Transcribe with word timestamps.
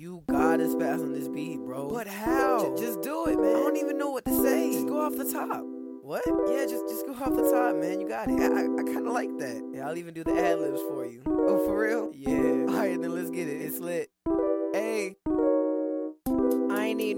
You 0.00 0.24
gotta 0.30 0.62
spaz 0.64 1.02
on 1.02 1.12
this 1.12 1.28
beat, 1.28 1.58
bro. 1.58 1.90
But 1.90 2.06
how? 2.06 2.74
J- 2.74 2.86
just 2.86 3.02
do 3.02 3.26
it, 3.26 3.38
man. 3.38 3.54
I 3.54 3.60
don't 3.60 3.76
even 3.76 3.98
know 3.98 4.08
what 4.08 4.24
to 4.24 4.42
say. 4.42 4.72
Just 4.72 4.86
go 4.86 4.98
off 4.98 5.14
the 5.14 5.30
top. 5.30 5.62
What? 6.00 6.22
Yeah, 6.48 6.64
just 6.64 6.88
just 6.88 7.04
go 7.04 7.12
off 7.12 7.36
the 7.36 7.50
top, 7.52 7.76
man. 7.76 8.00
You 8.00 8.08
got 8.08 8.30
it. 8.30 8.40
I, 8.40 8.46
I, 8.46 8.62
I 8.62 8.82
kind 8.82 9.06
of 9.06 9.12
like 9.12 9.28
that. 9.40 9.62
Yeah, 9.74 9.86
I'll 9.86 9.98
even 9.98 10.14
do 10.14 10.24
the 10.24 10.32
ad 10.32 10.58
libs 10.58 10.80
for 10.88 11.04
you. 11.04 11.22
Oh, 11.26 11.66
for 11.66 11.78
real? 11.78 12.10
Yeah. 12.14 12.72
All 12.72 12.78
right, 12.78 12.98
then 12.98 13.14
let's 13.14 13.28
get 13.28 13.46
it. 13.46 13.60
It's 13.60 13.78
lit. 13.78 14.10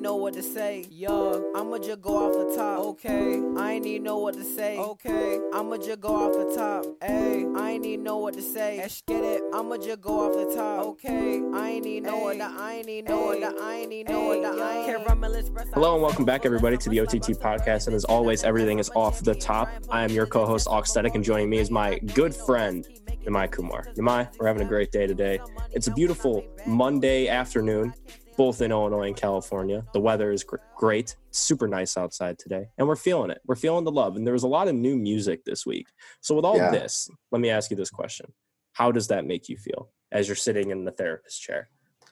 Know 0.02 0.16
what 0.16 0.34
to 0.34 0.42
say. 0.42 0.84
Yo, 0.90 1.52
I'ma 1.54 1.78
just 1.78 2.02
go 2.02 2.26
off 2.26 2.32
the 2.32 2.56
top. 2.56 2.80
okay. 2.80 3.40
I 3.56 3.74
ain't 3.74 3.86
even 3.86 4.02
know 4.02 4.18
what 4.18 4.34
to 4.34 4.42
say. 4.42 4.76
Okay. 4.76 5.38
I'ma 5.54 5.76
just 5.76 6.00
go 6.00 6.08
off 6.08 6.32
the 6.32 6.56
top. 6.56 6.84
Hey. 7.00 7.46
I 7.56 7.70
ain't 7.70 7.86
even 7.86 8.02
know 8.02 8.18
what 8.18 8.34
to 8.34 8.42
say. 8.42 8.78
Let's 8.78 9.00
get 9.02 9.22
it. 9.22 9.42
I'ma 9.54 9.76
just 9.76 10.00
go 10.00 10.26
off 10.26 10.32
the 10.32 10.56
top. 10.56 10.86
Okay. 10.86 11.40
I 11.54 11.70
ain't 11.70 11.86
even 11.86 12.02
know 12.02 12.18
what 12.18 12.36
Hey. 12.36 12.42
I 12.42 12.74
ain't 12.74 12.88
even 12.88 13.04
know 13.04 13.20
what 13.26 13.40
the 13.40 13.62
I 13.62 13.74
ain't 13.76 13.92
even 13.92 14.12
know 14.12 14.20
what 14.22 14.42
the 14.42 14.62
I 14.62 14.76
ain't 14.78 14.88
yo. 14.88 15.04
Can't 15.04 15.22
run 15.22 15.34
express. 15.34 15.68
Hello 15.72 15.94
and 15.94 16.02
welcome 16.02 16.24
back, 16.24 16.44
everybody, 16.44 16.76
to 16.78 16.90
the 16.90 16.98
OTT 16.98 17.38
podcast. 17.38 17.86
And 17.86 17.94
as 17.94 18.04
always, 18.04 18.42
everything 18.42 18.80
is 18.80 18.90
off 18.96 19.20
the 19.20 19.36
top. 19.36 19.68
I 19.88 20.02
am 20.02 20.10
your 20.10 20.26
co-host 20.26 20.66
Oxtetic, 20.66 21.14
and 21.14 21.22
joining 21.22 21.48
me 21.48 21.58
is 21.58 21.70
my 21.70 22.00
good 22.00 22.34
friend 22.34 22.84
Nimai 23.24 23.52
Kumar. 23.52 23.86
Nimai, 23.96 24.28
we're 24.40 24.48
having 24.48 24.62
a 24.62 24.68
great 24.68 24.90
day 24.90 25.06
today. 25.06 25.38
It's 25.70 25.86
a 25.86 25.92
beautiful 25.92 26.44
Monday 26.66 27.28
afternoon, 27.28 27.94
both 28.42 28.60
in 28.60 28.72
Illinois 28.72 29.06
and 29.06 29.16
California. 29.16 29.84
The 29.92 30.00
weather 30.00 30.32
is 30.32 30.42
gr- 30.42 30.56
great, 30.76 31.14
super 31.30 31.68
nice 31.68 31.96
outside 31.96 32.40
today, 32.40 32.66
and 32.76 32.88
we're 32.88 32.96
feeling 32.96 33.30
it. 33.30 33.40
We're 33.46 33.54
feeling 33.54 33.84
the 33.84 33.92
love, 33.92 34.16
and 34.16 34.26
there 34.26 34.34
was 34.34 34.42
a 34.42 34.48
lot 34.48 34.66
of 34.66 34.74
new 34.74 34.96
music 34.96 35.44
this 35.44 35.64
week. 35.64 35.86
So, 36.22 36.34
with 36.34 36.44
all 36.44 36.56
Yeah. 36.56 36.72
this, 36.72 37.08
let 37.30 37.40
me 37.40 37.50
ask 37.50 37.70
you 37.70 37.76
this 37.76 37.88
question: 37.88 38.26
How 38.72 38.90
does 38.90 39.06
that 39.06 39.24
make 39.26 39.48
you 39.48 39.56
feel 39.56 39.92
as 40.10 40.26
you're 40.26 40.34
sitting 40.34 40.70
in 40.72 40.84
the 40.84 40.90
therapist 40.90 41.40
chair, 41.40 41.68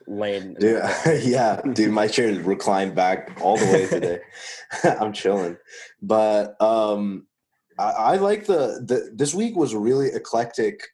laying? 0.07 0.53
Dude, 0.53 0.81
yeah, 1.21 1.59
dude, 1.73 1.91
my 1.91 2.07
chair 2.07 2.29
is 2.29 2.39
reclined 2.39 2.95
back 2.95 3.37
all 3.41 3.57
the 3.57 3.65
way 3.65 3.85
today. 3.87 4.19
I'm 5.01 5.11
chilling, 5.11 5.57
but 6.01 6.55
um, 6.61 7.27
I, 7.77 7.89
I 7.91 8.15
like 8.15 8.45
the, 8.45 8.81
the 8.87 9.11
this 9.13 9.33
week 9.35 9.57
was 9.57 9.75
really 9.75 10.07
eclectic 10.13 10.87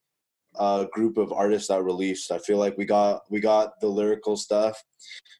uh, 0.59 0.85
group 0.85 1.17
of 1.17 1.31
artists 1.31 1.67
that 1.69 1.83
released. 1.83 2.31
I 2.31 2.39
feel 2.39 2.57
like 2.57 2.77
we 2.77 2.85
got 2.85 3.21
we 3.29 3.39
got 3.39 3.79
the 3.81 3.87
lyrical 3.87 4.37
stuff, 4.37 4.81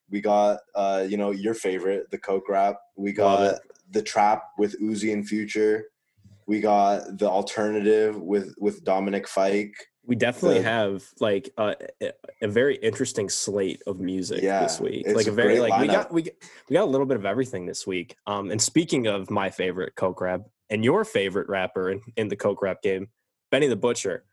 we 0.09 0.21
got 0.21 0.59
uh, 0.75 1.05
you 1.09 1.17
know 1.17 1.31
your 1.31 1.53
favorite, 1.53 2.09
the 2.11 2.17
coke 2.17 2.49
rap, 2.49 2.75
we 2.95 3.11
got 3.11 3.59
the 3.91 4.01
trap 4.01 4.43
with 4.57 4.79
Uzi 4.81 5.13
and 5.13 5.27
Future, 5.27 5.85
we 6.45 6.59
got 6.59 7.17
the 7.17 7.27
alternative 7.29 8.19
with 8.21 8.53
with 8.59 8.83
Dominic 8.83 9.27
Fike. 9.27 9.75
we 10.05 10.15
definitely 10.15 10.59
the- 10.59 10.63
have 10.65 11.03
like 11.19 11.49
a, 11.57 11.75
very 12.43 12.75
interesting 12.77 13.27
slate 13.29 13.81
of 13.87 13.99
music 13.99 14.41
Yeah, 14.41 14.61
this 14.63 14.79
week. 14.79 15.03
it's 15.05 15.15
Like 15.15 15.27
a 15.27 15.31
a 15.31 15.33
very 15.33 15.57
great 15.57 15.69
like 15.69 15.81
we 15.81 15.87
lineup. 15.87 15.91
got 15.91 16.13
we 16.13 16.21
got- 16.23 16.33
we 16.69 16.73
got 16.75 16.83
a 16.83 16.91
little 16.91 17.05
bit 17.07 17.17
of 17.17 17.25
everything 17.25 17.65
this 17.65 17.85
week. 17.87 18.15
Um, 18.25 18.51
and 18.51 18.61
speaking 18.61 19.07
of 19.07 19.29
my 19.29 19.49
favorite 19.49 19.95
coke 19.95 20.21
rap 20.21 20.41
and 20.69 20.83
your 20.83 21.03
favorite 21.05 21.47
rapper 21.49 21.91
in, 21.91 22.01
in 22.17 22.27
the 22.29 22.35
coke 22.35 22.61
rap 22.61 22.81
game, 22.81 23.07
Benny 23.51 23.67
the 23.67 23.75
Butcher. 23.77 24.23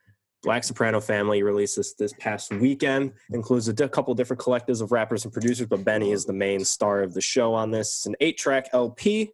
Black 0.45 0.62
Soprano 0.62 1.00
Family 1.00 1.42
released 1.42 1.77
this 1.77 1.95
this 1.95 2.12
past 2.20 2.53
weekend. 2.53 3.12
Includes 3.31 3.67
a 3.69 3.73
di- 3.73 3.89
couple 3.89 4.14
different 4.14 4.41
collectives 4.41 4.83
of 4.83 4.92
rappers 4.92 5.25
and 5.25 5.33
producers, 5.33 5.67
but 5.67 5.83
Benny 5.84 6.12
is 6.12 6.25
the 6.27 6.33
main 6.34 6.64
star 6.64 7.03
of 7.03 7.14
the 7.14 7.20
show 7.20 7.55
on 7.55 7.70
this. 7.70 7.89
It's 7.97 8.06
an 8.06 8.14
eight 8.20 8.36
track 8.36 8.69
LP. 8.73 9.33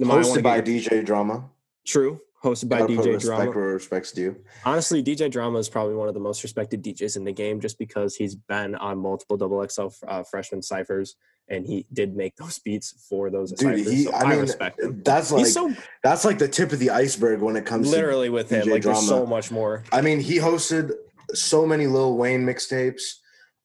Nimai, 0.00 0.22
Hosted 0.22 0.42
by 0.42 0.56
your- 0.56 0.64
DJ 0.64 1.04
Drama. 1.04 1.50
True, 1.86 2.20
hosted 2.42 2.68
by 2.68 2.80
DJ 2.82 3.12
respect 3.14 3.22
Drama. 3.24 3.50
where 3.50 3.74
respect's 3.74 4.12
due. 4.12 4.36
Honestly, 4.64 5.02
DJ 5.02 5.30
Drama 5.30 5.58
is 5.58 5.68
probably 5.68 5.94
one 5.94 6.08
of 6.08 6.14
the 6.14 6.20
most 6.20 6.42
respected 6.42 6.82
DJs 6.82 7.16
in 7.16 7.24
the 7.24 7.32
game 7.32 7.60
just 7.60 7.78
because 7.78 8.16
he's 8.16 8.34
been 8.34 8.74
on 8.76 8.98
multiple 8.98 9.36
double 9.36 9.66
XL 9.68 9.88
uh, 10.08 10.22
freshman 10.22 10.62
ciphers 10.62 11.16
and 11.48 11.66
he 11.66 11.86
did 11.92 12.16
make 12.16 12.36
those 12.36 12.58
beats 12.60 13.06
for 13.08 13.28
those 13.30 13.52
Dude, 13.52 13.78
he 13.80 14.04
so 14.04 14.12
I 14.12 14.20
I, 14.22 14.30
mean 14.30 14.40
respect 14.40 14.80
him. 14.80 15.02
that's 15.04 15.30
like 15.32 15.46
so 15.46 15.72
that's 16.02 16.24
like 16.24 16.38
the 16.38 16.48
tip 16.48 16.72
of 16.72 16.78
the 16.78 16.90
iceberg 16.90 17.40
when 17.40 17.56
it 17.56 17.66
comes 17.66 17.90
to 17.90 17.96
literally 17.96 18.28
with 18.30 18.50
him. 18.50 18.66
DJ 18.66 18.70
Like 18.72 18.82
there's 18.82 19.06
so 19.06 19.26
much 19.26 19.50
more. 19.50 19.84
I 19.92 20.00
mean, 20.00 20.20
he 20.20 20.36
hosted 20.38 20.92
so 21.34 21.66
many 21.66 21.86
Lil 21.86 22.16
Wayne 22.16 22.44
mixtapes. 22.44 23.16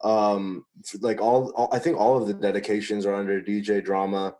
Um 0.03 0.65
like 1.01 1.21
all, 1.21 1.49
all 1.55 1.69
I 1.71 1.79
think 1.79 1.97
all 1.97 2.21
of 2.21 2.27
the 2.27 2.33
dedications 2.33 3.05
are 3.05 3.15
under 3.15 3.41
DJ 3.41 3.83
Drama. 3.83 4.35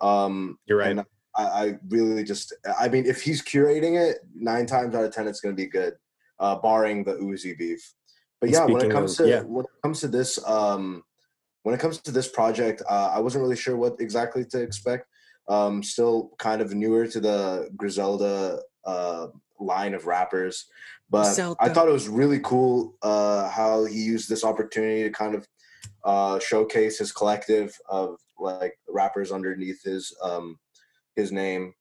Um 0.00 0.58
You're 0.66 0.78
right. 0.78 0.98
I, 1.36 1.42
I 1.44 1.78
really 1.88 2.24
just 2.24 2.52
I 2.78 2.88
mean 2.88 3.06
if 3.06 3.22
he's 3.22 3.42
curating 3.42 4.00
it, 4.00 4.18
nine 4.34 4.66
times 4.66 4.94
out 4.94 5.04
of 5.04 5.12
ten 5.12 5.26
it's 5.28 5.40
gonna 5.40 5.54
be 5.54 5.66
good. 5.66 5.94
Uh 6.38 6.56
barring 6.56 7.04
the 7.04 7.14
Uzi 7.14 7.56
beef. 7.56 7.92
But 8.40 8.48
And 8.48 8.54
yeah, 8.54 8.64
when 8.64 8.84
it 8.84 8.90
comes 8.90 9.18
of- 9.20 9.26
to 9.26 9.30
yeah. 9.30 9.42
when 9.42 9.64
it 9.64 9.82
comes 9.82 10.00
to 10.00 10.08
this 10.08 10.38
um 10.46 11.02
when 11.62 11.74
it 11.74 11.80
comes 11.80 11.98
to 11.98 12.10
this 12.10 12.28
project, 12.28 12.82
uh, 12.88 13.10
I 13.14 13.20
wasn't 13.20 13.42
really 13.42 13.56
sure 13.56 13.76
what 13.76 13.96
exactly 14.00 14.44
to 14.46 14.60
expect. 14.60 15.06
Um, 15.48 15.82
still 15.82 16.30
kind 16.38 16.62
of 16.62 16.74
newer 16.74 17.06
to 17.08 17.20
the 17.20 17.70
Griselda 17.76 18.60
uh, 18.84 19.28
line 19.58 19.94
of 19.94 20.06
rappers, 20.06 20.66
but 21.10 21.38
I 21.58 21.68
thought 21.68 21.88
it 21.88 21.92
was 21.92 22.08
really 22.08 22.38
cool 22.40 22.94
uh, 23.02 23.48
how 23.48 23.84
he 23.84 24.00
used 24.00 24.28
this 24.28 24.44
opportunity 24.44 25.02
to 25.02 25.10
kind 25.10 25.34
of 25.34 25.48
uh, 26.04 26.38
showcase 26.38 26.98
his 26.98 27.10
collective 27.10 27.76
of 27.88 28.18
like 28.38 28.78
rappers 28.88 29.32
underneath 29.32 29.82
his 29.82 30.16
um, 30.22 30.58
his 31.16 31.32
name, 31.32 31.74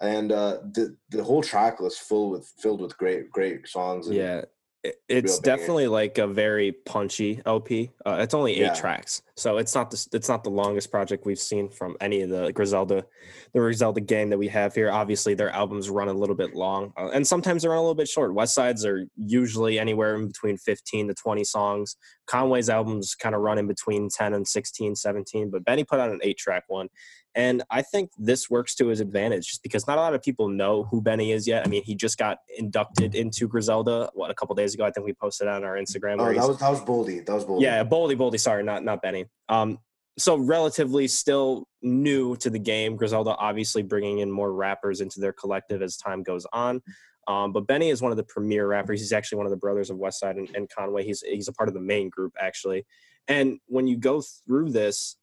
and 0.00 0.30
uh, 0.30 0.58
the 0.72 0.96
the 1.10 1.24
whole 1.24 1.42
track 1.42 1.80
was 1.80 1.96
full 1.96 2.30
with 2.30 2.52
filled 2.58 2.82
with 2.82 2.96
great 2.98 3.30
great 3.30 3.66
songs. 3.66 4.06
And, 4.06 4.16
Yeah. 4.16 4.42
It- 4.84 5.00
It's 5.08 5.38
definitely 5.38 5.86
like 5.86 6.18
a 6.18 6.26
very 6.26 6.72
punchy 6.72 7.40
LP. 7.46 7.92
Uh, 8.04 8.16
it's 8.20 8.34
only 8.34 8.54
eight 8.54 8.58
Yeah. 8.62 8.74
tracks, 8.74 9.22
so 9.36 9.58
it's 9.58 9.76
not 9.76 9.92
the 9.92 10.08
it's 10.12 10.28
not 10.28 10.42
the 10.42 10.50
longest 10.50 10.90
project 10.90 11.24
we've 11.24 11.38
seen 11.38 11.68
from 11.68 11.96
any 12.00 12.22
of 12.22 12.30
the 12.30 12.50
Griselda, 12.52 13.06
the 13.52 13.60
Griselda 13.60 14.00
gang 14.00 14.30
that 14.30 14.38
we 14.38 14.48
have 14.48 14.74
here. 14.74 14.90
Obviously, 14.90 15.34
their 15.34 15.50
albums 15.50 15.88
run 15.88 16.08
a 16.08 16.12
little 16.12 16.34
bit 16.34 16.56
long, 16.56 16.92
uh, 16.96 17.10
and 17.12 17.24
sometimes 17.24 17.62
they 17.62 17.68
run 17.68 17.78
a 17.78 17.80
little 17.80 17.94
bit 17.94 18.08
short. 18.08 18.34
West 18.34 18.54
Sides 18.54 18.84
are 18.84 19.06
usually 19.16 19.78
anywhere 19.78 20.16
in 20.16 20.26
between 20.26 20.56
fifteen 20.56 21.06
to 21.06 21.14
twenty 21.14 21.44
songs. 21.44 21.96
Conway's 22.26 22.68
albums 22.68 23.14
kind 23.14 23.36
of 23.36 23.40
run 23.40 23.58
in 23.58 23.68
between 23.68 24.08
ten 24.08 24.34
and 24.34 24.46
16, 24.48 24.96
17, 24.96 25.50
but 25.50 25.64
Benny 25.64 25.84
put 25.84 26.00
out 26.00 26.10
an 26.10 26.18
eight 26.24 26.38
track 26.38 26.64
one. 26.66 26.88
And 27.34 27.62
I 27.70 27.82
think 27.82 28.10
this 28.18 28.50
works 28.50 28.74
to 28.76 28.88
his 28.88 29.00
advantage 29.00 29.46
just 29.46 29.62
because 29.62 29.86
not 29.86 29.96
a 29.96 30.00
lot 30.00 30.14
of 30.14 30.22
people 30.22 30.48
know 30.48 30.84
who 30.84 31.00
Benny 31.00 31.32
is 31.32 31.46
yet. 31.46 31.66
I 31.66 31.70
mean, 31.70 31.82
he 31.82 31.94
just 31.94 32.18
got 32.18 32.38
inducted 32.58 33.14
into 33.14 33.48
Griselda, 33.48 34.10
what, 34.12 34.30
a 34.30 34.34
couple 34.34 34.54
days 34.54 34.74
ago. 34.74 34.84
I 34.84 34.90
think 34.90 35.06
we 35.06 35.14
posted 35.14 35.48
on 35.48 35.64
our 35.64 35.76
Instagram. 35.76 36.16
Oh, 36.20 36.32
that 36.32 36.46
was 36.46 36.58
that 36.58 36.70
was 36.70 36.80
Boldy. 36.80 37.24
That 37.24 37.34
was 37.34 37.44
Boldy. 37.44 37.62
yeah, 37.62 37.82
Boldy, 37.84 38.16
Boldy. 38.16 38.38
Sorry, 38.38 38.62
not 38.62 38.84
not 38.84 39.00
Benny. 39.00 39.26
Um, 39.48 39.78
so 40.18 40.36
relatively 40.36 41.08
still 41.08 41.66
new 41.80 42.36
to 42.36 42.50
the 42.50 42.58
game. 42.58 42.96
Griselda 42.96 43.34
obviously 43.36 43.82
bringing 43.82 44.18
in 44.18 44.30
more 44.30 44.52
rappers 44.52 45.00
into 45.00 45.20
their 45.20 45.32
collective 45.32 45.80
as 45.80 45.96
time 45.96 46.22
goes 46.22 46.46
on. 46.52 46.82
Um, 47.28 47.52
but 47.52 47.66
Benny 47.66 47.88
is 47.88 48.02
one 48.02 48.10
of 48.10 48.16
the 48.16 48.24
premier 48.24 48.66
rappers. 48.66 49.00
He's 49.00 49.12
actually 49.12 49.38
one 49.38 49.46
of 49.46 49.50
the 49.50 49.56
brothers 49.56 49.90
of 49.90 49.96
Westside 49.96 50.38
and, 50.38 50.48
and 50.54 50.68
Conway. 50.68 51.04
He's 51.04 51.22
he's 51.22 51.48
a 51.48 51.52
part 51.52 51.68
of 51.68 51.74
the 51.74 51.80
main 51.80 52.10
group 52.10 52.34
actually. 52.38 52.84
And 53.28 53.58
when 53.66 53.86
you 53.86 53.96
go 53.96 54.22
through 54.46 54.70
this, 54.70 55.16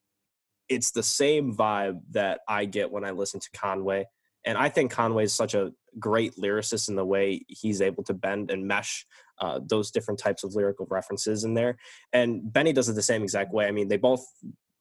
it's 0.69 0.91
the 0.91 1.03
same 1.03 1.56
vibe 1.56 2.02
that 2.12 2.41
I 2.47 2.66
get 2.66 2.91
when 2.91 3.03
I 3.03 3.12
listen 3.12 3.40
to 3.40 3.50
Conway. 3.52 4.06
And 4.46 4.57
I 4.57 4.69
think 4.69 4.91
Conway 4.91 5.25
is 5.25 5.34
such 5.34 5.53
a 5.53 5.74
great 6.00 6.35
lyricist 6.35 6.88
in 6.88 6.96
the 6.96 7.06
way 7.06 7.44
he's 7.47 7.81
able 7.81 8.03
to 8.03 8.13
bend 8.13 8.52
and 8.52 8.68
mesh 8.68 9.06
uh, 9.40 9.59
those 9.66 9.91
different 9.91 10.19
types 10.19 10.44
of 10.44 10.56
lyrical 10.56 10.88
references 10.90 11.44
in 11.44 11.53
there. 11.53 11.78
And 12.13 12.52
Benny 12.52 12.74
does 12.74 12.90
it 12.90 12.94
the 12.94 13.02
same 13.02 13.24
exact 13.24 13.53
way. 13.53 13.68
I 13.68 13.72
mean, 13.72 13.88
they 13.88 13.97
both 13.97 14.25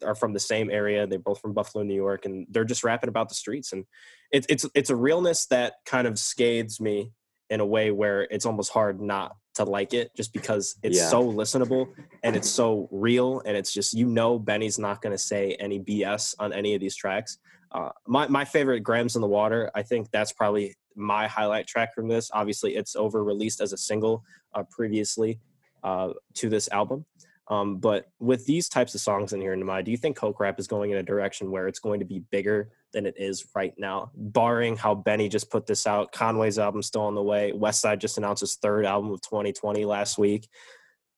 are 0.05 0.15
from 0.15 0.33
the 0.33 0.41
same 0.41 0.71
area. 0.71 1.07
They're 1.07 1.19
both 1.19 1.41
from 1.41 1.55
Buffalo, 1.55 1.83
New 1.85 1.95
York, 1.95 2.25
and 2.25 2.47
they're 2.51 2.65
just 2.65 2.85
rapping 2.85 3.09
about 3.09 3.29
the 3.29 3.35
streets. 3.35 3.73
And 3.73 3.85
it's 4.31 4.47
it's 4.49 4.67
it's 4.75 4.91
a 4.91 4.97
realness 4.97 5.47
that 5.47 5.75
kind 5.87 6.07
of 6.07 6.19
scathes 6.19 6.81
me 6.81 7.13
in 7.51 7.61
a 7.61 7.67
way 7.67 7.91
where 7.91 8.23
it's 8.23 8.47
almost 8.47 8.71
hard 8.71 9.01
not 9.01 9.37
to 9.59 9.65
like 9.65 9.95
it, 9.95 10.11
just 10.17 10.33
because 10.33 10.77
it's 10.83 10.97
Yeah. 10.99 11.09
so 11.09 11.23
listenable 11.25 11.89
and 12.25 12.35
it's 12.35 12.51
so 12.51 12.89
real, 12.91 13.41
and 13.45 13.57
it's 13.57 13.73
just 13.73 13.95
you 13.95 14.07
know 14.07 14.39
Benny's 14.39 14.79
not 14.79 15.03
going 15.03 15.13
to 15.13 15.19
say 15.19 15.57
any 15.61 15.79
BS 15.79 16.35
on 16.39 16.53
any 16.53 16.75
of 16.75 16.81
these 16.81 16.97
tracks. 16.97 17.39
Uh, 17.71 17.91
my 18.07 18.27
my 18.29 18.45
favorite, 18.45 18.81
Grams 18.81 19.15
in 19.17 19.23
the 19.23 19.29
Water. 19.29 19.71
I 19.75 19.83
think 19.83 20.11
that's 20.11 20.33
probably 20.33 20.75
my 20.97 21.27
highlight 21.29 21.67
track 21.67 21.95
from 21.95 22.09
this. 22.09 22.31
Obviously, 22.33 22.77
it's 22.77 22.97
over 22.97 23.23
released 23.23 23.61
as 23.61 23.73
a 23.73 23.77
single 23.77 24.25
uh, 24.55 24.65
previously 24.71 25.39
uh, 25.85 26.13
to 26.35 26.49
this 26.49 26.69
album. 26.73 27.05
Um, 27.49 27.79
but 27.79 28.07
with 28.19 28.45
these 28.47 28.69
types 28.69 28.95
of 28.95 29.01
songs 29.01 29.33
in 29.33 29.41
here, 29.41 29.57
Nimai, 29.57 29.85
do 29.85 29.91
you 29.91 29.97
think 29.97 30.17
Coke 30.17 30.41
Rap 30.41 30.59
is 30.59 30.67
going 30.67 30.91
in 30.91 30.99
a 30.99 31.03
direction 31.03 31.51
where 31.51 31.67
it's 31.69 31.79
going 31.79 32.01
to 32.01 32.07
be 32.07 32.21
bigger 32.31 32.71
than 32.93 33.07
it 33.07 33.15
is 33.17 33.47
right 33.55 33.75
now? 33.79 34.11
Barring 34.15 34.77
how 34.77 34.95
Benny 34.95 35.29
just 35.29 35.51
put 35.51 35.67
this 35.67 35.87
out, 35.87 36.13
Conway's 36.13 36.59
album 36.59 36.83
still 36.83 37.03
on 37.03 37.15
the 37.15 37.23
way. 37.23 37.53
Westside 37.55 37.99
just 37.99 38.19
announced 38.19 38.41
his 38.41 38.57
third 38.57 38.87
album 38.87 39.11
of 39.11 39.21
2020 39.23 39.85
last 39.85 40.19
week. 40.19 40.49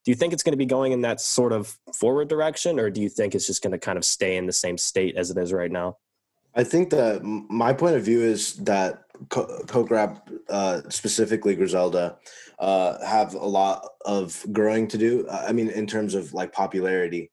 Do 0.05 0.11
you 0.11 0.14
think 0.14 0.32
it's 0.32 0.43
going 0.43 0.52
to 0.52 0.56
be 0.58 0.67
going 0.67 0.93
in 0.93 1.02
that 1.02 1.20
sort 1.20 1.52
of 1.52 1.76
forward 1.94 2.28
direction, 2.28 2.81
or 2.81 2.90
do 2.90 3.00
you 3.00 3.08
think 3.08 3.34
it's 3.34 3.46
just 3.46 3.62
going 3.62 3.72
to 3.72 3.78
kind 3.78 3.99
of 3.99 4.05
stay 4.05 4.37
in 4.37 4.46
the 4.46 4.52
same 4.52 4.78
state 4.78 5.17
as 5.17 5.31
it 5.31 5.37
is 5.37 5.52
right 5.52 5.70
now? 5.70 5.99
I 6.55 6.64
think 6.64 6.90
that 6.90 7.22
my 7.22 7.72
point 7.72 7.96
of 7.96 8.02
view 8.02 8.22
is 8.22 8.55
that 8.56 9.05
Co- 9.28 9.62
Coke 9.67 9.90
Rap, 9.90 10.28
uh, 10.49 10.81
specifically 10.88 11.55
Griselda, 11.55 12.17
uh, 12.58 13.05
have 13.05 13.34
a 13.34 13.46
lot 13.46 13.87
of 14.05 14.44
growing 14.52 14.88
to 14.88 14.99
do. 14.99 15.28
I 15.28 15.52
mean, 15.52 15.69
in 15.69 15.87
terms 15.87 16.14
of 16.14 16.32
like 16.32 16.52
popularity. 16.52 17.31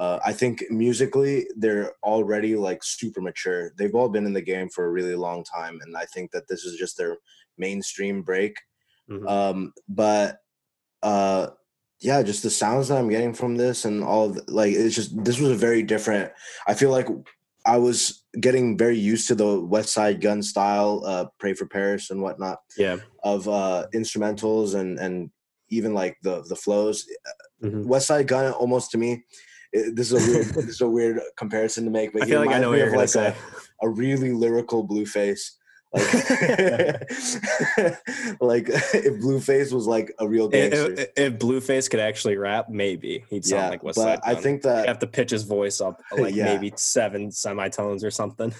Uh, 0.00 0.18
I 0.24 0.32
think 0.32 0.64
musically 0.70 1.46
they're 1.54 1.92
already 2.02 2.56
like 2.56 2.82
super 2.82 3.20
mature. 3.20 3.74
They've 3.76 3.94
all 3.94 4.08
been 4.08 4.24
in 4.24 4.32
the 4.32 4.40
game 4.40 4.70
for 4.70 4.86
a 4.86 4.90
really 4.90 5.14
long 5.14 5.44
time, 5.44 5.78
and 5.82 5.94
I 5.94 6.06
think 6.06 6.30
that 6.30 6.48
this 6.48 6.64
is 6.64 6.78
just 6.78 6.96
their 6.96 7.18
mainstream 7.58 8.22
break. 8.22 8.56
Mhm. 9.10 9.28
Um, 9.28 9.74
but 9.90 10.38
uh, 11.02 11.48
yeah, 12.00 12.22
just 12.22 12.42
the 12.42 12.48
sounds 12.48 12.88
that 12.88 12.96
I'm 12.96 13.10
getting 13.10 13.34
from 13.34 13.56
this 13.56 13.84
and 13.84 14.02
all 14.02 14.30
the, 14.30 14.42
like 14.48 14.72
it's 14.72 14.96
just 14.96 15.22
this 15.22 15.38
was 15.38 15.50
a 15.50 15.66
very 15.66 15.82
different. 15.82 16.32
I 16.66 16.72
feel 16.72 16.90
like 16.90 17.08
I 17.66 17.76
was 17.76 18.24
getting 18.40 18.78
very 18.78 18.98
used 18.98 19.28
to 19.28 19.34
the 19.34 19.44
Westside 19.44 20.22
Gunn 20.22 20.42
style, 20.42 21.02
uh, 21.04 21.26
"Pray 21.38 21.52
for 21.52 21.66
Paris" 21.66 22.08
and 22.08 22.22
whatnot 22.22 22.60
yeah. 22.78 22.96
of 23.22 23.46
uh, 23.48 23.86
instrumentals 23.92 24.74
and 24.74 24.98
and 24.98 25.30
even 25.68 25.92
like 25.92 26.16
the 26.22 26.42
the 26.48 26.56
flows. 26.56 27.06
Mhm. 27.62 27.84
Westside 27.84 28.28
Gunn 28.28 28.50
almost 28.52 28.92
to 28.92 28.98
me. 28.98 29.24
It- 29.72 29.96
this 29.96 30.12
is 30.12 30.26
a 30.26 30.30
weird, 30.32 30.46
this 30.54 30.66
is 30.66 30.80
a 30.80 30.88
weird 30.88 31.20
comparison 31.36 31.84
to 31.84 31.90
make, 31.90 32.12
but 32.12 32.22
I 32.22 32.26
it 32.26 32.28
feel 32.28 32.40
like 32.40 32.50
I 32.50 32.58
know 32.58 32.72
me 32.72 32.80
of, 32.80 32.92
like 32.92 33.14
a, 33.14 33.34
a 33.82 33.88
really 33.88 34.32
lyrical 34.32 34.86
Blueface. 34.86 35.52
Like, 35.92 36.04
like 38.40 38.68
if 38.68 39.20
Blueface 39.20 39.72
was 39.72 39.86
like 39.88 40.12
a 40.20 40.28
real 40.28 40.48
gangster. 40.48 40.92
if, 40.92 41.08
if 41.16 41.32
Blueface 41.38 41.90
could 41.90 41.98
actually 41.98 42.36
rap, 42.36 42.68
maybe 42.68 43.24
he'd 43.28 43.44
sound 43.44 43.62
yeah, 43.64 43.68
like 43.70 43.82
West 43.82 43.96
but 43.96 44.22
Side 44.22 44.36
I 44.36 44.40
think 44.40 44.62
that 44.62 44.86
have 44.86 45.00
to 45.00 45.08
pitch 45.08 45.30
his 45.30 45.42
voice 45.42 45.80
up 45.80 46.00
like 46.16 46.32
Yeah. 46.34 46.44
maybe 46.44 46.72
seven 46.76 47.32
semitones 47.32 48.04
or 48.04 48.10
something. 48.12 48.54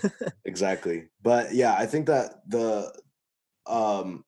exactly 0.44 1.06
but 1.22 1.54
yeah 1.54 1.74
i 1.74 1.86
think 1.86 2.06
that 2.06 2.40
the 2.48 2.92
um 3.66 4.24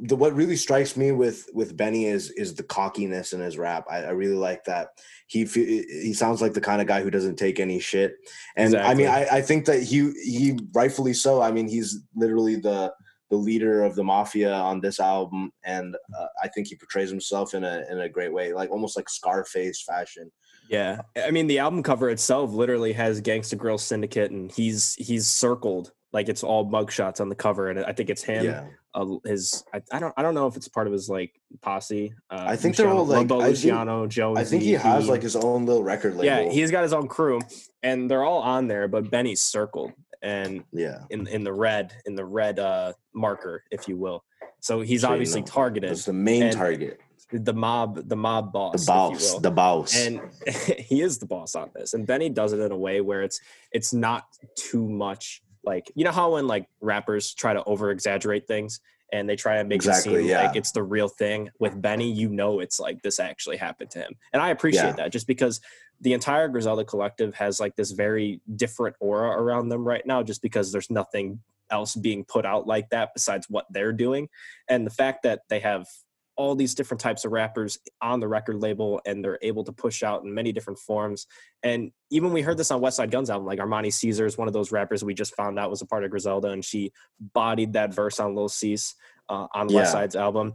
the 0.00 0.16
what 0.16 0.34
really 0.34 0.56
strikes 0.56 0.96
me 0.96 1.12
with 1.12 1.48
with 1.54 1.76
benny 1.76 2.06
is 2.06 2.30
is 2.32 2.54
the 2.54 2.62
cockiness 2.62 3.32
in 3.32 3.40
his 3.40 3.56
rap. 3.56 3.84
I, 3.90 3.98
I 3.98 4.10
really 4.10 4.34
like 4.34 4.64
that. 4.64 4.88
He 5.28 5.44
he 5.44 6.12
sounds 6.12 6.42
like 6.42 6.52
the 6.52 6.60
kind 6.60 6.80
of 6.80 6.88
guy 6.88 7.02
who 7.02 7.10
doesn't 7.10 7.36
take 7.36 7.60
any 7.60 7.78
shit. 7.78 8.16
And 8.56 8.74
i 8.76 8.94
mean 8.94 9.06
I, 9.06 9.26
I 9.26 9.40
think 9.42 9.66
that 9.66 9.82
he 9.82 10.12
he 10.24 10.58
rightfully 10.74 11.14
so. 11.14 11.40
I 11.40 11.52
mean 11.52 11.68
he's 11.68 12.00
literally 12.14 12.56
the 12.56 12.92
the 13.30 13.36
leader 13.36 13.82
of 13.82 13.94
the 13.94 14.04
mafia 14.04 14.52
on 14.52 14.80
this 14.80 14.98
album. 14.98 15.52
And 15.64 15.94
uh, 15.94 16.26
i 16.42 16.48
think 16.48 16.68
he 16.68 16.76
portrays 16.76 17.10
himself 17.10 17.54
in 17.54 17.62
a 17.62 17.84
in 17.88 18.00
a 18.00 18.08
great 18.08 18.32
way 18.32 18.52
like 18.52 18.70
almost 18.70 18.96
like 18.96 19.08
scarface 19.08 19.82
fashion. 19.82 20.30
Yeah, 20.68 21.02
I 21.16 21.30
mean 21.30 21.46
the 21.46 21.58
album 21.58 21.82
cover 21.82 22.08
itself 22.10 22.52
literally 22.52 22.94
has 22.94 23.20
Gangsta 23.20 23.56
Grill 23.56 23.76
Syndicate, 23.76 24.30
and 24.30 24.50
he's 24.50 24.94
he's 24.94 25.26
circled 25.28 25.92
like 26.10 26.30
it's 26.30 26.42
all 26.42 26.64
mugshots 26.64 27.20
on 27.20 27.28
the 27.28 27.34
cover, 27.34 27.68
and 27.68 27.80
I 27.80 27.92
think 27.92 28.08
it's 28.08 28.22
him. 28.22 28.46
yeah 28.46 28.64
Uh, 28.94 29.16
his 29.24 29.64
I, 29.74 29.82
I 29.92 29.98
don't 29.98 30.14
I 30.16 30.22
don't 30.22 30.34
know 30.34 30.46
if 30.46 30.56
it's 30.56 30.68
part 30.68 30.86
of 30.86 30.92
his 30.92 31.08
like 31.08 31.32
posse. 31.60 32.14
Uh, 32.30 32.44
I 32.46 32.56
think 32.56 32.76
they're 32.76 32.88
all, 32.88 33.04
like- 33.04 33.26
Lumbo 33.26 33.40
I 33.40 33.46
think- 33.46 33.56
Luciano, 33.56 34.06
Jonesy. 34.06 34.40
i 34.40 34.44
think 34.44 34.62
he 34.62 34.72
has 34.72 35.04
Heem. 35.04 35.10
like 35.10 35.22
his 35.22 35.36
own 35.36 35.66
little 35.66 35.82
record 35.82 36.12
label 36.16 36.24
yeah, 36.26 36.48
he's 36.50 36.70
got 36.70 36.82
his 36.84 36.92
own 36.92 37.08
crew, 37.08 37.40
and 37.82 38.08
they're 38.10 38.22
all 38.24 38.40
on 38.40 38.68
there, 38.68 38.86
but 38.88 39.10
Benny's 39.10 39.42
circled 39.42 39.92
and 40.22 40.64
yeah 40.72 41.00
in 41.10 41.26
in 41.26 41.44
the 41.44 41.52
red 41.52 41.92
in 42.06 42.14
the 42.14 42.24
red 42.24 42.58
uh 42.58 42.92
marker, 43.14 43.62
if 43.70 43.88
you 43.88 43.96
will. 43.96 44.24
So 44.60 44.80
he's 44.80 45.02
So, 45.02 45.08
you 45.08 45.12
obviously 45.14 45.40
know, 45.42 45.46
targeted 45.46 45.90
That's 45.90 46.06
the 46.06 46.14
main 46.14 46.50
target. 46.52 46.98
the 47.32 47.52
mob 47.52 48.08
the 48.08 48.16
mob 48.16 48.52
boss, 48.52 48.86
The 48.86 48.92
boss. 48.92 49.34
The 49.40 49.50
boss. 49.50 49.96
and 49.96 50.20
he 50.78 51.02
is 51.02 51.18
the 51.18 51.26
boss 51.26 51.54
on 51.54 51.70
this 51.74 51.92
and 51.94 52.06
benny 52.06 52.28
does 52.30 52.52
it 52.54 52.60
in 52.60 52.70
a 52.72 52.76
way 52.76 53.00
where 53.02 53.22
it's 53.22 53.40
it's 53.72 53.92
not 53.92 54.24
too 54.56 54.88
much 54.88 55.42
like 55.64 55.90
you 55.94 56.04
know 56.04 56.12
how 56.12 56.32
when 56.34 56.46
like 56.46 56.66
rappers 56.80 57.34
try 57.34 57.52
to 57.52 57.62
over 57.64 57.90
exaggerate 57.90 58.46
things 58.46 58.80
and 59.12 59.28
they 59.28 59.36
try 59.36 59.58
to 59.58 59.64
make 59.64 59.76
Exactly, 59.76 60.14
it 60.14 60.18
seem 60.20 60.26
yeah. 60.28 60.46
like 60.46 60.56
it's 60.56 60.72
the 60.72 60.82
real 60.82 61.08
thing 61.08 61.50
with 61.60 61.80
benny 61.80 62.10
you 62.10 62.28
know 62.28 62.60
it's 62.60 62.80
like 62.80 63.00
this 63.02 63.20
actually 63.20 63.56
happened 63.56 63.90
to 63.90 63.98
him 64.00 64.14
and 64.32 64.42
i 64.42 64.50
appreciate 64.50 64.82
Yeah. 64.82 64.92
that 64.92 65.12
just 65.12 65.26
because 65.26 65.60
the 66.00 66.12
entire 66.12 66.48
griselda 66.48 66.84
collective 66.84 67.34
has 67.34 67.60
like 67.60 67.76
this 67.76 67.92
very 67.92 68.40
different 68.56 68.96
aura 69.00 69.30
around 69.30 69.68
them 69.68 69.86
right 69.86 70.04
now 70.06 70.22
just 70.22 70.42
because 70.42 70.72
there's 70.72 70.90
nothing 70.90 71.40
else 71.70 71.94
being 71.94 72.24
put 72.24 72.44
out 72.44 72.66
like 72.66 72.90
that 72.90 73.10
besides 73.14 73.48
what 73.48 73.66
they're 73.70 73.92
doing 73.92 74.28
and 74.68 74.86
the 74.86 74.90
fact 74.90 75.22
that 75.22 75.40
they 75.48 75.60
have 75.60 75.86
all 76.36 76.54
these 76.54 76.74
different 76.74 77.00
types 77.00 77.24
of 77.24 77.32
rappers 77.32 77.78
on 78.02 78.18
the 78.20 78.26
record 78.28 78.60
label 78.60 79.00
and 79.06 79.24
they're 79.24 79.38
able 79.42 79.62
to 79.64 79.72
push 79.72 80.02
out 80.02 80.24
in 80.24 80.34
many 80.34 80.52
different 80.52 80.78
forms. 80.78 81.26
And 81.62 81.92
even 82.10 82.32
we 82.32 82.42
heard 82.42 82.56
this 82.56 82.70
on 82.70 82.80
Westside 82.80 83.10
Gunn's 83.10 83.30
album, 83.30 83.46
like 83.46 83.60
Armani 83.60 83.92
Caesar 83.92 84.26
is 84.26 84.36
one 84.36 84.48
of 84.48 84.54
those 84.54 84.72
rappers 84.72 85.04
we 85.04 85.14
just 85.14 85.36
found 85.36 85.58
out 85.58 85.70
was 85.70 85.82
a 85.82 85.86
part 85.86 86.04
of 86.04 86.10
Griselda 86.10 86.48
and 86.48 86.64
she 86.64 86.92
bodied 87.34 87.74
that 87.74 87.94
verse 87.94 88.18
on 88.18 88.34
Lil 88.34 88.48
Cease 88.48 88.94
uh, 89.28 89.46
on 89.54 89.68
Yeah. 89.68 89.80
West 89.80 89.92
Side's 89.92 90.16
album. 90.16 90.54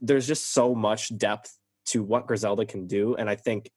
There's 0.00 0.26
just 0.26 0.52
so 0.52 0.74
much 0.74 1.16
depth 1.18 1.56
to 1.86 2.02
what 2.02 2.26
Griselda 2.26 2.64
can 2.64 2.86
do. 2.86 3.16
And 3.16 3.28
I 3.28 3.34
think 3.34 3.70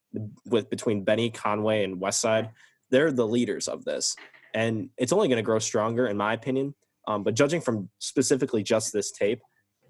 with 0.45 0.69
between 0.69 1.03
Benny, 1.03 1.29
Conway, 1.31 1.83
and 1.83 1.99
West 1.99 2.21
Side, 2.21 2.49
they're 2.89 3.11
the 3.11 3.27
leaders 3.27 3.67
of 3.67 3.85
this. 3.85 4.15
And 4.53 4.89
it's 4.97 5.13
only 5.13 5.29
going 5.29 5.37
to 5.37 5.43
grow 5.43 5.59
stronger, 5.59 6.07
in 6.07 6.17
my 6.17 6.33
opinion. 6.33 6.75
Um, 7.07 7.23
but 7.23 7.33
judging 7.33 7.61
from 7.61 7.89
specifically 7.99 8.63
just 8.63 8.93
this 8.93 9.11
tape, 9.11 9.41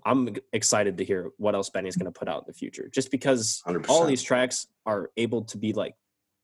I'm 0.05 0.35
excited 0.53 0.97
to 0.97 1.05
hear 1.05 1.31
what 1.37 1.55
else 1.55 1.69
Benny's 1.69 1.95
going 1.95 2.11
to 2.11 2.17
put 2.17 2.27
out 2.27 2.39
in 2.39 2.43
the 2.47 2.53
future. 2.53 2.89
Just 2.91 3.11
because 3.11 3.61
100%. 3.67 3.89
all 3.89 4.05
these 4.05 4.23
tracks 4.23 4.67
are 4.85 5.11
able 5.17 5.43
to 5.45 5.57
be 5.57 5.73
like, 5.73 5.95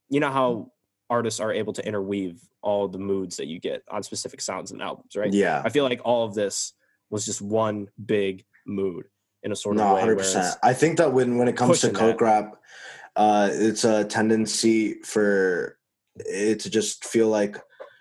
you 0.09 0.19
know 0.19 0.31
how 0.31 0.71
artists 1.09 1.39
are 1.39 1.51
able 1.51 1.73
to 1.73 1.85
interweave 1.85 2.41
all 2.61 2.87
the 2.87 2.99
moods 2.99 3.37
that 3.37 3.47
you 3.47 3.59
get 3.59 3.83
on 3.89 4.03
specific 4.03 4.41
sounds 4.41 4.71
and 4.71 4.81
albums, 4.81 5.15
right? 5.15 5.33
Yeah. 5.33 5.61
I 5.63 5.69
feel 5.69 5.83
like 5.83 6.01
all 6.03 6.25
of 6.25 6.33
this 6.35 6.73
was 7.09 7.25
just 7.25 7.41
one 7.41 7.87
big 8.05 8.43
mood 8.65 9.05
in 9.43 9.51
a 9.51 9.55
sort 9.55 9.77
of 9.77 9.83
No, 9.83 9.95
way. 9.95 10.01
100%. 10.01 10.57
I 10.63 10.73
think 10.73 10.97
that 10.97 11.13
when 11.13 11.37
when 11.37 11.47
it 11.47 11.55
comes 11.55 11.79
to 11.81 11.89
coke 11.91 12.19
that. 12.19 12.23
rap, 12.25 12.55
uh, 13.15 13.49
it's 13.51 13.83
a 13.85 14.03
tendency 14.05 14.95
for 15.03 15.77
it 16.17 16.59
to 16.61 16.69
just 16.69 17.05
feel 17.05 17.29
like 17.29 17.57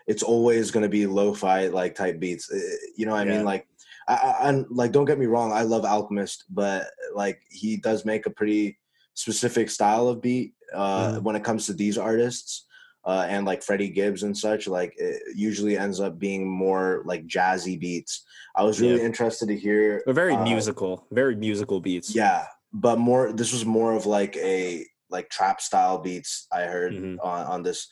it's 0.06 0.22
always 0.22 0.70
going 0.70 0.82
to 0.82 0.88
be 0.88 1.06
lo-fi 1.06 1.68
like 1.68 1.94
type 1.94 2.18
beats. 2.20 2.50
You 2.96 3.06
know 3.06 3.12
what 3.12 3.20
I 3.20 3.24
Yeah. 3.30 3.36
mean? 3.38 3.44
Like, 3.44 3.66
I, 4.08 4.14
I, 4.14 4.48
and 4.48 4.66
like, 4.70 4.92
don't 4.92 5.04
get 5.04 5.18
me 5.18 5.26
wrong, 5.26 5.52
I 5.52 5.62
love 5.62 5.84
Alchemist, 5.84 6.44
but 6.50 6.86
like 7.14 7.40
he 7.50 7.76
does 7.76 8.04
make 8.04 8.26
a 8.26 8.30
pretty 8.30 8.78
specific 9.14 9.70
style 9.70 10.08
of 10.08 10.20
beat 10.22 10.54
uh, 10.74 11.12
Mhm. 11.16 11.22
when 11.22 11.36
it 11.36 11.44
comes 11.44 11.66
to 11.66 11.72
these 11.72 11.98
artists. 11.98 12.64
Uh, 13.04 13.24
and 13.28 13.46
like 13.46 13.62
Freddie 13.62 13.88
Gibbs 13.88 14.24
and 14.24 14.36
such, 14.36 14.66
like 14.66 14.92
it 14.98 15.22
usually 15.36 15.78
ends 15.78 16.00
up 16.00 16.18
being 16.18 16.44
more 16.48 17.02
like 17.06 17.24
jazzy 17.28 17.78
beats. 17.78 18.24
I 18.56 18.64
was 18.64 18.80
really 18.80 18.98
Yeah. 19.00 19.06
interested 19.06 19.46
to 19.46 19.56
hear. 19.56 20.02
They're 20.04 20.12
very 20.12 20.34
uh, 20.34 20.42
musical, 20.42 21.06
very 21.12 21.36
musical 21.36 21.80
beats. 21.80 22.12
yeah, 22.16 22.46
but 22.72 22.98
more. 22.98 23.32
This 23.32 23.52
was 23.52 23.64
more 23.64 23.92
of 23.92 24.06
like 24.06 24.36
a 24.38 24.84
like 25.08 25.30
trap 25.30 25.60
style 25.60 25.98
beats 25.98 26.48
I 26.50 26.62
heard 26.62 26.94
Mhm. 26.94 27.18
on 27.22 27.46
on 27.46 27.62
this 27.62 27.86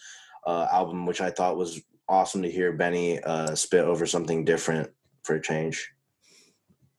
uh, 0.48 0.66
album, 0.72 1.06
which 1.06 1.20
I 1.20 1.30
thought 1.30 1.56
was 1.56 1.80
awesome 2.08 2.42
to 2.42 2.50
hear 2.50 2.72
Benny 2.72 3.20
uh, 3.22 3.54
spit 3.54 3.84
over 3.84 4.06
something 4.06 4.44
different 4.44 4.90
for 5.22 5.36
a 5.36 5.40
change. 5.40 5.93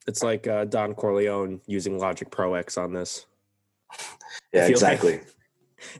It's 0.07 0.21
like 0.23 0.47
uh, 0.47 0.65
Don 0.65 0.93
Corleone 0.93 1.61
using 1.67 1.97
Logic 1.97 2.29
Pro 2.29 2.53
X 2.53 2.77
on 2.77 2.93
this. 2.93 3.25
Yeah, 4.53 4.61
feel 4.61 4.61
like- 4.61 4.69
exactly. 4.71 5.19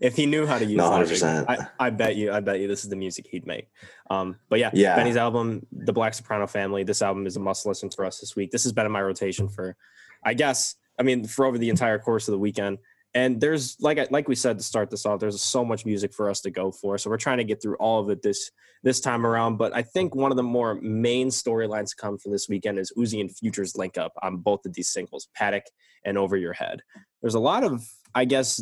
If 0.02 0.16
he 0.16 0.26
knew 0.26 0.48
how 0.48 0.58
to 0.58 0.66
use 0.66 0.78
No, 0.78 0.90
Logic, 0.90 1.16
100%. 1.18 1.46
I, 1.48 1.68
I 1.80 1.90
bet 1.92 2.16
you, 2.16 2.32
I 2.32 2.40
bet 2.40 2.60
you, 2.60 2.68
this 2.68 2.84
is 2.84 2.90
the 2.90 2.96
music 2.96 3.28
he'd 3.30 3.46
make. 3.46 3.68
Um, 4.10 4.38
but 4.50 4.58
yeah, 4.58 4.72
Yeah. 4.74 4.96
Benny's 4.96 5.18
album, 5.18 5.68
The 5.72 5.94
Black 5.94 6.16
Soprano 6.16 6.48
Family. 6.48 6.84
This 6.84 7.04
album 7.04 7.28
is 7.28 7.36
a 7.36 7.40
must 7.40 7.68
listen 7.68 7.92
for 7.92 8.04
us 8.04 8.20
this 8.20 8.36
week. 8.36 8.50
This 8.50 8.64
has 8.64 8.72
been 8.74 8.88
in 8.88 8.92
my 8.92 9.02
rotation 9.02 9.48
for, 9.48 9.76
I 10.24 10.34
guess, 10.34 10.76
I 10.98 11.04
mean, 11.04 11.26
for 11.28 11.46
over 11.46 11.60
the 11.60 11.70
entire 11.70 12.00
course 12.00 12.28
of 12.28 12.32
the 12.32 12.40
weekend. 12.40 12.80
And 13.16 13.40
there's 13.40 13.78
like 13.80 14.12
like 14.12 14.28
we 14.28 14.36
said 14.36 14.58
to 14.58 14.64
start 14.64 14.92
this 14.92 15.06
off, 15.06 15.22
there's 15.22 15.42
so 15.42 15.64
much 15.64 15.86
music 15.86 16.14
for 16.14 16.30
us 16.30 16.42
to 16.42 16.52
go 16.52 16.70
for. 16.70 16.98
So 16.98 17.10
we're 17.10 17.18
trying 17.18 17.38
to 17.38 17.46
get 17.46 17.62
through 17.62 17.78
all 17.78 18.02
of 18.02 18.10
it 18.10 18.22
this 18.22 18.52
this 18.84 19.00
time 19.00 19.26
around. 19.26 19.56
But 19.56 19.74
I 19.74 19.82
think 19.82 20.14
one 20.14 20.32
of 20.32 20.38
the 20.38 20.44
more 20.44 20.76
main 20.76 21.30
storylines 21.30 21.90
to 21.90 21.96
come 21.96 22.18
for 22.18 22.30
this 22.30 22.50
weekend 22.50 22.78
is 22.78 22.92
Uzi 22.98 23.22
and 23.22 23.36
Future's 23.36 23.78
link 23.78 23.98
up 23.98 24.12
on 24.22 24.38
both 24.38 24.66
of 24.66 24.74
these 24.74 24.90
singles, 24.90 25.30
Paddock 25.34 25.64
and 26.04 26.18
Over 26.18 26.36
Your 26.36 26.54
Head. 26.54 26.82
There's 27.22 27.36
a 27.36 27.40
lot 27.40 27.64
of, 27.64 27.84
I 28.14 28.26
guess, 28.26 28.62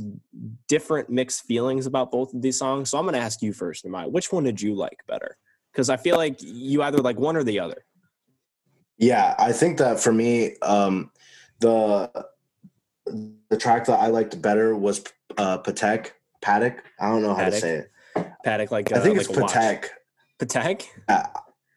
different 0.69 1.09
mixed 1.09 1.43
feelings 1.45 1.87
about 1.87 2.11
both 2.11 2.33
of 2.33 2.41
these 2.41 2.57
songs. 2.57 2.91
So 2.91 2.97
I'm 2.99 3.03
going 3.03 3.15
to 3.15 3.19
ask 3.19 3.41
you 3.41 3.53
first, 3.53 3.85
Nimai, 3.85 4.09
which 4.09 4.31
one 4.31 4.43
did 4.43 4.61
you 4.61 4.75
like 4.75 4.99
better? 5.07 5.35
Because 5.73 5.89
I 5.89 5.97
feel 5.97 6.15
like 6.15 6.37
you 6.39 6.83
either 6.83 6.99
like 6.99 7.19
one 7.19 7.35
or 7.35 7.43
the 7.43 7.59
other. 7.59 7.83
Yeah, 8.97 9.33
I 9.39 9.51
think 9.51 9.79
that 9.79 9.99
for 9.99 10.13
me, 10.13 10.55
um, 10.61 11.11
the 11.59 12.09
the 13.05 13.57
track 13.57 13.85
that 13.85 13.99
I 13.99 14.07
liked 14.07 14.41
better 14.41 14.75
was 14.75 15.03
uh, 15.37 15.57
Patek. 15.59 16.11
Paddock. 16.41 16.83
I 16.99 17.09
don't 17.09 17.21
know 17.21 17.33
how 17.33 17.45
to 17.45 17.51
say 17.59 17.75
it. 18.15 18.31
Paddock, 18.43 18.71
like 18.71 18.91
uh, 18.91 18.97
I 18.97 18.99
think 18.99 19.17
like 19.17 19.29
it's. 19.29 19.37
Patek. 19.37 19.85
Patek, 20.39 20.83
I, 21.07 21.29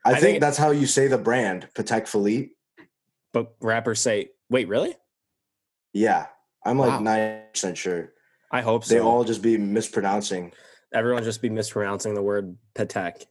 I 0.04 0.10
think, 0.12 0.20
think- 0.22 0.40
that's 0.40 0.56
how 0.58 0.70
you 0.70 0.86
say 0.86 1.06
the 1.06 1.18
brand, 1.18 1.68
Patek 1.74 2.08
Philippe. 2.08 2.50
but 3.32 3.54
rappers 3.60 4.00
say, 4.00 4.30
"Wait, 4.50 4.66
really?" 4.66 4.96
Yeah, 5.92 6.26
I'm 6.64 6.78
like 6.78 6.90
Wow. 6.90 6.98
ninety 7.00 7.42
percent 7.52 7.78
sure. 7.78 8.12
I 8.50 8.60
hope 8.62 8.84
so. 8.84 8.94
They 8.94 9.00
all 9.00 9.22
just 9.24 9.40
be 9.42 9.56
mispronouncing. 9.56 10.52
Everyone 10.92 11.22
just 11.22 11.42
be 11.42 11.50
mispronouncing 11.50 12.14
the 12.14 12.22
word 12.22 12.56
Patek. 12.74 13.24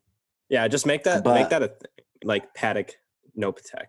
Yeah, 0.50 0.68
just 0.68 0.86
make 0.86 1.04
that 1.04 1.24
But- 1.24 1.36
make 1.36 1.50
that 1.50 1.64
a 1.64 1.68
th- 1.70 1.80
like 2.24 2.54
Paddock 2.54 2.92
no 3.36 3.52
Patek. 3.52 3.88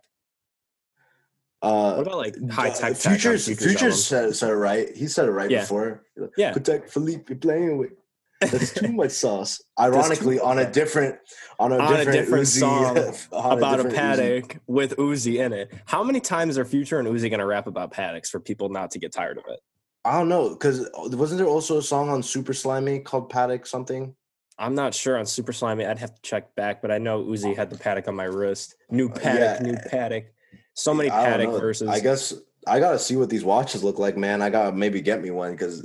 Uh, 1.66 1.94
What 1.96 2.06
about 2.06 2.18
like 2.18 2.50
high 2.50 2.70
tech? 2.70 2.92
Uh, 2.92 2.94
Futures, 2.94 3.46
Futures 3.46 4.04
said, 4.04 4.35
said 4.37 4.50
it 4.50 4.54
right. 4.54 4.94
He 4.96 5.06
said 5.08 5.26
it 5.28 5.32
right 5.32 5.50
Yeah. 5.50 5.61
before. 5.61 6.04
Yeah. 6.37 6.52
Patek 6.52 6.88
Philippe 6.90 7.25
you're 7.28 7.38
playing 7.38 7.78
with. 7.78 7.90
That's 8.40 8.75
too 8.75 8.92
much 8.92 9.12
sauce. 9.12 9.62
Ironically, 9.80 10.38
on 10.38 10.58
a 10.58 10.70
different, 10.70 11.16
on 11.58 11.73
a 11.73 11.78
On 11.78 11.94
a 11.94 11.96
different, 11.96 12.18
different 12.18 12.44
Uzi- 12.44 12.61
song 12.61 12.96
about 13.32 13.80
a, 13.80 13.82
different 13.85 13.96
Uzi. 13.96 13.99
paddock 13.99 14.56
with 14.66 14.94
Uzi 14.96 15.42
in 15.44 15.52
it. 15.54 15.73
How 15.87 16.04
many 16.04 16.20
times 16.20 16.58
are 16.58 16.64
Future 16.66 16.99
and 16.99 17.08
Uzi 17.08 17.30
gonna 17.30 17.46
rap 17.46 17.66
about 17.66 17.92
paddocks 17.92 18.28
for 18.28 18.38
people 18.38 18.68
not 18.68 18.90
to 18.90 18.99
get 18.99 19.12
tired 19.12 19.38
of 19.38 19.44
it? 19.49 19.61
I 20.04 20.12
don't 20.18 20.28
know 20.28 20.50
because 20.50 20.88
wasn't 20.94 21.38
there 21.38 21.49
also 21.49 21.78
a 21.78 21.82
song 21.82 22.11
on 22.11 22.23
Super 22.23 22.52
Slimy 22.52 23.00
called 23.00 23.30
Paddock 23.30 23.66
something? 23.66 24.14
I'm 24.58 24.75
not 24.75 24.94
sure 24.94 25.18
on 25.18 25.25
Super 25.26 25.52
Slimy. 25.54 25.85
I'd 25.87 25.99
have 25.99 26.14
to 26.14 26.23
check 26.23 26.54
back, 26.54 26.80
but 26.82 26.90
I 26.90 26.99
know 26.99 27.25
Uzi 27.25 27.56
had 27.56 27.70
the 27.70 27.76
paddock 27.78 28.06
on 28.06 28.14
my 28.14 28.25
wrist. 28.25 28.76
New 28.90 29.08
paddock, 29.08 29.61
yeah. 29.61 29.66
new 29.66 29.76
paddock. 29.90 30.26
So 30.76 30.95
many 30.95 31.11
I 31.11 31.25
paddock 31.25 31.49
know. 31.50 31.59
verses. 31.59 31.88
I 31.88 32.00
guess 32.00 32.35
I 32.66 32.80
gotta 32.80 32.99
see 32.99 33.16
what 33.16 33.30
these 33.30 33.45
watches 33.45 33.83
look 33.83 33.99
like, 33.99 34.16
man. 34.16 34.42
I 34.42 34.50
gotta 34.50 34.73
maybe 34.76 35.00
get 35.00 35.23
me 35.23 35.30
one 35.30 35.52
because 35.52 35.83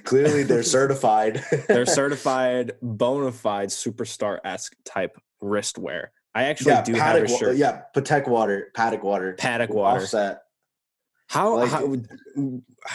clearly 0.04 0.42
they're 0.44 0.62
certified. 0.78 1.42
They're 1.68 1.86
certified, 2.00 2.72
bona 2.82 3.32
fide 3.32 3.68
superstar 3.68 4.38
esque 4.44 4.74
type 4.84 5.16
wristwear. 5.42 6.06
I 6.34 6.44
actually 6.44 6.72
yeah, 6.72 6.82
do 6.82 6.94
have 6.94 7.22
a 7.22 7.28
shirt. 7.28 7.56
yeah, 7.56 7.82
Patek 7.94 8.26
water, 8.26 8.72
paddock 8.74 9.04
water, 9.04 9.34
Paddock 9.38 9.70
water. 9.70 10.00
offset. 10.02 10.40
How, 11.28 11.56
Like- 11.58 11.70
how 11.70 11.94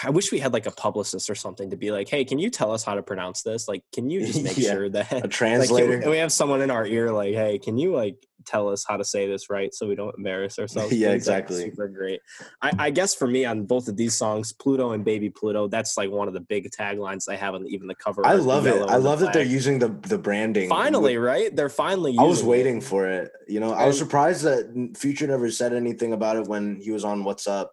I 0.03 0.09
wish 0.11 0.31
we 0.31 0.39
had 0.39 0.51
like 0.53 0.65
a 0.65 0.71
publicist 0.71 1.29
or 1.29 1.35
something 1.35 1.69
to 1.71 1.77
be 1.77 1.91
like, 1.91 2.09
hey, 2.09 2.25
can 2.25 2.37
you 2.37 2.49
tell 2.49 2.71
us 2.71 2.83
how 2.83 2.95
to 2.95 3.01
pronounce 3.03 3.41
this? 3.43 3.67
Like, 3.67 3.83
can 3.93 4.09
you 4.09 4.25
just 4.25 4.43
make 4.43 4.57
Yeah, 4.57 4.71
sure 4.73 4.89
that 4.89 5.11
A 5.11 5.15
like, 5.15 5.21
can 5.23 5.29
translator. 5.31 5.99
we, 6.05 6.07
we 6.11 6.17
have 6.17 6.31
someone 6.31 6.61
in 6.61 6.69
our 6.69 6.85
ear 6.85 7.11
like, 7.11 7.33
hey, 7.33 7.59
can 7.59 7.77
you 7.77 7.95
like 7.95 8.17
tell 8.45 8.69
us 8.69 8.85
how 8.87 8.97
to 8.97 9.03
say 9.03 9.27
this 9.27 9.49
right 9.49 9.73
so 9.73 9.87
we 9.87 9.95
don't 9.95 10.15
embarrass 10.17 10.57
ourselves? 10.59 10.93
Yeah? 10.93 11.11
Exactly. 11.11 11.65
Super 11.65 11.87
great. 11.87 12.21
I, 12.61 12.71
I 12.79 12.89
guess 12.89 13.13
for 13.15 13.27
me 13.27 13.45
on 13.45 13.65
both 13.65 13.87
of 13.87 13.97
these 13.97 14.15
songs, 14.15 14.53
Pluto 14.53 14.91
and 14.91 15.03
Baby 15.03 15.29
Pluto, 15.29 15.67
that's 15.67 15.97
like 15.97 16.09
one 16.09 16.27
of 16.27 16.33
the 16.33 16.39
big 16.41 16.69
taglines 16.71 17.25
they 17.25 17.37
have 17.37 17.53
on 17.55 17.67
even 17.67 17.87
the 17.87 17.95
cover. 17.95 18.25
I 18.25 18.33
love 18.33 18.67
it. 18.67 18.75
I 18.75 18.79
and 18.81 18.89
the 18.89 18.99
love 18.99 19.19
that 19.19 19.33
they're 19.33 19.43
using 19.43 19.79
the 19.79 19.89
the 19.89 20.17
branding. 20.17 20.69
finally 20.69 21.17
right. 21.17 21.55
They're 21.55 21.69
finally. 21.69 22.15
I 22.17 22.23
was 22.23 22.37
using 22.39 22.47
it. 22.47 22.51
waiting 22.51 22.81
for 22.81 23.07
it. 23.07 23.31
You 23.47 23.59
know, 23.59 23.73
I 23.73 23.85
was 23.85 23.97
surprised 23.97 24.43
that 24.43 24.95
Future 24.97 25.27
never 25.27 25.49
said 25.51 25.73
anything 25.73 26.13
about 26.13 26.37
it 26.37 26.47
when 26.47 26.79
he 26.79 26.91
was 26.91 27.03
on 27.03 27.23
What's 27.23 27.47
Up. 27.47 27.71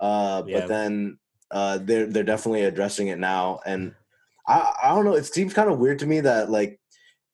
Uh, 0.00 0.42
Yeah. 0.46 0.60
but 0.60 0.68
then 0.68 1.18
uh, 1.50 1.78
they're 1.78 2.06
they're 2.06 2.22
definitely 2.24 2.64
addressing 2.64 3.08
it 3.08 3.18
now, 3.18 3.60
and 3.64 3.94
I 4.46 4.72
I 4.84 4.88
don't 4.94 5.04
know. 5.04 5.14
It 5.14 5.24
seems 5.26 5.54
kind 5.54 5.70
of 5.70 5.78
weird 5.78 5.98
to 6.00 6.06
me 6.06 6.20
that 6.20 6.50
like 6.50 6.80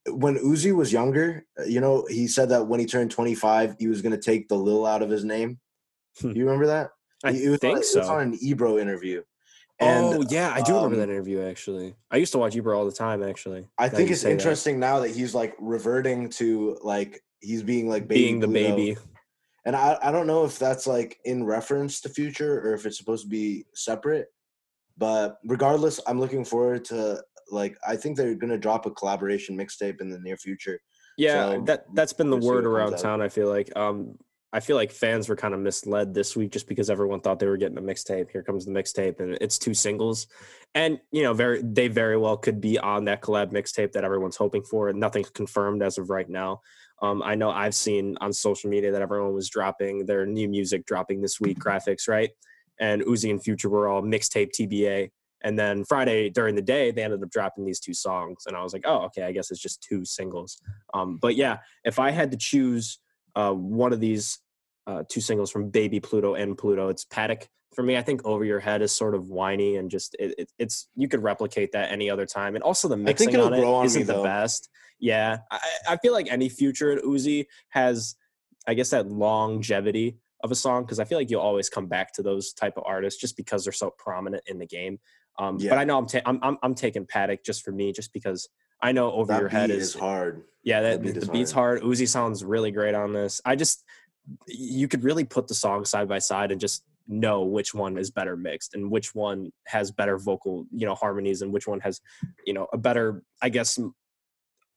when 0.08 0.36
Uzi 0.38 0.74
was 0.74 0.92
younger, 0.92 1.46
uh, 1.58 1.64
you 1.64 1.80
know, 1.80 2.06
he 2.08 2.26
said 2.26 2.48
that 2.48 2.66
when 2.66 2.80
he 2.80 2.86
turned 2.86 3.10
25, 3.10 3.76
he 3.78 3.86
was 3.86 4.02
going 4.02 4.14
to 4.14 4.20
take 4.20 4.48
the 4.48 4.56
Lil 4.56 4.86
out 4.86 5.02
of 5.02 5.10
his 5.10 5.24
name. 5.24 5.58
Hmm. 6.20 6.32
you 6.32 6.44
remember 6.44 6.66
that? 6.66 6.90
I 7.24 7.30
It 7.30 7.48
was 7.50 7.60
think 7.60 7.78
on, 7.78 7.84
so. 7.84 7.98
It 7.98 8.02
was 8.02 8.10
on 8.10 8.20
an 8.22 8.38
Ebro 8.40 8.78
interview. 8.78 9.22
And 9.80 10.04
oh 10.14 10.24
yeah, 10.28 10.52
I 10.54 10.60
do 10.60 10.74
remember 10.74 10.94
um, 10.94 11.00
that 11.00 11.08
interview 11.10 11.42
actually. 11.42 11.94
I 12.10 12.16
used 12.18 12.32
to 12.32 12.38
watch 12.38 12.54
Ebro 12.54 12.78
all 12.78 12.84
the 12.84 12.92
time 12.92 13.22
actually. 13.22 13.66
I 13.78 13.88
think 13.88 14.10
it's 14.10 14.20
say 14.20 14.28
that. 14.28 14.32
interesting 14.32 14.78
now 14.78 15.00
that 15.00 15.10
he's 15.10 15.34
like 15.34 15.56
reverting 15.58 16.28
to 16.30 16.78
like 16.82 17.20
he's 17.40 17.62
being 17.62 17.88
like 17.88 18.06
baby 18.06 18.22
being 18.22 18.40
the 18.40 18.46
Pluto. 18.46 18.76
baby. 18.76 18.96
And 19.64 19.74
I, 19.74 19.98
I 20.02 20.12
don't 20.12 20.26
know 20.26 20.44
if 20.44 20.58
that's 20.58 20.86
like 20.86 21.18
in 21.24 21.44
reference 21.44 22.00
to 22.02 22.08
future 22.08 22.60
or 22.60 22.74
if 22.74 22.86
it's 22.86 22.98
supposed 22.98 23.24
to 23.24 23.28
be 23.28 23.64
separate. 23.74 24.28
But 24.98 25.38
regardless, 25.44 26.00
I'm 26.06 26.20
looking 26.20 26.44
forward 26.44 26.84
to 26.86 27.22
like 27.50 27.76
I 27.86 27.96
think 27.96 28.16
they're 28.16 28.34
gonna 28.34 28.58
drop 28.58 28.86
a 28.86 28.90
collaboration 28.90 29.56
mixtape 29.56 30.00
in 30.00 30.10
the 30.10 30.18
near 30.18 30.36
future. 30.36 30.80
Yeah, 31.16 31.52
So, 31.52 31.62
that 31.66 31.84
that's 31.94 32.12
been 32.12 32.30
the 32.30 32.36
word 32.36 32.66
around 32.66 32.90
comes 32.90 33.02
out. 33.02 33.08
town. 33.08 33.22
I 33.22 33.28
feel 33.28 33.48
like 33.48 33.74
um, 33.76 34.16
I 34.54 34.60
feel 34.60 34.76
like 34.76 34.92
fans 34.92 35.28
were 35.28 35.36
kind 35.36 35.54
of 35.54 35.60
misled 35.60 36.12
this 36.12 36.36
week 36.36 36.52
just 36.52 36.68
because 36.68 36.90
everyone 36.90 37.20
thought 37.20 37.38
they 37.38 37.46
were 37.46 37.56
getting 37.56 37.78
a 37.78 37.82
mixtape. 37.82 38.30
Here 38.30 38.42
comes 38.42 38.66
the 38.66 38.72
mixtape, 38.72 39.20
and 39.20 39.36
it's 39.40 39.58
two 39.58 39.74
singles, 39.74 40.26
and 40.74 41.00
you 41.10 41.22
know, 41.22 41.32
very 41.32 41.62
they 41.62 41.88
very 41.88 42.16
well 42.16 42.36
could 42.36 42.60
be 42.60 42.78
on 42.78 43.06
that 43.06 43.22
collab 43.22 43.52
mixtape 43.52 43.92
that 43.92 44.04
everyone's 44.04 44.36
hoping 44.36 44.62
for. 44.62 44.88
And 44.88 45.00
nothing's 45.00 45.30
confirmed 45.30 45.82
as 45.82 45.98
of 45.98 46.10
right 46.10 46.28
now. 46.28 46.60
Um, 47.00 47.22
I 47.22 47.34
know 47.34 47.50
I've 47.50 47.74
seen 47.74 48.16
on 48.20 48.32
social 48.32 48.70
media 48.70 48.92
that 48.92 49.02
everyone 49.02 49.34
was 49.34 49.48
dropping 49.48 50.06
their 50.06 50.24
new 50.24 50.48
music 50.48 50.86
dropping 50.86 51.20
this 51.20 51.40
week, 51.40 51.58
graphics, 51.64 52.06
right? 52.06 52.30
And 52.80 53.02
Uzi 53.02 53.30
and 53.30 53.42
Future 53.42 53.68
were 53.68 53.88
all 53.88 54.02
mixtape 54.02 54.50
TBA. 54.58 55.10
And 55.44 55.58
then 55.58 55.84
Friday 55.84 56.30
during 56.30 56.54
the 56.54 56.62
day, 56.62 56.90
they 56.90 57.02
ended 57.02 57.22
up 57.22 57.30
dropping 57.30 57.64
these 57.64 57.80
two 57.80 57.94
songs, 57.94 58.44
and 58.46 58.56
I 58.56 58.62
was 58.62 58.72
like, 58.72 58.84
oh, 58.86 59.02
okay, 59.06 59.22
I 59.22 59.32
guess 59.32 59.50
it's 59.50 59.60
just 59.60 59.82
two 59.82 60.04
singles. 60.04 60.58
Um, 60.94 61.18
but 61.20 61.36
yeah, 61.36 61.58
if 61.84 61.98
I 61.98 62.10
had 62.10 62.30
to 62.30 62.36
choose 62.36 62.98
uh, 63.34 63.52
one 63.52 63.92
of 63.92 64.00
these 64.00 64.38
uh, 64.86 65.02
two 65.08 65.20
singles 65.20 65.50
from 65.50 65.70
Baby 65.70 66.00
Pluto 66.00 66.34
and 66.34 66.56
Pluto, 66.56 66.88
it's 66.88 67.04
Paddock. 67.04 67.48
For 67.74 67.82
me, 67.82 67.96
I 67.96 68.02
think 68.02 68.24
Over 68.24 68.44
Your 68.44 68.60
Head 68.60 68.82
is 68.82 68.92
sort 68.92 69.14
of 69.14 69.30
whiny 69.30 69.76
and 69.76 69.90
just 69.90 70.14
it, 70.18 70.34
it, 70.38 70.52
it's 70.58 70.88
you 70.94 71.08
could 71.08 71.22
replicate 71.22 71.72
that 71.72 71.90
any 71.90 72.10
other 72.10 72.26
time, 72.26 72.54
and 72.54 72.62
also 72.62 72.86
the 72.86 72.96
mixing 72.96 73.34
on 73.36 73.52
grow 73.52 73.74
on 73.74 73.86
it 73.86 73.94
me, 73.94 74.02
isn't 74.02 74.06
the 74.06 74.22
best. 74.22 74.68
Yeah, 75.00 75.38
I, 75.50 75.58
I 75.88 75.96
feel 75.96 76.12
like 76.12 76.30
any 76.30 76.48
future 76.48 76.92
at 76.92 77.02
Uzi 77.02 77.46
has, 77.70 78.14
I 78.68 78.74
guess, 78.74 78.90
that 78.90 79.10
longevity 79.10 80.18
of 80.42 80.50
a 80.50 80.54
song 80.54 80.82
because 80.84 80.98
I 80.98 81.04
feel 81.04 81.18
like 81.18 81.30
you'll 81.30 81.40
always 81.40 81.68
come 81.68 81.86
back 81.86 82.12
to 82.14 82.22
those 82.22 82.52
type 82.52 82.76
of 82.76 82.84
artists 82.86 83.20
just 83.20 83.36
because 83.36 83.64
they're 83.64 83.72
so 83.72 83.92
prominent 83.98 84.42
in 84.46 84.58
the 84.58 84.66
game. 84.66 84.98
Um, 85.38 85.58
Yeah. 85.58 85.70
But 85.70 85.78
I 85.78 85.84
know 85.84 85.98
I'm, 85.98 86.06
ta- 86.06 86.20
I'm 86.26 86.38
I'm 86.42 86.58
I'm 86.62 86.74
taking 86.74 87.06
Paddock 87.06 87.44
just 87.44 87.64
for 87.64 87.72
me, 87.72 87.92
just 87.92 88.12
because 88.12 88.48
I 88.80 88.92
know 88.92 89.12
Over 89.12 89.32
That 89.32 89.40
Your 89.40 89.48
Head 89.48 89.70
is, 89.70 89.88
is 89.88 89.94
hard. 89.94 90.42
yeah, 90.64 90.80
That 90.80 91.02
that, 91.02 91.14
beat 91.14 91.20
the 91.20 91.30
beat's 91.30 91.52
hard. 91.52 91.82
Uzi 91.82 92.08
sounds 92.08 92.44
really 92.44 92.70
great 92.70 92.94
on 92.94 93.12
this. 93.12 93.40
I 93.44 93.56
just 93.56 93.84
you 94.46 94.88
could 94.88 95.04
really 95.04 95.24
put 95.24 95.48
the 95.48 95.54
songs 95.54 95.90
side 95.90 96.08
by 96.08 96.18
side 96.18 96.52
and 96.52 96.60
just 96.60 96.84
know 97.08 97.42
which 97.42 97.74
one 97.74 97.98
is 97.98 98.10
better 98.10 98.36
mixed 98.36 98.74
and 98.74 98.90
which 98.90 99.14
one 99.14 99.52
has 99.66 99.90
better 99.90 100.18
vocal, 100.18 100.66
you 100.70 100.86
know, 100.86 100.94
harmonies 100.94 101.42
and 101.42 101.52
which 101.52 101.66
one 101.66 101.80
has, 101.80 102.00
you 102.46 102.54
know, 102.54 102.68
a 102.72 102.78
better, 102.78 103.22
I 103.40 103.48
guess, 103.48 103.78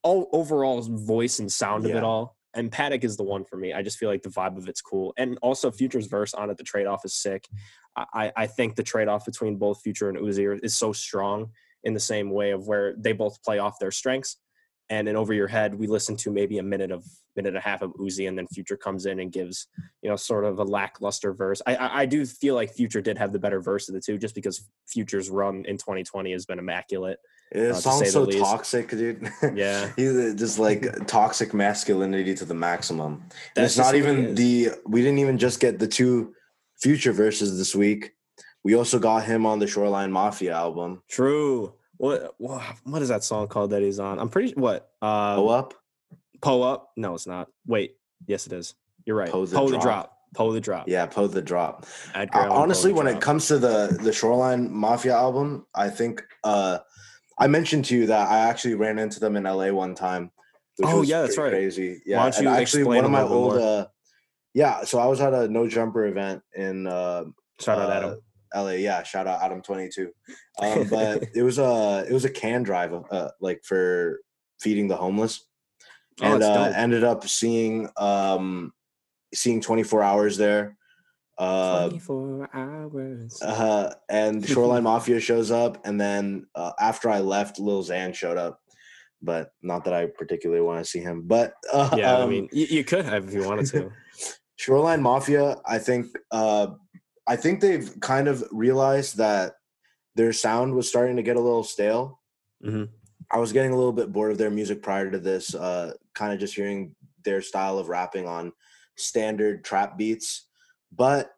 all 0.01 0.29
overall 0.31 0.81
voice 0.81 1.39
and 1.39 1.51
sound 1.51 1.85
of 1.85 1.91
it 1.91 2.03
all. 2.03 2.34
And 2.55 2.71
Paddock 2.71 3.03
is 3.03 3.17
the 3.17 3.23
one 3.23 3.43
for 3.43 3.57
me. 3.57 3.73
I 3.73 3.81
just 3.83 3.97
feel 3.97 4.09
like 4.09 4.23
the 4.23 4.29
vibe 4.29 4.57
of 4.57 4.67
it's 4.67 4.81
cool. 4.81 5.13
And 5.17 5.37
also 5.41 5.69
Future's 5.71 6.07
verse 6.07 6.33
on 6.33 6.49
it, 6.49 6.57
the 6.57 6.63
trade 6.63 6.87
off 6.87 7.03
is 7.05 7.13
sick. 7.13 7.47
I, 7.95 8.31
I- 8.35 8.47
think 8.47 8.75
the 8.75 8.83
trade 8.83 9.07
off 9.07 9.25
between 9.25 9.57
both 9.57 9.81
Future 9.81 10.09
and 10.09 10.17
Uzi 10.17 10.59
is 10.63 10.75
so 10.75 10.93
strong 10.93 11.51
in 11.83 11.93
the 11.93 11.99
same 11.99 12.29
way 12.31 12.51
of 12.51 12.67
where 12.67 12.95
they 12.97 13.11
both 13.13 13.41
play 13.43 13.59
off 13.59 13.79
their 13.79 13.91
strengths 13.91 14.37
and 14.89 15.07
then 15.07 15.15
over 15.15 15.33
your 15.33 15.47
head 15.47 15.73
we 15.75 15.87
listen 15.87 16.15
to 16.15 16.31
maybe 16.31 16.57
a 16.59 16.63
minute 16.63 16.91
of 16.91 17.03
minute 17.35 17.49
and 17.49 17.57
a 17.57 17.61
half 17.61 17.81
of 17.81 17.91
Uzi 17.93 18.27
and 18.27 18.37
then 18.37 18.47
Future 18.47 18.77
comes 18.77 19.05
in 19.05 19.19
and 19.19 19.31
gives 19.31 19.67
you 20.01 20.09
know 20.09 20.15
sort 20.15 20.45
of 20.45 20.59
a 20.59 20.63
lackluster 20.63 21.33
verse. 21.33 21.61
I 21.65 21.75
I, 21.75 22.01
I 22.01 22.05
do 22.05 22.25
feel 22.25 22.55
like 22.55 22.71
Future 22.73 23.01
did 23.01 23.17
have 23.17 23.33
the 23.33 23.39
better 23.39 23.61
verse 23.61 23.89
of 23.89 23.95
the 23.95 24.01
two 24.01 24.17
just 24.17 24.35
because 24.35 24.67
Future's 24.87 25.29
run 25.29 25.65
in 25.65 25.77
2020 25.77 26.31
has 26.31 26.45
been 26.45 26.59
immaculate. 26.59 27.19
It 27.51 27.71
uh, 27.71 27.73
sounds 27.75 28.11
so 28.11 28.23
least. 28.23 28.39
toxic, 28.39 28.89
dude. 28.89 29.29
Yeah. 29.53 29.91
he's 29.95 30.15
uh, 30.15 30.33
just 30.35 30.59
like 30.59 31.07
toxic 31.07 31.53
masculinity 31.53 32.33
to 32.35 32.45
the 32.45 32.53
maximum. 32.53 33.13
And 33.13 33.31
That's 33.55 33.73
it's 33.73 33.77
not 33.77 33.93
just 33.93 34.05
who 34.05 34.11
he 34.11 34.19
even 34.19 34.35
the. 34.35 34.69
We 34.85 35.01
didn't 35.01 35.19
even 35.19 35.37
just 35.37 35.59
get 35.59 35.79
the 35.79 35.87
two 35.87 36.33
future 36.81 37.11
verses 37.11 37.57
this 37.57 37.75
week. 37.75 38.11
We 38.63 38.75
also 38.75 38.97
got 38.97 39.25
him 39.25 39.45
on 39.45 39.59
the 39.59 39.67
Shoreline 39.67 40.11
Mafia 40.11 40.53
album. 40.53 41.03
True. 41.07 41.73
What 41.97 42.35
what 42.83 43.01
is 43.01 43.09
that 43.09 43.23
song 43.23 43.47
called 43.47 43.69
that 43.69 43.81
he's 43.81 43.99
on? 43.99 44.19
I'm 44.19 44.29
pretty 44.29 44.53
what 44.53 44.89
uh 45.01 45.35
Go 45.35 45.49
up. 45.49 45.73
Poe 46.41 46.61
up? 46.61 46.91
No, 46.97 47.13
it's 47.13 47.27
not. 47.27 47.47
Wait, 47.65 47.95
yes 48.27 48.47
it 48.47 48.53
is. 48.53 48.73
You're 49.05 49.15
right. 49.15 49.29
Poe 49.29 49.45
Poe 49.45 49.67
the 49.67 49.77
the, 49.77 49.77
Drop. 49.77 49.81
drop. 49.81 50.17
Poe 50.35 50.51
the 50.51 50.59
drop. 50.59 50.87
Yeah, 50.89 51.05
Poe 51.05 51.27
the 51.27 51.41
drop. 51.41 51.85
Uh, 52.13 52.25
honestly, 52.33 52.91
the 52.91 52.97
when 52.97 53.07
it 53.07 53.21
comes 53.21 53.47
to 53.47 53.57
the 53.57 53.97
the 54.01 54.11
Shoreline 54.11 54.73
Mafia 54.73 55.13
album, 55.13 55.65
I 55.73 55.89
think 55.89 56.23
uh 56.43 56.79
I 57.37 57.47
mentioned 57.47 57.85
to 57.85 57.95
you 57.95 58.07
that 58.07 58.29
I 58.29 58.39
actually 58.39 58.75
ran 58.75 58.99
into 58.99 59.19
them 59.19 59.35
in 59.35 59.43
LA 59.43 59.71
one 59.71 59.95
time. 59.95 60.31
Oh, 60.83 61.01
yeah, 61.01 61.21
that's 61.21 61.37
right. 61.37 61.51
Crazy. 61.51 62.01
Yeah. 62.05 62.23
don't 62.23 62.37
and 62.37 62.47
actually 62.47 62.81
explain 62.81 62.85
one 62.97 63.05
of 63.05 63.11
my 63.11 63.21
old 63.21 63.57
uh 63.57 63.87
yeah, 64.53 64.85
so 64.85 64.99
I 64.99 65.05
was 65.05 65.19
at 65.19 65.33
a 65.33 65.49
no 65.49 65.67
jumper 65.67 66.05
event 66.05 66.41
in 66.55 66.87
uh 66.87 67.25
shout 67.59 67.79
out 67.79 67.89
uh, 67.89 67.93
Adam. 67.93 68.19
LA. 68.55 68.71
Yeah, 68.71 69.03
shout 69.03 69.27
out 69.27 69.41
Adam 69.41 69.61
twenty 69.61 69.89
two. 69.89 70.11
Um, 70.57 70.87
but 70.89 71.25
it 71.35 71.43
was 71.43 71.59
a 71.59 72.05
it 72.07 72.13
was 72.13 72.23
a 72.23 72.29
can 72.29 72.63
drive 72.63 72.93
uh, 73.11 73.31
like 73.41 73.61
for 73.65 74.21
feeding 74.61 74.87
the 74.87 74.95
homeless, 74.95 75.45
Oh, 76.21 76.33
and 76.33 76.41
uh, 76.41 76.71
ended 76.73 77.03
up 77.03 77.27
seeing 77.27 77.89
um 77.97 78.71
seeing 79.33 79.59
twenty 79.59 79.83
four 79.83 80.01
hours 80.01 80.37
there. 80.37 80.77
Uh, 81.37 81.89
24 81.89 82.49
hours. 82.53 83.41
uh, 83.41 83.93
and 84.09 84.47
Shoreline 84.47 84.83
Mafia 84.91 85.19
shows 85.19 85.51
up, 85.51 85.85
and 85.85 85.99
then 85.99 86.47
uh, 86.55 86.71
after 86.79 87.09
I 87.09 87.19
left, 87.19 87.59
Lil 87.59 87.83
Xan 87.83 88.13
showed 88.15 88.37
up. 88.37 88.59
But 89.21 89.51
not 89.61 89.85
that 89.85 89.93
I 89.93 90.05
particularly 90.05 90.61
want 90.61 90.83
to 90.83 90.89
see 90.89 90.99
him. 90.99 91.23
But 91.25 91.53
uh, 91.73 91.89
yeah, 91.97 92.17
I 92.17 92.21
um, 92.21 92.29
mean, 92.29 92.49
you, 92.51 92.65
you 92.67 92.83
could 92.83 93.05
have 93.05 93.27
if 93.27 93.33
you 93.33 93.43
wanted 93.43 93.65
to. 93.67 93.91
Shoreline 94.57 95.01
Mafia, 95.01 95.57
I 95.65 95.79
think 95.79 96.07
uh 96.31 96.67
I 97.27 97.35
think 97.35 97.59
they've 97.59 97.91
kind 97.99 98.27
of 98.27 98.43
realized 98.51 99.17
that 99.17 99.53
their 100.15 100.31
sound 100.31 100.73
was 100.75 100.87
starting 100.87 101.17
to 101.17 101.23
get 101.23 101.35
a 101.35 101.41
little 101.41 101.63
stale. 101.63 102.21
Mhm. 102.63 102.89
I 103.31 103.39
was 103.39 103.51
getting 103.51 103.71
a 103.71 103.75
little 103.75 103.91
bit 103.91 104.13
bored 104.13 104.31
of 104.31 104.37
their 104.37 104.51
music 104.51 104.81
prior 104.81 105.11
to 105.11 105.19
this, 105.19 105.53
uh 105.55 105.93
kind 106.13 106.31
of 106.33 106.39
just 106.39 106.55
hearing 106.55 106.95
their 107.23 107.41
style 107.41 107.79
of 107.79 107.89
rapping 107.89 108.27
on 108.27 108.53
standard 108.95 109.65
trap 109.65 109.97
beats, 109.97 110.47
but 110.95 111.31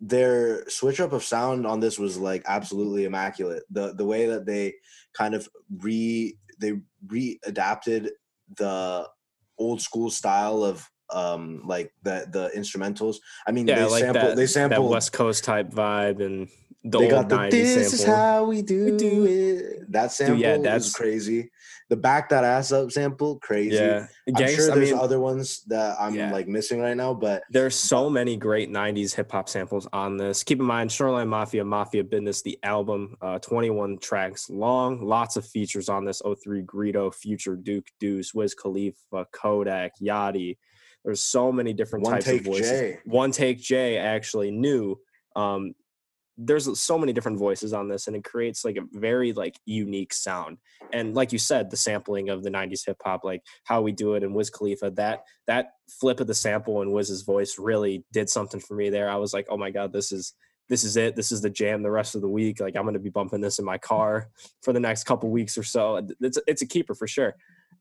their 0.00 0.68
switch 0.68 1.00
up 1.00 1.12
of 1.12 1.24
sound 1.24 1.66
on 1.66 1.80
this 1.80 1.98
was 1.98 2.18
like 2.18 2.42
absolutely 2.46 3.04
immaculate. 3.04 3.64
The 3.70 3.94
the 3.94 4.04
way 4.04 4.26
that 4.26 4.46
they 4.46 4.74
kind 5.12 5.34
of 5.34 5.48
re 5.78 6.36
they 6.60 6.80
readapted 7.06 8.10
the 8.56 9.08
old 9.58 9.80
school 9.80 10.10
style 10.10 10.62
of 10.62 10.88
um 11.10 11.62
like 11.64 11.92
the 12.02 12.26
the 12.30 12.50
instrumentals. 12.56 13.16
I 13.46 13.52
mean 13.52 13.66
Yeah, 13.66 13.84
they 13.84 13.90
like 13.90 14.00
sampled 14.04 14.22
that, 14.22 14.36
they 14.36 14.42
that 14.42 14.48
sampled 14.48 14.90
West 14.90 15.12
Coast 15.12 15.44
type 15.44 15.70
vibe 15.70 16.24
and 16.24 16.48
the 16.84 16.98
they 16.98 17.04
old 17.12 17.28
got 17.28 17.28
the 17.28 17.36
90s 17.36 17.50
this 17.50 17.92
is 17.92 18.04
how 18.04 18.44
we 18.44 18.62
do, 18.62 18.96
do 18.96 19.26
it. 19.26 19.90
That 19.92 20.12
sample 20.12 20.38
yeah, 20.38 20.54
is 20.56 20.62
that's- 20.62 20.92
crazy. 20.94 21.50
The 21.90 21.96
back 21.96 22.28
that 22.28 22.44
ass 22.44 22.70
up 22.70 22.92
sample, 22.92 23.38
crazy. 23.38 23.74
yeah, 23.76 24.06
I'm 24.36 24.46
sure 24.48 24.70
I 24.70 24.74
there's 24.74 24.90
mean, 24.90 25.00
other 25.00 25.18
ones 25.20 25.62
that 25.68 25.96
I'm 25.98 26.14
Yeah. 26.14 26.30
like 26.30 26.46
missing 26.46 26.80
right 26.80 26.94
now, 26.94 27.14
but 27.14 27.44
There's 27.50 27.74
so 27.74 28.10
many 28.10 28.36
great 28.36 28.68
90s 28.70 29.14
hip 29.14 29.32
hop 29.32 29.48
samples 29.48 29.88
on 29.94 30.18
this. 30.18 30.44
Keep 30.44 30.60
in 30.60 30.66
mind, 30.66 30.92
Shoreline 30.92 31.28
Mafia, 31.28 31.64
Mafia 31.64 32.04
Business, 32.04 32.42
the 32.42 32.58
album, 32.62 33.16
uh, 33.22 33.38
21 33.38 33.96
tracks 34.00 34.50
long, 34.50 35.02
lots 35.02 35.36
of 35.38 35.46
features 35.46 35.88
on 35.88 36.04
this 36.04 36.20
03 36.20 36.62
Greedo, 36.62 37.12
Future, 37.14 37.56
Duke, 37.56 37.86
Deuce, 37.98 38.34
Wiz 38.34 38.54
Khalifa, 38.54 39.26
Kodak, 39.32 39.92
Yachty. 39.98 40.58
There's 41.06 41.22
so 41.22 41.50
many 41.50 41.72
different 41.72 42.04
one 42.04 42.20
types 42.20 42.28
of 42.28 42.40
voices. 42.44 42.70
J. 42.70 42.98
One 43.06 43.30
Take 43.30 43.60
J 43.60 43.96
actually 43.96 44.50
knew. 44.50 45.00
Um, 45.34 45.72
there's 46.38 46.80
so 46.80 46.96
many 46.96 47.12
different 47.12 47.38
voices 47.38 47.72
on 47.72 47.88
this, 47.88 48.06
and 48.06 48.14
it 48.14 48.24
creates 48.24 48.64
like 48.64 48.76
a 48.76 48.86
very 48.92 49.32
like 49.32 49.58
unique 49.66 50.14
sound. 50.14 50.58
And 50.92 51.14
like 51.14 51.32
you 51.32 51.38
said, 51.38 51.70
the 51.70 51.76
sampling 51.76 52.28
of 52.28 52.44
the 52.44 52.50
'90s 52.50 52.86
hip 52.86 52.98
hop, 53.04 53.24
like 53.24 53.42
how 53.64 53.82
we 53.82 53.90
do 53.90 54.14
it, 54.14 54.22
and 54.22 54.34
Wiz 54.34 54.48
Khalifa, 54.48 54.92
that 54.92 55.24
that 55.48 55.72
flip 56.00 56.20
of 56.20 56.28
the 56.28 56.34
sample 56.34 56.80
and 56.80 56.92
Wiz's 56.92 57.22
voice 57.22 57.58
really 57.58 58.04
did 58.12 58.30
something 58.30 58.60
for 58.60 58.74
me 58.74 58.88
there. 58.88 59.10
I 59.10 59.16
was 59.16 59.34
like, 59.34 59.46
oh 59.50 59.56
my 59.56 59.70
god, 59.70 59.92
this 59.92 60.12
is 60.12 60.34
this 60.68 60.84
is 60.84 60.96
it. 60.96 61.16
This 61.16 61.32
is 61.32 61.40
the 61.40 61.50
jam 61.50 61.82
the 61.82 61.90
rest 61.90 62.14
of 62.14 62.20
the 62.20 62.28
week. 62.28 62.60
Like 62.60 62.76
I'm 62.76 62.84
gonna 62.84 63.00
be 63.00 63.10
bumping 63.10 63.40
this 63.40 63.58
in 63.58 63.64
my 63.64 63.78
car 63.78 64.28
for 64.62 64.72
the 64.72 64.80
next 64.80 65.04
couple 65.04 65.30
weeks 65.30 65.58
or 65.58 65.64
so. 65.64 66.06
It's 66.20 66.38
it's 66.46 66.62
a 66.62 66.66
keeper 66.66 66.94
for 66.94 67.08
sure. 67.08 67.34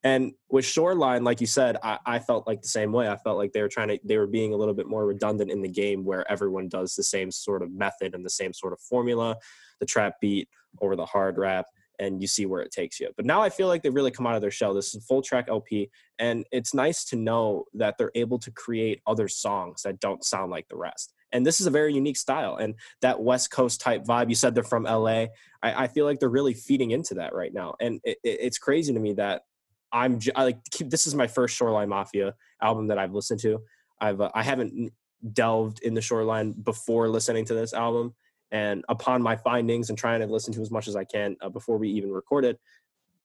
And 0.04 0.34
with 0.50 0.66
Shoreline, 0.66 1.24
like 1.24 1.42
you 1.42 1.48
said, 1.48 1.78
I, 1.84 2.00
I 2.06 2.20
felt 2.20 2.48
like 2.48 2.62
the 2.62 2.68
same 2.68 2.92
way. 2.92 3.10
I 3.10 3.18
felt 3.18 3.38
like 3.38 3.52
they 3.52 3.62
were 3.62 3.68
trying 3.68 3.90
to, 3.90 4.00
they 4.04 4.18
were 4.18 4.28
being 4.28 4.54
a 4.54 4.58
little 4.58 4.74
bit 4.74 4.88
more 4.88 5.06
redundant 5.06 5.52
in 5.52 5.62
the 5.62 5.70
game 5.70 6.06
where 6.06 6.30
everyone 6.32 6.68
does 6.68 6.96
the 6.96 7.04
same 7.04 7.32
sort 7.32 7.62
of 7.62 7.72
method 7.72 8.14
and 8.14 8.26
the 8.26 8.30
same 8.30 8.54
sort 8.54 8.74
of 8.74 8.80
formula, 8.80 9.36
the 9.80 9.86
trap 9.86 10.16
beat 10.22 10.48
over 10.82 10.96
the 10.96 11.06
hard 11.06 11.38
rap, 11.38 11.66
and 12.00 12.22
you 12.22 12.28
see 12.28 12.46
where 12.46 12.62
it 12.62 12.72
takes 12.72 13.00
you. 13.00 13.10
But 13.18 13.26
now 13.26 13.42
I 13.42 13.50
feel 13.50 13.68
like 13.68 13.82
they've 13.82 13.94
really 13.94 14.12
come 14.12 14.28
out 14.28 14.36
of 14.36 14.42
their 14.42 14.52
shell. 14.52 14.74
This 14.74 14.90
is 14.90 14.96
a 14.96 15.06
full 15.06 15.22
track 15.22 15.48
LP, 15.50 15.90
and 16.20 16.46
it's 16.52 16.74
nice 16.74 17.04
to 17.06 17.16
know 17.16 17.66
that 17.74 17.98
they're 17.98 18.12
able 18.16 18.40
to 18.40 18.52
create 18.52 19.02
other 19.08 19.28
songs 19.28 19.82
that 19.84 20.00
don't 20.00 20.24
sound 20.24 20.52
like 20.52 20.68
the 20.68 20.78
rest. 20.78 21.14
And 21.32 21.46
this 21.46 21.60
is 21.60 21.68
a 21.68 21.72
very 21.72 21.94
unique 21.94 22.18
style. 22.18 22.56
And 22.56 22.76
that 23.02 23.22
West 23.22 23.52
Coast 23.52 23.82
type 23.82 24.06
vibe, 24.06 24.30
you 24.30 24.36
said 24.36 24.56
they're 24.56 24.64
from 24.64 24.84
LA. 24.84 25.26
I, 25.62 25.84
I 25.84 25.88
feel 25.88 26.06
like 26.06 26.20
they're 26.20 26.30
really 26.30 26.54
feeding 26.54 26.92
into 26.92 27.16
that 27.16 27.36
right 27.36 27.54
now. 27.54 27.76
And 27.82 28.00
it, 28.04 28.18
it, 28.24 28.40
it's 28.42 28.58
crazy 28.58 28.94
to 28.94 29.00
me 29.00 29.14
that 29.14 29.42
I'm 29.92 30.20
j- 30.20 30.32
I 30.36 30.44
like 30.44 30.60
keep 30.72 30.90
this 30.90 31.08
is 31.08 31.16
my 31.16 31.28
first 31.28 31.56
Shoreline 31.56 31.90
Mafia 31.90 32.36
album 32.62 32.88
that 32.88 32.98
I've 32.98 33.14
listened 33.14 33.40
to. 33.42 33.62
I've 34.02 34.22
uh, 34.22 34.32
I 34.34 34.44
haven't 34.44 34.92
delved 35.34 35.82
in 35.82 35.94
the 35.94 36.02
Shoreline 36.02 36.52
before 36.52 37.10
listening 37.10 37.46
to 37.46 37.54
this 37.54 37.74
album, 37.74 38.16
and 38.52 38.86
upon 38.90 39.22
my 39.22 39.36
findings 39.36 39.90
and 39.90 39.98
trying 39.98 40.22
to 40.22 40.28
listen 40.28 40.54
to 40.54 40.62
as 40.62 40.72
much 40.72 40.88
as 40.88 40.96
I 40.96 41.04
can 41.04 41.36
uh, 41.42 41.50
before 41.50 41.78
we 41.78 41.90
even 41.90 42.12
record 42.12 42.46
it 42.46 42.60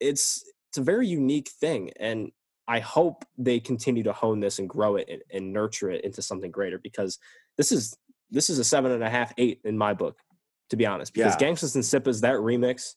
it's 0.03 0.45
it's 0.69 0.79
a 0.79 0.83
very 0.83 1.07
unique 1.07 1.49
thing, 1.49 1.91
and 2.01 2.33
I 2.67 2.81
hope 2.81 3.25
they 3.39 3.61
continue 3.61 4.03
to 4.05 4.13
hone 4.13 4.41
this 4.41 4.59
and 4.59 4.69
grow 4.69 4.97
it 4.97 5.09
and, 5.11 5.23
and 5.31 5.53
nurture 5.53 5.91
it 5.91 6.05
into 6.05 6.23
something 6.23 6.51
greater 6.51 6.79
because 6.79 7.19
this 7.57 7.73
is 7.73 7.97
this 8.31 8.51
is 8.51 8.59
a 8.59 8.65
seven 8.65 8.93
and 8.93 9.05
a 9.05 9.11
half 9.11 9.33
eight 9.39 9.61
in 9.65 9.77
my 9.77 9.95
book, 9.95 10.19
to 10.71 10.77
be 10.77 10.87
honest. 10.87 11.13
Because 11.15 11.35
Yeah. 11.35 11.39
Gangsters 11.39 11.75
and 11.75 11.85
Sippas 11.85 12.23
that 12.23 12.37
remix 12.37 12.95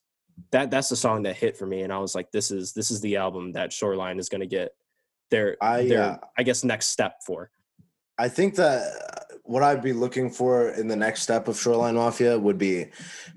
that 0.51 0.69
that's 0.69 0.89
the 0.89 0.95
song 0.95 1.23
that 1.23 1.35
hit 1.35 1.57
for 1.57 1.65
me 1.65 1.81
and 1.81 1.93
i 1.93 1.97
was 1.97 2.15
like 2.15 2.31
this 2.31 2.51
is 2.51 2.73
this 2.73 2.91
is 2.91 3.01
the 3.01 3.15
album 3.15 3.51
that 3.51 3.71
shoreline 3.71 4.19
is 4.19 4.29
going 4.29 4.41
to 4.41 4.47
get 4.47 4.71
their 5.31 5.57
I, 5.61 5.87
their 5.87 6.03
uh, 6.03 6.17
i 6.37 6.43
guess 6.43 6.63
next 6.63 6.87
step 6.87 7.23
for 7.25 7.49
I 8.17 8.29
think 8.29 8.55
that 8.55 9.37
what 9.43 9.61
I'd 9.61 9.83
be 9.83 9.93
looking 9.93 10.29
for 10.29 10.69
in 10.69 10.87
the 10.87 10.95
next 10.95 11.21
step 11.21 11.47
of 11.47 11.59
Shoreline 11.59 11.95
Mafia 11.95 12.37
would 12.37 12.57
be 12.57 12.87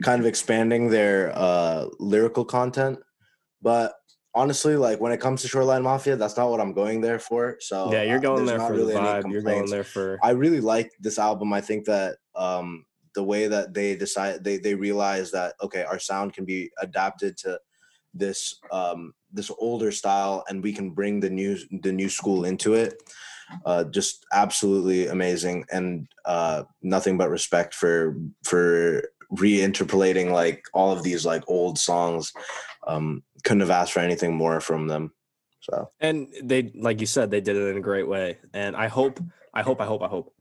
kind 0.02 0.20
of 0.20 0.26
expanding 0.26 0.88
their 0.88 1.32
uh, 1.36 1.86
lyrical 1.98 2.44
content. 2.44 2.98
But 3.60 3.94
honestly, 4.34 4.76
like 4.76 5.00
when 5.00 5.12
it 5.12 5.20
comes 5.20 5.42
to 5.42 5.48
Shoreline 5.48 5.82
Mafia, 5.82 6.16
that's 6.16 6.36
not 6.36 6.48
what 6.48 6.60
I'm 6.60 6.72
going 6.72 7.00
there 7.00 7.18
for. 7.18 7.56
So 7.60 7.92
yeah 7.92 8.02
you're 8.02 8.18
uh, 8.18 8.20
going 8.20 8.46
there's 8.46 8.58
there 8.58 8.68
for 8.68 8.74
really 8.74 8.94
the 8.94 9.00
vibe 9.00 9.32
you're 9.32 9.42
going 9.42 9.68
there 9.68 9.84
for 9.84 10.18
I 10.22 10.30
really 10.30 10.60
like 10.60 10.92
this 11.00 11.18
album. 11.18 11.52
I 11.52 11.60
think 11.60 11.84
that 11.86 12.16
um, 12.36 12.84
the 13.14 13.22
way 13.22 13.46
that 13.48 13.74
they 13.74 13.96
decide 13.96 14.44
they 14.44 14.58
they 14.58 14.74
realize 14.74 15.30
that 15.32 15.54
okay, 15.62 15.84
our 15.84 15.98
sound 15.98 16.32
can 16.32 16.44
be 16.44 16.70
adapted 16.80 17.36
to 17.38 17.60
this 18.14 18.60
um, 18.72 19.14
this 19.32 19.50
older 19.58 19.92
style, 19.92 20.44
and 20.48 20.62
we 20.62 20.72
can 20.72 20.90
bring 20.90 21.20
the 21.20 21.30
new 21.30 21.58
the 21.82 21.92
new 21.92 22.08
school 22.08 22.44
into 22.44 22.74
it. 22.74 22.94
Uh, 23.64 23.84
just 23.84 24.26
absolutely 24.32 25.06
amazing, 25.06 25.64
and 25.72 26.06
uh, 26.24 26.64
nothing 26.82 27.16
but 27.16 27.30
respect 27.30 27.74
for 27.74 28.16
for 28.44 29.02
reinterpolating 29.32 30.30
like 30.30 30.64
all 30.72 30.92
of 30.92 31.02
these 31.02 31.24
like 31.24 31.44
old 31.48 31.78
songs. 31.78 32.32
Um, 32.86 33.22
couldn't 33.44 33.60
have 33.60 33.70
asked 33.70 33.92
for 33.92 34.00
anything 34.00 34.34
more 34.34 34.60
from 34.60 34.88
them. 34.88 35.12
So 35.60 35.90
and 36.00 36.28
they 36.42 36.72
like 36.74 37.00
you 37.00 37.06
said 37.06 37.30
they 37.30 37.40
did 37.40 37.56
it 37.56 37.68
in 37.68 37.76
a 37.76 37.80
great 37.80 38.08
way 38.08 38.38
and 38.54 38.76
i 38.76 38.88
hope 38.88 39.20
i 39.52 39.62
hope 39.62 39.80
i 39.80 39.84
hope 39.84 40.02
i 40.02 40.06
hope 40.06 40.32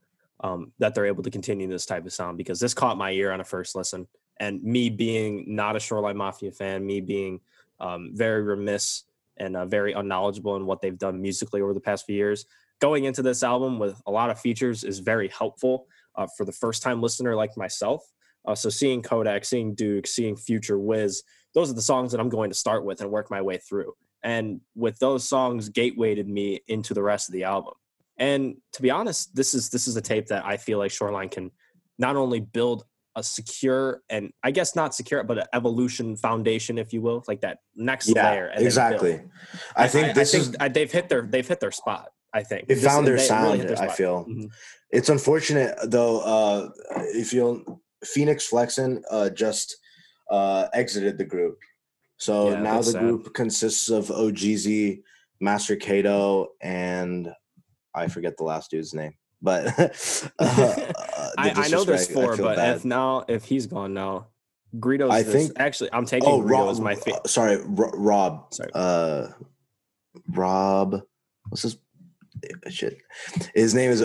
um, 0.42 0.72
that 0.80 0.94
they're 0.94 1.06
able 1.06 1.24
to 1.24 1.32
continue 1.32 1.68
this 1.68 1.86
type 1.86 2.06
of 2.06 2.14
sound 2.14 2.38
because 2.38 2.60
this 2.60 2.74
caught 2.74 2.98
my 2.98 3.12
ear 3.12 3.32
on 3.32 3.42
a 3.42 3.44
first 3.44 3.76
listen. 3.76 4.08
And 4.40 4.64
me 4.64 4.90
being 4.90 5.56
not 5.56 5.76
a 5.76 5.80
shoreline 5.80 6.18
mafia 6.18 6.52
fan 6.52 6.86
me 6.86 7.02
being 7.02 7.40
um, 7.80 8.12
very 8.14 8.44
remiss 8.44 9.04
and 9.38 9.56
uh, 9.56 9.66
very 9.66 9.94
unknowledgeable 9.94 10.56
in 10.56 10.66
what 10.66 10.82
they've 10.82 10.98
done 10.98 11.22
musically 11.22 11.62
over 11.62 11.74
the 11.74 11.80
past 11.80 12.06
few 12.06 12.16
years 12.16 12.46
going 12.80 13.06
into 13.06 13.22
this 13.22 13.44
album 13.44 13.80
with 13.80 14.02
a 14.06 14.12
lot 14.12 14.30
of 14.30 14.40
features 14.40 14.84
is 14.84 15.00
very 15.00 15.28
helpful 15.30 15.88
uh, 16.16 16.28
for 16.38 16.46
the 16.46 16.52
first 16.52 16.84
time 16.84 17.02
listener 17.02 17.36
like 17.36 17.56
myself. 17.58 18.12
Uh, 18.46 18.56
so 18.56 18.70
seeing 18.70 19.02
kodak 19.02 19.44
seeing 19.44 19.76
duke 19.76 20.08
seeing 20.08 20.36
future 20.36 20.80
wiz 20.80 21.24
those 21.54 21.70
are 21.70 21.74
the 21.74 21.82
songs 21.82 22.12
that 22.12 22.22
i'm 22.22 22.30
going 22.30 22.50
to 22.50 22.56
start 22.56 22.86
with 22.86 23.02
and 23.02 23.12
work 23.12 23.30
my 23.30 23.42
way 23.42 23.58
through. 23.58 23.94
And 24.24 24.62
with 24.76 24.98
those 25.00 25.28
songs 25.28 25.70
gatewayed 25.70 26.26
me 26.28 26.62
into 26.68 26.94
the 26.94 27.04
rest 27.04 27.30
of 27.30 27.34
the 27.34 27.44
album 27.44 27.74
and 28.18 28.56
to 28.74 28.82
be 28.82 28.90
honest 28.90 29.36
this 29.36 29.54
is 29.54 29.70
this 29.70 29.88
is 29.88 29.96
a 29.96 30.02
tape 30.02 30.28
that 30.28 30.46
i 30.46 30.58
feel 30.58 30.78
like 30.80 30.92
shoreline 30.92 31.30
can 31.30 31.52
not 32.00 32.16
only 32.16 32.40
build 32.40 32.86
a 33.16 33.24
secure 33.24 34.02
and 34.10 34.32
i 34.44 34.52
guess 34.52 34.76
not 34.76 34.94
secure 34.94 35.24
but 35.24 35.38
an 35.40 35.46
evolution 35.54 36.16
foundation 36.18 36.78
if 36.78 36.94
you 36.94 37.02
will 37.02 37.24
like 37.28 37.42
that 37.42 37.60
next 37.76 38.08
yeah, 38.16 38.30
layer 38.32 38.52
exactly. 38.56 39.22
I 39.76 39.88
think 39.88 40.16
this 40.16 40.34
I 40.34 40.38
is 40.38 40.48
think 40.50 40.62
I- 40.62 40.68
they've 40.70 40.92
hit 40.92 41.10
their 41.10 41.22
they've 41.24 41.48
hit 41.48 41.60
their 41.60 41.72
spot 41.72 42.10
i 42.34 42.44
think 42.44 42.68
they 42.68 42.76
this, 42.76 42.84
found 42.86 43.08
their 43.08 43.16
they 43.18 43.22
really 43.22 43.28
sound. 43.28 43.60
hit 43.60 43.68
their 43.70 43.82
I 43.90 43.94
feel 43.94 44.26
Mhm. 44.26 44.50
it's 44.92 45.10
unfortunate 45.10 45.76
though. 45.86 46.20
Uh, 46.22 46.70
if 47.24 47.34
you'll 47.34 47.82
Fenix 48.06 48.48
Flexin 48.50 49.02
uh, 49.10 49.30
just 49.32 49.78
uh, 50.30 50.68
exited 50.74 51.18
the 51.18 51.26
group, 51.26 51.58
so 52.18 52.52
Yeah, 52.52 52.62
now 52.62 52.78
the 52.78 52.92
sad. 52.92 53.02
group 53.02 53.34
consists 53.34 53.90
of 53.90 54.10
OGZ, 54.10 55.02
Master 55.40 55.76
Kato, 55.76 56.50
and 56.62 57.34
I 57.98 58.08
forget 58.08 58.38
the 58.38 58.44
last 58.44 58.70
dude's 58.72 58.94
name, 58.94 59.14
but 59.42 59.68
uh, 59.80 59.88
uh, 60.40 61.30
I, 61.38 61.52
I 61.56 61.68
know 61.70 61.84
there's 61.84 62.10
four 62.12 62.38
but 62.38 62.56
bad. 62.58 62.78
if 62.78 62.86
now 62.86 63.26
if 63.28 63.46
he's 63.46 63.66
gone 63.66 63.94
now 63.94 64.28
Greedo's 64.78 65.12
I 65.12 65.24
this- 65.24 65.48
think- 65.48 65.60
actually 65.60 65.90
I'm 65.94 66.06
taking 66.06 66.30
oh 66.30 66.42
Greedo 66.42 66.50
Rob, 66.50 66.70
as 66.70 66.80
my 66.80 66.96
fa- 66.96 67.22
uh, 67.24 67.28
sorry 67.28 67.58
Ro- 67.66 67.92
Rob, 67.94 68.54
Sorry. 68.54 68.70
uh, 68.74 69.28
Rob, 70.30 71.02
what's 71.50 71.64
his 71.64 71.78
shit? 72.70 72.98
His 73.56 73.74
name 73.74 73.92
is 73.92 74.04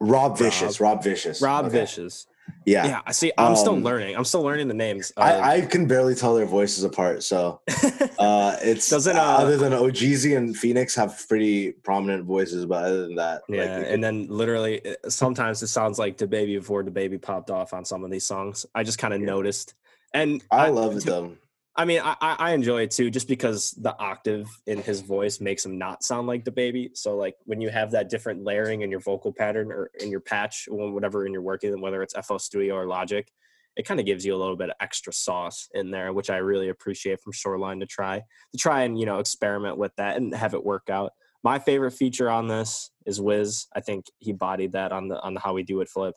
Rob 0.00 0.38
Vicious. 0.38 0.80
Rob, 0.80 1.02
Vicious. 1.02 1.40
Rob 1.42 1.66
Okay. 1.66 1.80
Vicious. 1.80 2.26
Yeah. 2.66 2.86
Yeah, 2.86 3.00
I 3.06 3.12
see. 3.12 3.30
I'm 3.36 3.56
still 3.56 3.74
Um, 3.74 3.82
learning. 3.82 4.16
I'm 4.16 4.24
still 4.24 4.42
learning 4.42 4.68
the 4.68 4.74
names. 4.74 5.12
Uh, 5.16 5.20
I, 5.20 5.56
I 5.56 5.60
can 5.62 5.86
barely 5.86 6.14
tell 6.14 6.34
their 6.34 6.46
voices 6.46 6.82
apart. 6.84 7.22
So 7.22 7.60
uh, 8.18 8.56
it's 8.62 8.88
Doesn't, 8.88 9.16
uh, 9.16 9.20
other 9.20 9.56
than 9.56 9.72
OGZ 9.72 10.36
and 10.36 10.56
Fenix 10.56 10.94
have 10.94 11.22
pretty 11.28 11.72
prominent 11.72 12.24
voices, 12.24 12.64
but 12.64 12.84
other 12.84 13.02
than 13.06 13.16
that, 13.16 13.42
yeah, 13.48 13.80
we 13.80 13.86
and 13.86 14.02
then 14.02 14.26
literally 14.28 14.80
uh, 14.86 14.94
sometimes 15.10 15.62
it 15.62 15.68
sounds 15.68 15.98
like 15.98 16.16
the 16.16 16.26
baby 16.26 16.56
before 16.56 16.82
the 16.82 16.90
baby 16.90 17.18
popped 17.18 17.50
off 17.50 17.74
on 17.74 17.84
some 17.84 18.02
of 18.02 18.10
these 18.10 18.24
songs. 18.24 18.64
I 18.74 18.82
just 18.82 18.98
kind 18.98 19.12
of 19.12 19.20
Yeah. 19.20 19.26
noticed, 19.26 19.74
and 20.14 20.42
I 20.50 20.68
love 20.68 21.02
them. 21.04 21.38
I 21.76 21.84
mean, 21.84 22.00
I, 22.04 22.16
I 22.20 22.52
enjoy 22.52 22.82
it 22.82 22.92
too, 22.92 23.10
just 23.10 23.26
because 23.26 23.72
the 23.72 23.98
octave 23.98 24.46
in 24.66 24.80
his 24.80 25.00
voice 25.00 25.40
makes 25.40 25.66
him 25.66 25.76
not 25.76 26.04
sound 26.04 26.28
like 26.28 26.44
the 26.44 26.52
baby. 26.52 26.90
So 26.94 27.16
like 27.16 27.34
when 27.46 27.60
you 27.60 27.68
have 27.68 27.90
that 27.90 28.08
different 28.08 28.44
layering 28.44 28.82
in 28.82 28.90
your 28.92 29.00
vocal 29.00 29.32
pattern 29.32 29.72
or 29.72 29.90
in 30.00 30.08
your 30.08 30.20
patch, 30.20 30.68
or 30.70 30.92
whatever 30.92 31.26
in 31.26 31.32
you're 31.32 31.42
working, 31.42 31.80
whether 31.80 32.00
it's 32.02 32.14
FL 32.26 32.38
Studio 32.38 32.76
or 32.76 32.86
Logic, 32.86 33.28
it 33.76 33.84
kind 33.86 33.98
of 33.98 34.06
gives 34.06 34.24
you 34.24 34.36
a 34.36 34.38
little 34.38 34.56
bit 34.56 34.70
of 34.70 34.76
extra 34.80 35.12
sauce 35.12 35.68
in 35.74 35.90
there, 35.90 36.12
which 36.12 36.30
I 36.30 36.36
really 36.36 36.68
appreciate 36.68 37.20
from 37.20 37.32
Shoreline 37.32 37.80
to 37.80 37.86
try 37.86 38.22
to 38.52 38.58
try 38.58 38.82
and 38.82 38.96
you 38.98 39.04
know 39.04 39.18
experiment 39.18 39.76
with 39.76 39.90
that 39.96 40.16
and 40.16 40.32
have 40.32 40.54
it 40.54 40.64
work 40.64 40.88
out. 40.88 41.12
My 41.42 41.58
favorite 41.58 41.90
feature 41.90 42.30
on 42.30 42.46
this 42.46 42.90
is 43.04 43.20
Wiz. 43.20 43.66
I 43.74 43.80
think 43.80 44.06
he 44.18 44.32
bodied 44.32 44.72
that 44.72 44.92
on 44.92 45.08
the 45.08 45.20
on 45.20 45.34
the 45.34 45.40
How 45.40 45.54
We 45.54 45.64
Do 45.64 45.80
It 45.80 45.88
flip. 45.88 46.14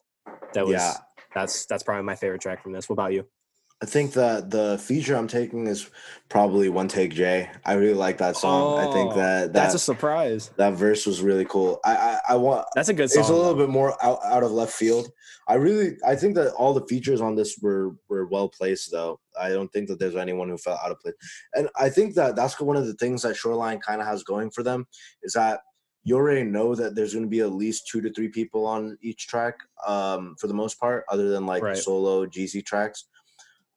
That 0.53 0.67
was 0.67 0.75
Yeah. 0.75 0.93
that's 1.33 1.65
that's 1.65 1.81
probably 1.81 2.03
my 2.03 2.15
favorite 2.15 2.41
track 2.41 2.61
from 2.61 2.73
this. 2.73 2.87
What 2.87 2.93
about 2.93 3.13
you? 3.13 3.27
I 3.81 3.85
think 3.85 4.13
that 4.13 4.49
the 4.49 4.79
feature 4.79 5.15
I'm 5.15 5.27
taking 5.27 5.67
is 5.67 5.89
probably 6.29 6.67
One 6.67 6.87
Take 6.87 7.13
J. 7.13 7.47
I 7.63 7.73
really 7.73 7.93
like 7.93 8.17
that 8.17 8.35
song. 8.35 8.79
I 8.79 8.91
think 8.91 9.11
Oh, 9.13 9.15
that 9.17 9.53
That's 9.53 9.75
a 9.75 9.79
surprise. 9.79 10.49
that 10.57 10.73
verse 10.73 11.05
was 11.05 11.21
really 11.21 11.45
cool. 11.45 11.79
I 11.85 11.95
I, 11.95 12.19
I 12.29 12.35
want 12.37 12.65
That's 12.73 12.89
a 12.89 12.93
good 12.93 13.11
song. 13.11 13.19
it's 13.21 13.29
a 13.29 13.33
little 13.35 13.53
though. 13.53 13.65
bit 13.65 13.69
more 13.69 13.93
out, 14.03 14.19
out 14.25 14.41
of 14.43 14.51
left 14.51 14.73
field. 14.73 15.11
I 15.47 15.55
really 15.55 15.95
I 16.05 16.15
think 16.15 16.33
that 16.35 16.53
all 16.55 16.73
the 16.73 16.85
features 16.87 17.21
on 17.21 17.35
this 17.35 17.59
were 17.61 17.95
were 18.09 18.25
well 18.25 18.49
placed 18.49 18.91
though. 18.91 19.19
I 19.39 19.49
don't 19.49 19.71
think 19.71 19.87
that 19.89 19.99
there's 19.99 20.15
anyone 20.15 20.49
who 20.49 20.57
felt 20.57 20.79
out 20.83 20.89
of 20.91 20.99
place. 20.99 21.13
And 21.53 21.69
I 21.79 21.89
think 21.89 22.15
that 22.15 22.35
that's 22.35 22.59
one 22.59 22.77
of 22.77 22.87
the 22.87 22.95
things 22.95 23.21
that 23.21 23.35
Shoreline 23.37 23.79
kind 23.79 24.01
of 24.01 24.07
has 24.07 24.23
going 24.23 24.49
for 24.49 24.63
them 24.63 24.87
is 25.21 25.33
that 25.33 25.59
you 26.03 26.15
already 26.15 26.43
know 26.43 26.73
that 26.73 26.95
there's 26.95 27.13
going 27.13 27.25
to 27.25 27.29
be 27.29 27.41
at 27.41 27.51
least 27.51 27.87
two 27.91 28.01
to 28.01 28.11
three 28.11 28.29
people 28.29 28.65
on 28.65 28.97
each 29.01 29.27
track 29.27 29.55
um, 29.85 30.35
for 30.39 30.47
the 30.47 30.53
most 30.53 30.79
part, 30.79 31.03
other 31.09 31.29
than 31.29 31.45
like 31.45 31.61
Right. 31.61 31.77
solo 31.77 32.25
GZ 32.25 32.65
tracks. 32.65 33.05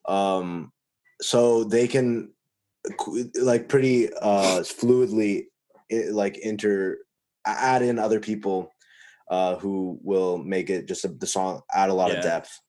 Um, 0.06 0.72
so 1.20 1.64
they 1.64 1.86
can 1.86 2.32
like 3.40 3.68
pretty 3.68 4.12
uh, 4.14 4.60
fluidly 4.60 5.46
like 6.10 6.38
inter 6.38 6.98
add 7.46 7.82
in 7.82 7.98
other 7.98 8.20
people 8.20 8.70
uh, 9.30 9.56
who 9.56 9.98
will 10.02 10.38
make 10.38 10.70
it 10.70 10.86
just 10.88 11.04
a, 11.04 11.08
the 11.08 11.26
song 11.26 11.62
add 11.72 11.90
a 11.90 11.94
lot 11.94 12.10
Yeah. 12.10 12.18
of 12.18 12.22
depth. 12.22 12.60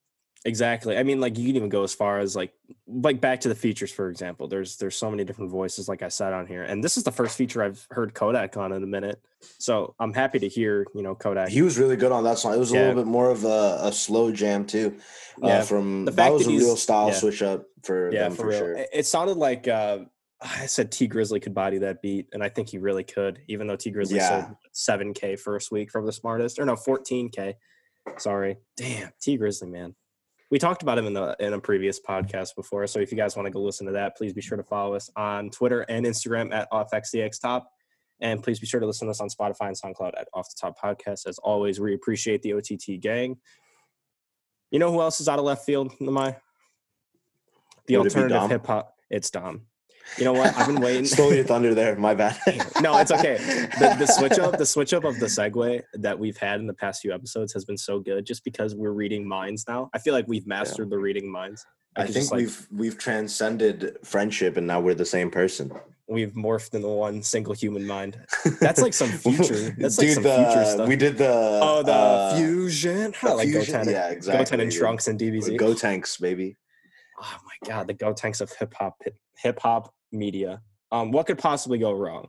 Exactly. 0.44 0.98
I 0.98 1.04
mean, 1.04 1.22
like 1.22 1.38
you 1.38 1.46
can 1.46 1.56
even 1.56 1.70
go 1.70 1.84
as 1.84 1.94
far 1.94 2.18
as 2.18 2.36
like 2.36 2.52
like 2.88 3.22
back 3.22 3.42
to 3.42 3.50
the 3.50 3.54
features, 3.54 3.92
for 3.92 4.10
example. 4.10 4.48
There's 4.48 4.78
there's 4.78 4.96
so 4.96 5.12
many 5.12 5.24
different 5.24 5.52
voices, 5.52 5.88
like 5.88 6.02
I 6.02 6.08
said 6.08 6.34
on 6.34 6.48
here, 6.48 6.64
and 6.64 6.84
this 6.84 6.98
is 6.98 7.04
the 7.04 7.12
first 7.12 7.38
feature 7.38 7.62
I've 7.62 7.86
heard 7.92 8.16
Kodak 8.16 8.58
on 8.58 8.72
in 8.72 8.82
a 8.84 8.88
minute. 8.88 9.22
So 9.60 9.94
I'm 10.00 10.14
happy 10.14 10.40
to 10.40 10.48
hear 10.48 10.88
you 10.96 11.04
know 11.04 11.14
Kodak. 11.14 11.50
He 11.50 11.62
was 11.62 11.78
really 11.78 11.96
good 11.96 12.12
on 12.12 12.24
that 12.24 12.40
song. 12.40 12.56
It 12.56 12.58
was 12.58 12.72
a 12.72 12.76
little 12.76 12.96
bit 12.96 13.06
more 13.06 13.30
of 13.30 13.44
a, 13.44 13.80
a 13.84 13.92
slow 13.94 14.32
jam 14.32 14.66
too. 14.66 14.98
Uh, 15.44 15.48
Yeah, 15.48 15.62
from 15.62 16.06
the 16.06 16.12
that 16.12 16.34
was 16.34 16.46
that 16.46 16.52
a 16.52 16.58
real 16.58 16.76
style 16.76 17.10
yeah. 17.10 17.14
switch 17.14 17.44
up 17.44 17.66
for 17.84 18.12
yeah, 18.12 18.24
them 18.24 18.32
for, 18.32 18.42
for, 18.42 18.48
real. 18.48 18.60
sure. 18.60 18.86
It, 18.92 19.06
sounded 19.06 19.38
like 19.38 19.68
uh, 19.68 20.00
I 20.42 20.66
said 20.66 20.92
Tee 20.92 21.08
Grizzley 21.08 21.40
could 21.40 21.54
body 21.54 21.78
that 21.80 22.02
beat, 22.02 22.30
and 22.34 22.44
I 22.44 22.50
think 22.50 22.70
he 22.70 22.80
really 22.80 23.04
could, 23.04 23.42
even 23.48 23.68
though 23.68 23.76
Tee 23.76 23.92
Grizzley 23.92 24.16
Yeah. 24.16 24.46
sold 24.46 24.56
seven 24.72 25.14
K 25.14 25.36
first 25.36 25.72
week 25.72 25.92
from 25.92 26.08
the 26.08 26.12
smartest, 26.12 26.58
or 26.58 26.66
no, 26.66 26.76
fourteen 26.76 27.30
K. 27.30 27.58
Sorry, 28.18 28.58
damn 28.76 29.12
Tee 29.22 29.38
Grizzley 29.38 29.70
man. 29.70 29.94
We 30.52 30.60
talked 30.60 30.84
about 30.84 30.98
him 30.98 31.08
in 31.08 31.14
the 31.14 31.36
in 31.40 31.54
a 31.54 31.60
previous 31.60 32.00
podcast 32.00 32.56
before, 32.56 32.86
so 32.86 33.00
if 33.00 33.10
you 33.10 33.18
guys 33.18 33.38
want 33.38 33.48
to 33.48 33.52
go 33.52 33.62
listen 33.62 33.88
to 33.88 33.94
that, 33.94 34.18
please 34.18 34.34
be 34.34 34.42
sure 34.42 34.58
to 34.58 34.64
follow 34.64 34.94
us 34.94 35.10
on 35.16 35.50
Twitter 35.50 35.82
and 35.84 36.06
Instagram 36.06 36.54
at 36.54 36.70
OffXDXTop. 36.72 37.64
And 38.20 38.44
please 38.44 38.60
be 38.60 38.68
sure 38.68 38.80
to 38.80 38.86
listen 38.86 39.08
to 39.08 39.12
us 39.12 39.22
on 39.22 39.30
Spotify 39.30 39.68
and 39.70 39.76
SoundCloud 39.76 40.12
at 40.20 40.28
Off 40.34 40.48
the 40.50 40.56
Top 40.60 40.78
Podcast. 40.78 41.26
As 41.26 41.40
always, 41.40 41.80
we 41.80 41.96
appreciate 41.96 42.44
the 42.44 42.54
OTT 42.54 43.00
gang. 43.00 43.38
You 44.70 44.80
know 44.80 44.92
who 44.92 45.02
else 45.02 45.20
is 45.22 45.28
out 45.28 45.40
of 45.40 45.46
left 45.46 45.66
field, 45.66 45.92
Nimai? 46.00 46.36
The 47.88 47.98
Would 47.98 48.08
alternative 48.08 48.50
hip 48.50 48.68
hop. 48.68 48.94
It's 49.10 49.30
Dom. 49.32 49.68
You 50.18 50.26
know 50.26 50.34
what? 50.34 50.56
I've 50.56 50.68
been 50.68 50.82
waiting. 50.82 51.06
Stole 51.06 51.34
your 51.34 51.44
thunder 51.44 51.74
there. 51.74 51.96
My 51.96 52.14
bad. 52.14 52.38
no, 52.82 52.98
it's 52.98 53.12
okay. 53.12 53.38
The, 53.80 53.96
the 54.00 54.06
switch 54.18 54.40
up, 54.40 54.58
the 54.58 54.66
switch 54.66 54.94
up 54.94 55.04
of 55.04 55.20
the 55.20 55.28
segue 55.28 55.82
that 55.94 56.18
we've 56.18 56.38
had 56.38 56.60
in 56.60 56.68
the 56.68 56.74
past 56.74 57.02
few 57.02 57.14
episodes 57.14 57.54
has 57.54 57.66
been 57.66 57.78
so 57.78 58.00
good, 58.00 58.26
just 58.26 58.44
because 58.44 58.76
we're 58.76 58.92
reading 58.92 59.28
minds 59.28 59.66
now. 59.68 59.90
I 59.94 60.00
feel 60.00 60.14
like 60.14 60.28
we've 60.28 60.48
mastered 60.48 60.90
the 60.90 60.98
reading 60.98 61.32
minds. 61.32 61.66
I 61.96 62.06
could 62.06 62.14
think 62.14 62.24
just, 62.24 62.32
like, 62.32 62.40
we've 62.40 62.68
we've 62.72 62.98
transcended 62.98 63.98
friendship 64.04 64.58
and 64.58 64.66
now 64.66 64.80
we're 64.80 64.96
the 64.96 65.06
same 65.06 65.30
person. 65.30 65.72
we've 66.08 66.32
morphed 66.34 66.74
into 66.74 66.88
one 66.88 67.22
single 67.22 67.54
human 67.54 67.86
mind. 67.86 68.18
That's 68.60 68.82
like 68.82 68.94
some 68.94 69.10
future. 69.10 69.76
That's 69.78 69.98
like 69.98 70.10
some 70.10 70.24
the, 70.24 70.36
future 70.36 70.66
stuff. 70.66 70.88
We 70.88 70.96
did 70.96 71.18
the 71.18 71.60
oh, 71.62 71.84
the 71.84 71.94
uh, 71.94 72.38
fusion. 72.38 73.14
I 73.24 73.34
like 73.34 73.50
fusion- 73.50 73.74
Goten. 73.76 73.94
Yeah, 73.94 74.10
exactly. 74.10 74.44
Goten 74.44 74.60
and. 74.62 74.72
Trunks 74.72 75.08
and 75.08 75.20
DBZ. 75.20 75.58
Gotenks, 75.60 76.20
baby. 76.20 76.58
Oh 77.22 77.38
my 77.46 77.68
god, 77.68 77.88
the 77.88 77.94
Gotenks 77.94 78.42
of 78.42 78.52
hip 78.58 78.74
hop 78.74 79.02
hip 79.38 79.60
hop 79.60 79.94
media. 80.12 80.62
Um, 80.92 81.12
what 81.12 81.28
could 81.28 81.38
possibly 81.38 81.78
go 81.78 81.92
wrong? 81.92 82.28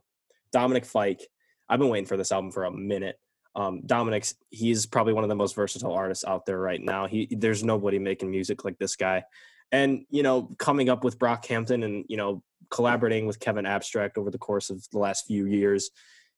Dominic 0.53 0.85
Fike. 0.85 1.27
I've 1.69 1.79
been 1.79 1.89
waiting 1.89 2.07
for 2.07 2.17
this 2.17 2.33
album 2.33 2.53
for 2.53 2.65
a 2.65 2.71
minute. 2.71 3.17
Um, 3.55 3.83
Dominic's 3.87 4.35
he's 4.51 4.87
probably 4.87 5.13
one 5.13 5.25
of 5.25 5.29
the 5.29 5.37
most 5.37 5.55
versatile 5.55 5.93
artists 5.93 6.25
out 6.25 6.47
there 6.47 6.59
right 6.59 6.81
now. 6.81 7.07
He 7.07 7.29
there's 7.31 7.65
nobody 7.65 7.99
making 7.99 8.31
music 8.31 8.65
like 8.65 8.79
this 8.79 8.97
guy. 8.97 9.25
And 9.71 10.05
you 10.11 10.23
know, 10.23 10.55
coming 10.59 10.89
up 10.89 11.05
with 11.05 11.19
Brockhampton 11.19 11.85
and 11.85 12.05
you 12.09 12.17
know, 12.17 12.43
collaborating 12.71 13.27
with 13.27 13.41
Kevin 13.41 13.67
Abstract 13.67 14.19
over 14.19 14.31
the 14.31 14.39
course 14.39 14.71
of 14.71 14.87
the 14.93 14.99
last 14.99 15.27
few 15.27 15.47
years, 15.47 15.91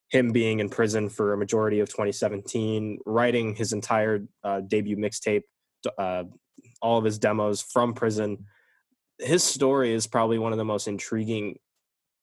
him 0.08 0.30
being 0.30 0.60
in 0.60 0.68
prison 0.68 1.08
for 1.08 1.32
a 1.32 1.36
majority 1.36 1.80
of 1.80 1.88
2017, 1.88 2.98
writing 3.06 3.54
his 3.54 3.72
entire 3.72 4.24
uh, 4.42 4.60
debut 4.60 4.96
mixtape, 4.96 5.42
uh, 5.98 6.24
all 6.84 6.98
of 6.98 7.04
his 7.04 7.18
demos 7.18 7.62
from 7.62 7.94
prison. 7.94 8.44
His 9.18 9.42
story 9.42 9.92
is 9.94 10.06
probably 10.06 10.38
one 10.38 10.52
of 10.52 10.58
the 10.58 10.64
most 10.64 10.86
intriguing, 10.86 11.58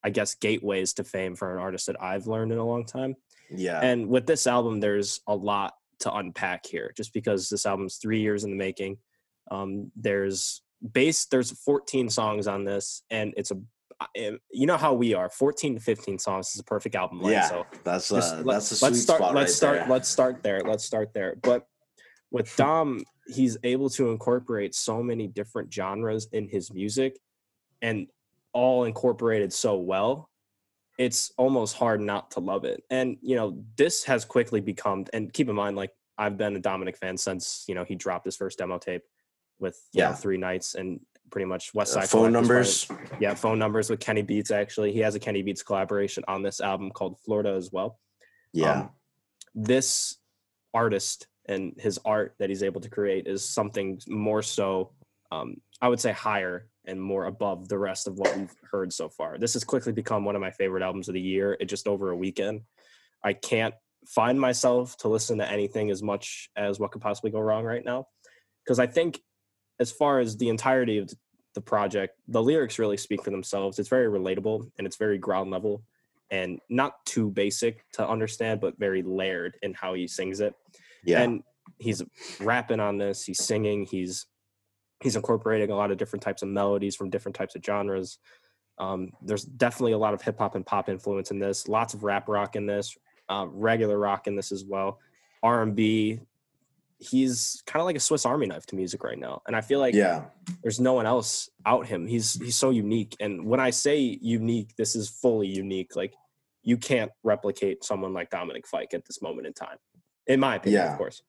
I 0.04 0.12
guess, 0.12 0.36
gateways 0.36 0.94
to 0.94 1.04
fame 1.04 1.36
for 1.36 1.52
an 1.52 1.60
artist 1.62 1.88
that 1.88 2.02
I've 2.02 2.28
learned 2.28 2.52
in 2.52 2.60
a 2.60 2.66
long 2.66 2.86
time. 2.86 3.16
Yeah. 3.50 3.80
And 3.82 4.08
with 4.08 4.28
this 4.28 4.46
album, 4.46 4.80
there's 4.80 5.20
a 5.28 5.36
lot 5.36 5.74
to 6.02 6.14
unpack 6.14 6.66
here, 6.66 6.94
just 6.96 7.12
because 7.12 7.50
this 7.50 7.66
album's 7.66 7.98
three 7.98 8.22
years 8.22 8.44
in 8.44 8.52
the 8.52 8.56
making. 8.56 8.98
Um, 9.50 9.92
there's 9.96 10.62
base, 10.94 11.26
there's 11.26 11.52
14 11.52 12.10
songs 12.10 12.48
on 12.48 12.64
this, 12.64 13.04
and 13.10 13.34
it's 13.38 13.52
a, 13.52 13.58
eh, 14.16 14.32
you 14.52 14.68
know 14.68 14.78
how 14.78 14.94
we 14.94 15.14
are, 15.16 15.30
14 15.30 15.76
to 15.76 15.82
15 15.82 16.20
songs 16.20 16.54
is 16.54 16.60
a 16.60 16.64
perfect 16.64 16.96
album 16.96 17.20
length. 17.22 17.34
yeah. 17.34 17.50
So 17.50 17.66
that's 17.84 18.10
just 18.10 18.34
uh, 18.34 18.38
let- 18.38 18.54
that's 18.54 18.72
a 18.72 18.76
sweet 18.76 18.90
let's 18.90 19.02
start 19.02 19.20
spot 19.20 19.36
let's 19.36 19.50
right 19.52 19.56
start 19.56 19.78
there. 19.80 19.88
let's 19.90 20.10
start 20.10 20.44
there 20.44 20.60
let's 20.62 20.86
start 20.86 21.14
there 21.14 21.36
but 21.42 21.68
with 22.32 22.56
dom 22.56 23.04
he's 23.28 23.58
able 23.64 23.90
to 23.90 24.10
incorporate 24.12 24.74
so 24.74 25.02
many 25.04 25.28
different 25.28 25.72
genres 25.74 26.28
in 26.32 26.48
his 26.48 26.74
music 26.74 27.18
and 27.82 28.08
all 28.54 28.84
incorporated 28.86 29.52
so 29.54 29.76
well 29.78 30.30
it's 30.98 31.32
almost 31.38 31.76
hard 31.76 32.02
not 32.02 32.32
to 32.32 32.40
love 32.40 32.64
it 32.66 32.84
and 32.90 33.18
you 33.22 33.36
know 33.36 33.64
this 33.78 34.04
has 34.04 34.26
quickly 34.26 34.60
become 34.62 35.06
and 35.14 35.32
keep 35.34 35.48
in 35.50 35.56
mind 35.56 35.76
like 35.76 35.92
i've 36.18 36.38
been 36.38 36.56
a 36.56 36.60
dominic 36.60 36.98
fan 36.98 37.16
since 37.18 37.64
you 37.68 37.76
know 37.76 37.84
he 37.84 37.96
dropped 37.96 38.26
his 38.26 38.36
first 38.36 38.58
demo 38.58 38.78
tape 38.78 39.04
with 39.60 39.80
you 39.94 40.02
know, 40.02 40.10
Yeah. 40.10 40.16
three 40.16 40.38
nights 40.38 40.76
and 40.76 41.00
pretty 41.30 41.46
much 41.46 41.74
west 41.74 41.96
Uh, 41.96 42.02
side 42.02 42.10
phone 42.10 42.22
part 42.22 42.28
of- 42.28 42.34
numbers. 42.34 42.88
yeah, 43.22 43.34
phone 43.36 43.58
numbers 43.60 43.90
with 43.90 44.00
Kenny 44.02 44.22
Beats. 44.22 44.52
Actually, 44.52 44.92
he 44.92 45.00
has 45.00 45.16
a 45.16 45.20
Kenny 45.20 45.44
Beats 45.44 45.64
collaboration 45.64 46.24
on 46.28 46.42
this 46.44 46.60
album 46.60 46.90
called 46.92 47.18
Florida 47.24 47.52
as 47.54 47.72
well. 47.72 47.98
Yeah. 48.52 48.82
Um, 48.82 48.90
this 49.56 50.18
artist 50.74 51.28
and 51.52 51.74
his 51.78 52.00
art 52.06 52.36
that 52.40 52.50
he's 52.50 52.64
able 52.64 52.82
to 52.82 52.90
create 52.90 53.28
is 53.28 53.48
something 53.48 54.00
more 54.08 54.42
so, 54.42 54.92
um, 55.32 55.58
I 55.82 55.88
would 55.88 56.00
say, 56.00 56.12
higher 56.12 56.68
and 56.86 57.00
more 57.00 57.26
above 57.26 57.68
the 57.68 57.78
rest 57.78 58.08
of 58.08 58.18
what 58.18 58.36
we've 58.36 58.56
heard 58.72 58.92
so 58.92 59.10
far. 59.10 59.38
This 59.38 59.54
has 59.54 59.64
quickly 59.64 59.92
become 59.92 60.26
one 60.26 60.36
of 60.36 60.42
my 60.42 60.52
favorite 60.52 60.84
albums 60.84 61.08
of 61.08 61.14
the 61.14 61.22
year. 61.22 61.58
It 61.60 61.66
just 61.66 61.88
over 61.88 62.10
a 62.10 62.16
weekend. 62.16 62.62
I 63.24 63.34
can't 63.34 63.76
find 64.08 64.40
myself 64.40 64.98
to 64.98 65.08
listen 65.08 65.38
to 65.38 65.50
anything 65.50 65.92
as 65.92 66.02
much 66.02 66.50
as 66.56 66.80
what 66.80 66.92
could 66.92 67.02
possibly 67.02 67.30
go 67.30 67.40
wrong 67.40 67.64
right 67.64 67.86
now 67.86 68.08
because 68.64 68.80
I 68.80 68.88
think 68.88 69.22
as 69.80 69.92
far 69.92 70.20
as 70.20 70.38
the 70.38 70.50
entirety 70.50 70.98
of 70.98 71.12
the 71.54 71.62
project, 71.62 72.18
the 72.28 72.42
lyrics 72.42 72.80
really 72.80 72.98
speak 72.98 73.24
for 73.24 73.32
themselves. 73.32 73.80
It's 73.80 73.90
very 73.90 74.08
relatable 74.08 74.70
and 74.78 74.88
it's 74.88 74.96
very 74.96 75.18
ground 75.18 75.52
level 75.52 75.84
and 76.30 76.60
not 76.70 77.06
too 77.06 77.30
basic 77.30 77.84
to 77.94 78.08
understand, 78.08 78.62
but 78.62 78.80
very 78.80 79.02
layered 79.02 79.58
in 79.62 79.74
how 79.74 79.94
he 79.94 80.08
sings 80.08 80.40
it. 80.40 80.56
Yeah. 81.04 81.22
And 81.22 81.44
he's 81.80 82.04
rapping 82.40 82.80
on 82.80 82.98
this, 82.98 83.24
he's 83.24 83.44
singing, 83.44 83.86
he's 83.86 84.26
he's 85.02 85.16
incorporating 85.16 85.72
a 85.72 85.76
lot 85.76 85.92
of 85.92 85.98
different 85.98 86.22
types 86.22 86.44
of 86.44 86.50
melodies 86.50 86.96
from 86.96 87.10
different 87.10 87.36
types 87.36 87.56
of 87.56 87.66
genres. 87.66 88.20
Um, 88.78 89.12
there's 89.22 89.44
definitely 89.44 89.94
a 89.94 89.98
lot 89.98 90.14
of 90.14 90.22
hip 90.22 90.38
hop 90.38 90.56
and 90.56 90.66
pop 90.66 90.90
influence 90.90 91.32
in 91.32 91.40
this. 91.40 91.68
Lots 91.68 91.94
of 91.94 92.04
rap 92.04 92.28
rock 92.28 92.56
in 92.56 92.66
this, 92.66 92.96
uh, 93.30 93.46
regular 93.50 93.98
rock 93.98 94.28
in 94.28 94.36
this 94.36 94.52
as 94.52 94.64
well. 94.64 95.00
R 95.44 95.64
and 95.64 95.76
B. 95.76 96.20
He's 97.00 97.64
kind 97.66 97.82
of 97.82 97.88
like 97.88 97.96
a 97.96 98.00
Swiss 98.00 98.28
Army 98.28 98.46
knife 98.46 98.68
to 98.68 98.76
music 98.76 99.04
right 99.04 99.18
now, 99.18 99.42
and 99.48 99.56
I 99.56 99.62
feel 99.62 99.80
like 99.80 99.96
yeah. 99.96 100.26
there's 100.62 100.80
no 100.80 100.94
one 100.94 101.08
else 101.08 101.50
out 101.66 101.88
him. 101.88 102.06
He's 102.06 102.36
he's 102.36 102.56
so 102.56 102.70
unique. 102.70 103.16
And 103.20 103.44
when 103.48 103.60
I 103.60 103.72
say 103.72 104.20
unique, 104.22 104.76
this 104.76 104.96
is 104.96 105.10
fully 105.10 105.48
unique. 105.48 105.96
Like 105.96 106.14
you 106.62 106.78
can't 106.78 107.12
replicate 107.24 107.84
someone 107.84 108.14
like 108.14 108.30
Dominic 108.30 108.68
Fike 108.68 108.94
at 108.94 109.06
this 109.08 109.20
moment 109.20 109.48
in 109.48 109.54
time. 109.54 109.78
In 110.28 110.40
my 110.40 110.56
opinion, 110.56 110.82
Yeah. 110.84 110.92
of 110.92 110.98
course. 110.98 111.24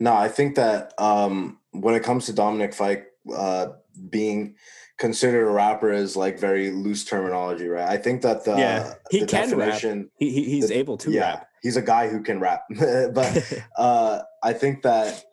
No, 0.00 0.14
I 0.14 0.28
think 0.28 0.54
that 0.56 0.94
um, 0.98 1.58
when 1.72 1.94
it 1.94 2.02
comes 2.02 2.26
to 2.26 2.32
Dominic 2.32 2.74
Fike 2.74 3.06
uh, 3.34 3.68
being 4.10 4.56
considered 4.98 5.46
a 5.46 5.50
rapper 5.50 5.92
is 5.92 6.16
like 6.16 6.38
very 6.38 6.70
loose 6.70 7.04
terminology, 7.04 7.68
right? 7.68 7.88
I 7.88 7.96
think 7.98 8.22
that 8.22 8.44
the, 8.44 8.56
Yeah, 8.56 8.94
he 9.10 9.20
the 9.20 9.26
can 9.26 9.56
rap. 9.56 9.80
He, 9.80 10.30
he 10.30 10.44
he's 10.44 10.68
The- 10.68 10.78
able 10.78 10.96
to 10.98 11.10
yeah, 11.10 11.20
rap. 11.34 11.48
he's 11.62 11.76
a 11.76 11.82
guy 11.82 12.08
who 12.08 12.22
can 12.22 12.40
rap. 12.40 12.62
but 12.70 13.62
uh, 13.76 14.22
I 14.42 14.52
think 14.52 14.82
that 14.82 15.24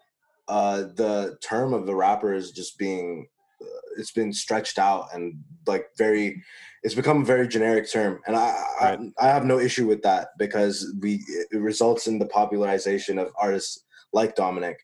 uh, 0.48 0.82
the 0.96 1.38
term 1.42 1.74
of 1.74 1.86
the 1.86 1.96
rapper 1.96 2.34
is 2.34 2.52
just 2.52 2.78
being 2.78 3.28
it's 3.98 4.12
been 4.12 4.32
stretched 4.34 4.80
out 4.80 5.08
and 5.14 5.42
like 5.68 5.88
very 5.98 6.42
it's 6.84 6.96
become 6.96 7.22
a 7.22 7.26
very 7.26 7.48
generic 7.48 7.92
term 7.92 8.22
and 8.28 8.36
I, 8.36 8.64
Right. 8.82 9.00
I 9.20 9.26
i 9.26 9.30
have 9.30 9.46
no 9.46 9.60
issue 9.60 9.88
with 9.88 10.02
that 10.04 10.30
because 10.38 10.94
we 11.02 11.24
it 11.52 11.58
results 11.60 12.08
in 12.08 12.20
the 12.20 12.26
popularization 12.28 13.18
of 13.20 13.32
artists 13.38 13.84
like 14.14 14.36
dominic 14.36 14.80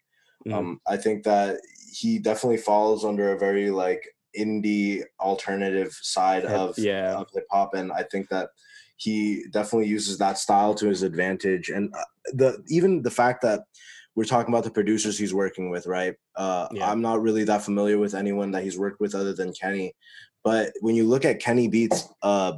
Mhm. 0.45 0.53
um 0.53 0.81
i 0.87 0.97
think 0.97 1.23
that 1.23 1.59
he 1.91 2.19
definitely 2.19 2.57
falls 2.57 3.05
under 3.05 3.31
a 3.31 3.39
very 3.39 3.71
like 3.71 4.03
indie 4.37 5.03
alternative 5.19 5.91
side 6.01 6.45
of 6.45 6.77
yeah. 6.77 7.15
of 7.15 7.27
hip 7.33 7.47
hop 7.49 7.73
and 7.73 7.91
i 7.93 8.03
think 8.03 8.27
that 8.29 8.49
he 8.97 9.45
definitely 9.51 9.87
uses 9.87 10.17
that 10.17 10.37
style 10.37 10.73
to 10.75 10.87
his 10.87 11.03
advantage 11.03 11.69
and 11.69 11.93
uh, 11.95 12.03
the 12.33 12.63
even 12.67 13.01
the 13.01 13.11
fact 13.11 13.41
that 13.41 13.61
we're 14.15 14.23
talking 14.23 14.53
about 14.53 14.63
the 14.63 14.71
producers 14.71 15.17
he's 15.17 15.33
working 15.33 15.69
with 15.69 15.85
right? 15.87 16.15
Uh 16.35 16.67
Yeah. 16.71 16.89
i'm 16.91 17.01
not 17.01 17.21
really 17.21 17.43
that 17.45 17.63
familiar 17.63 17.97
with 17.97 18.15
anyone 18.15 18.51
that 18.51 18.63
he's 18.63 18.77
worked 18.77 18.99
with 18.99 19.15
other 19.15 19.33
than 19.33 19.53
kenny. 19.53 19.93
But 20.43 20.73
when 20.81 20.95
you 20.95 21.05
look 21.05 21.25
at 21.25 21.39
kenny 21.39 21.67
beats 21.67 22.07
uh 22.21 22.53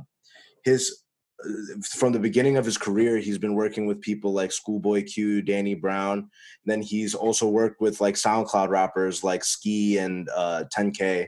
his 0.64 1.04
uh, 1.44 1.78
from 1.84 2.14
the 2.14 2.20
beginning 2.20 2.58
of 2.58 2.66
his 2.66 2.78
career 2.78 3.18
he's 3.18 3.38
been 3.38 3.54
working 3.56 3.86
with 3.86 4.02
people 4.02 4.34
like 4.34 4.52
schoolboy 4.52 5.04
q 5.04 5.42
danny 5.42 5.76
brown. 5.76 6.30
Then 6.66 6.82
he's 6.82 7.14
also 7.16 7.48
worked 7.48 7.80
with 7.82 8.02
like 8.02 8.16
soundcloud 8.16 8.70
rappers 8.70 9.24
like 9.24 9.44
ski 9.44 9.98
and 9.98 10.28
uh 10.36 10.64
10k 10.76 11.28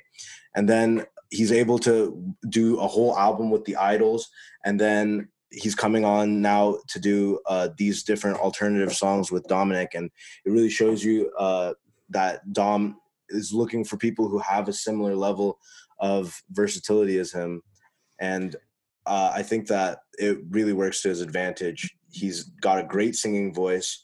and 0.56 0.68
then 0.68 1.06
he's 1.30 1.52
able 1.52 1.78
to 1.80 2.34
do 2.50 2.80
a 2.80 2.88
whole 2.88 3.15
album 3.18 3.52
with 3.52 3.63
the 3.65 3.76
idols. 3.76 4.30
And 4.65 4.80
then 4.80 5.30
he's 5.52 5.76
coming 5.76 6.06
on 6.06 6.42
now 6.42 6.78
to 6.88 7.00
do 7.00 7.40
uh, 7.48 7.70
these 7.78 8.04
different 8.04 8.38
alternative 8.38 8.94
songs 8.94 9.32
with 9.32 9.48
dominic 9.48 9.92
and 9.96 10.10
it 10.46 10.50
really 10.52 10.70
shows 10.70 11.04
you 11.04 11.32
uh, 11.40 11.74
that 12.10 12.54
dom 12.54 12.98
is 13.30 13.54
looking 13.54 13.84
for 13.84 13.98
people 13.98 14.28
who 14.28 14.40
have 14.40 14.68
a 14.68 14.74
similar 14.74 15.16
level 15.16 15.60
of 16.00 16.42
versatility 16.52 17.18
as 17.20 17.32
him. 17.32 17.62
And 18.20 18.56
uh, 19.06 19.32
i 19.34 19.42
think 19.44 19.68
that 19.68 20.00
it 20.18 20.40
really 20.50 20.74
works 20.74 21.02
to 21.02 21.10
his 21.10 21.22
advantage. 21.22 21.96
He's 22.12 22.44
got 22.44 22.80
a 22.80 22.84
great 22.84 23.16
singing 23.16 23.54
voice 23.54 24.04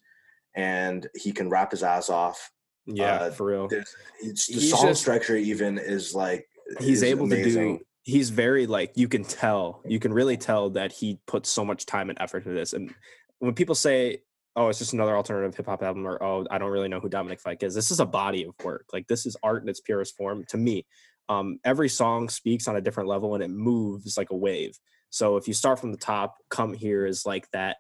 and 0.56 1.08
he 1.16 1.32
can 1.32 1.50
rap 1.50 1.72
his 1.72 1.84
ass 1.84 2.10
off. 2.10 2.52
Yeah, 2.86 3.16
uh, 3.16 3.32
for 3.32 3.48
real. 3.48 3.68
It's, 4.22 4.48
the 4.48 4.54
He's 4.54 4.72
song 4.72 4.88
just- 4.88 5.02
structure 5.02 5.36
even 5.36 5.78
is 5.78 6.16
like 6.16 6.48
he's 6.80 7.02
is 7.02 7.04
able 7.04 7.28
to 7.30 7.44
do 7.44 7.80
he's 8.06 8.30
very 8.30 8.68
like 8.68 8.92
you 8.96 9.08
can 9.08 9.24
tell 9.24 9.82
you 9.86 10.00
can 10.00 10.14
really 10.14 10.38
tell 10.38 10.70
that 10.70 10.92
he 10.92 11.20
puts 11.26 11.50
so 11.50 11.66
much 11.66 11.86
time 11.86 12.10
and 12.10 12.22
effort 12.22 12.46
into 12.46 12.54
this 12.54 12.74
and 12.74 12.94
when 13.40 13.54
people 13.54 13.76
say 13.76 14.22
oh 14.56 14.70
it's 14.70 14.80
just 14.80 14.94
another 14.94 15.18
alternative 15.18 15.56
hip-hop 15.56 15.82
album 15.82 16.06
or 16.06 16.22
oh 16.24 16.46
i 16.52 16.58
don't 16.58 16.72
really 16.72 16.88
know 16.88 17.00
who 17.00 17.10
dominic 17.10 17.42
fike 17.42 17.64
is 17.64 17.74
this 17.74 17.92
is 17.92 18.00
a 18.00 18.06
body 18.06 18.44
of 18.44 18.54
work 18.64 18.86
like 18.94 19.08
this 19.08 19.26
is 19.26 19.36
art 19.44 19.64
in 19.64 19.70
its 19.70 19.82
purest 19.82 20.16
form 20.16 20.46
to 20.48 20.58
me. 20.58 20.86
Um, 21.28 21.60
every 21.66 21.90
song 21.90 22.30
speaks 22.30 22.68
on 22.68 22.76
a 22.76 22.82
different 22.82 23.10
level 23.10 23.34
and 23.34 23.44
it 23.44 23.50
moves 23.50 24.16
like 24.16 24.30
a 24.30 24.36
wave. 24.36 24.78
So 25.10 25.38
if 25.38 25.48
you 25.48 25.56
start 25.56 25.80
from 25.80 25.92
the 25.92 25.98
top 25.98 26.38
come 26.50 26.72
here 26.72 27.08
is 27.08 27.26
like 27.26 27.50
that 27.50 27.78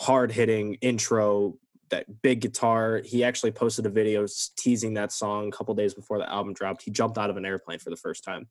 hard-hitting 0.00 0.74
intro 0.80 1.54
that 1.90 2.20
big 2.20 2.40
guitar. 2.40 3.00
He 3.02 3.24
actually 3.24 3.52
posted 3.52 3.86
a 3.86 3.88
video 3.88 4.26
teasing 4.58 4.92
that 4.94 5.10
song 5.10 5.48
a 5.48 5.50
couple 5.50 5.74
days 5.74 5.94
before 5.94 6.18
the 6.18 6.30
album 6.30 6.52
dropped. 6.52 6.82
He 6.82 6.90
jumped 6.90 7.16
out 7.16 7.30
of 7.30 7.38
an 7.38 7.46
airplane 7.46 7.78
for 7.78 7.88
the 7.88 7.96
first 7.96 8.24
time 8.24 8.46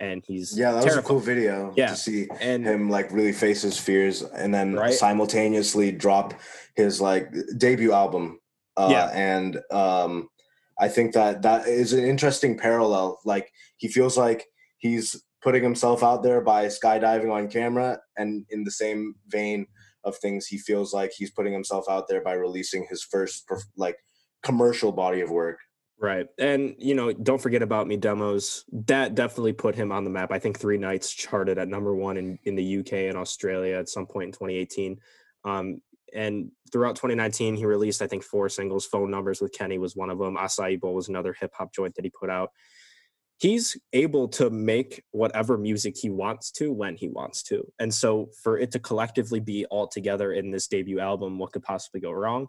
and 0.00 0.22
he's 0.26 0.56
yeah 0.58 0.72
that 0.72 0.84
was 0.84 0.96
a 0.96 1.02
cool 1.02 1.18
video 1.20 1.72
Yeah. 1.76 1.88
to 1.88 1.96
see 1.96 2.28
and 2.40 2.64
him 2.64 2.88
like 2.88 3.10
really 3.12 3.32
face 3.32 3.62
his 3.62 3.78
fears 3.78 4.22
and 4.22 4.54
then 4.54 4.74
Right. 4.74 4.94
simultaneously 4.94 5.92
drop 5.92 6.34
his 6.76 7.00
like 7.00 7.32
debut 7.56 7.92
album 7.92 8.38
uh 8.76 8.88
Yeah. 8.90 9.10
and 9.12 9.60
um 9.70 10.28
i 10.78 10.88
think 10.88 11.12
that 11.14 11.42
that 11.42 11.66
is 11.66 11.92
an 11.92 12.04
interesting 12.04 12.56
parallel 12.56 13.18
like 13.24 13.50
he 13.76 13.88
feels 13.88 14.16
like 14.16 14.46
he's 14.78 15.22
putting 15.42 15.62
himself 15.62 16.02
out 16.02 16.22
there 16.22 16.40
by 16.40 16.66
skydiving 16.66 17.32
on 17.32 17.48
camera 17.48 17.98
and 18.16 18.44
in 18.50 18.64
the 18.64 18.70
same 18.70 19.14
vein 19.28 19.66
of 20.04 20.16
things 20.18 20.46
he 20.46 20.58
feels 20.58 20.92
like 20.94 21.12
he's 21.16 21.30
putting 21.30 21.52
himself 21.52 21.84
out 21.88 22.06
there 22.08 22.22
by 22.22 22.32
releasing 22.32 22.86
his 22.88 23.02
first 23.02 23.44
like 23.76 23.96
commercial 24.42 24.92
body 24.92 25.20
of 25.20 25.30
work 25.30 25.58
Right. 26.00 26.26
And, 26.38 26.76
you 26.78 26.94
know, 26.94 27.12
don't 27.12 27.42
forget 27.42 27.62
about 27.62 27.88
me 27.88 27.96
demos. 27.96 28.64
That 28.86 29.16
definitely 29.16 29.52
put 29.52 29.74
him 29.74 29.90
on 29.90 30.04
the 30.04 30.10
map. 30.10 30.30
I 30.30 30.38
think 30.38 30.58
Three 30.58 30.78
Nights 30.78 31.12
charted 31.12 31.58
at 31.58 31.66
number 31.66 31.94
one 31.94 32.16
in, 32.16 32.38
in 32.44 32.54
the 32.54 32.78
UK 32.78 32.92
and 32.92 33.16
Australia 33.16 33.76
at 33.76 33.88
some 33.88 34.06
point 34.06 34.26
in 34.26 34.32
2018. 34.32 35.00
Um, 35.44 35.80
and 36.14 36.52
throughout 36.70 36.94
2019, 36.94 37.56
he 37.56 37.66
released, 37.66 38.00
I 38.00 38.06
think, 38.06 38.22
four 38.22 38.48
singles. 38.48 38.86
Phone 38.86 39.10
Numbers 39.10 39.40
with 39.40 39.52
Kenny 39.52 39.78
was 39.78 39.96
one 39.96 40.08
of 40.08 40.18
them. 40.18 40.36
Acai 40.36 40.78
Bowl 40.78 40.94
was 40.94 41.08
another 41.08 41.32
hip 41.32 41.52
hop 41.52 41.74
joint 41.74 41.96
that 41.96 42.04
he 42.04 42.10
put 42.10 42.30
out. 42.30 42.50
He's 43.38 43.76
able 43.92 44.28
to 44.28 44.50
make 44.50 45.02
whatever 45.10 45.58
music 45.58 45.96
he 45.96 46.10
wants 46.10 46.50
to 46.52 46.72
when 46.72 46.96
he 46.96 47.08
wants 47.08 47.42
to. 47.44 47.64
And 47.78 47.92
so 47.92 48.30
for 48.42 48.58
it 48.58 48.70
to 48.72 48.78
collectively 48.78 49.40
be 49.40 49.64
all 49.66 49.86
together 49.88 50.32
in 50.32 50.50
this 50.50 50.68
debut 50.68 51.00
album, 51.00 51.38
what 51.38 51.52
could 51.52 51.62
possibly 51.62 52.00
go 52.00 52.10
wrong? 52.12 52.48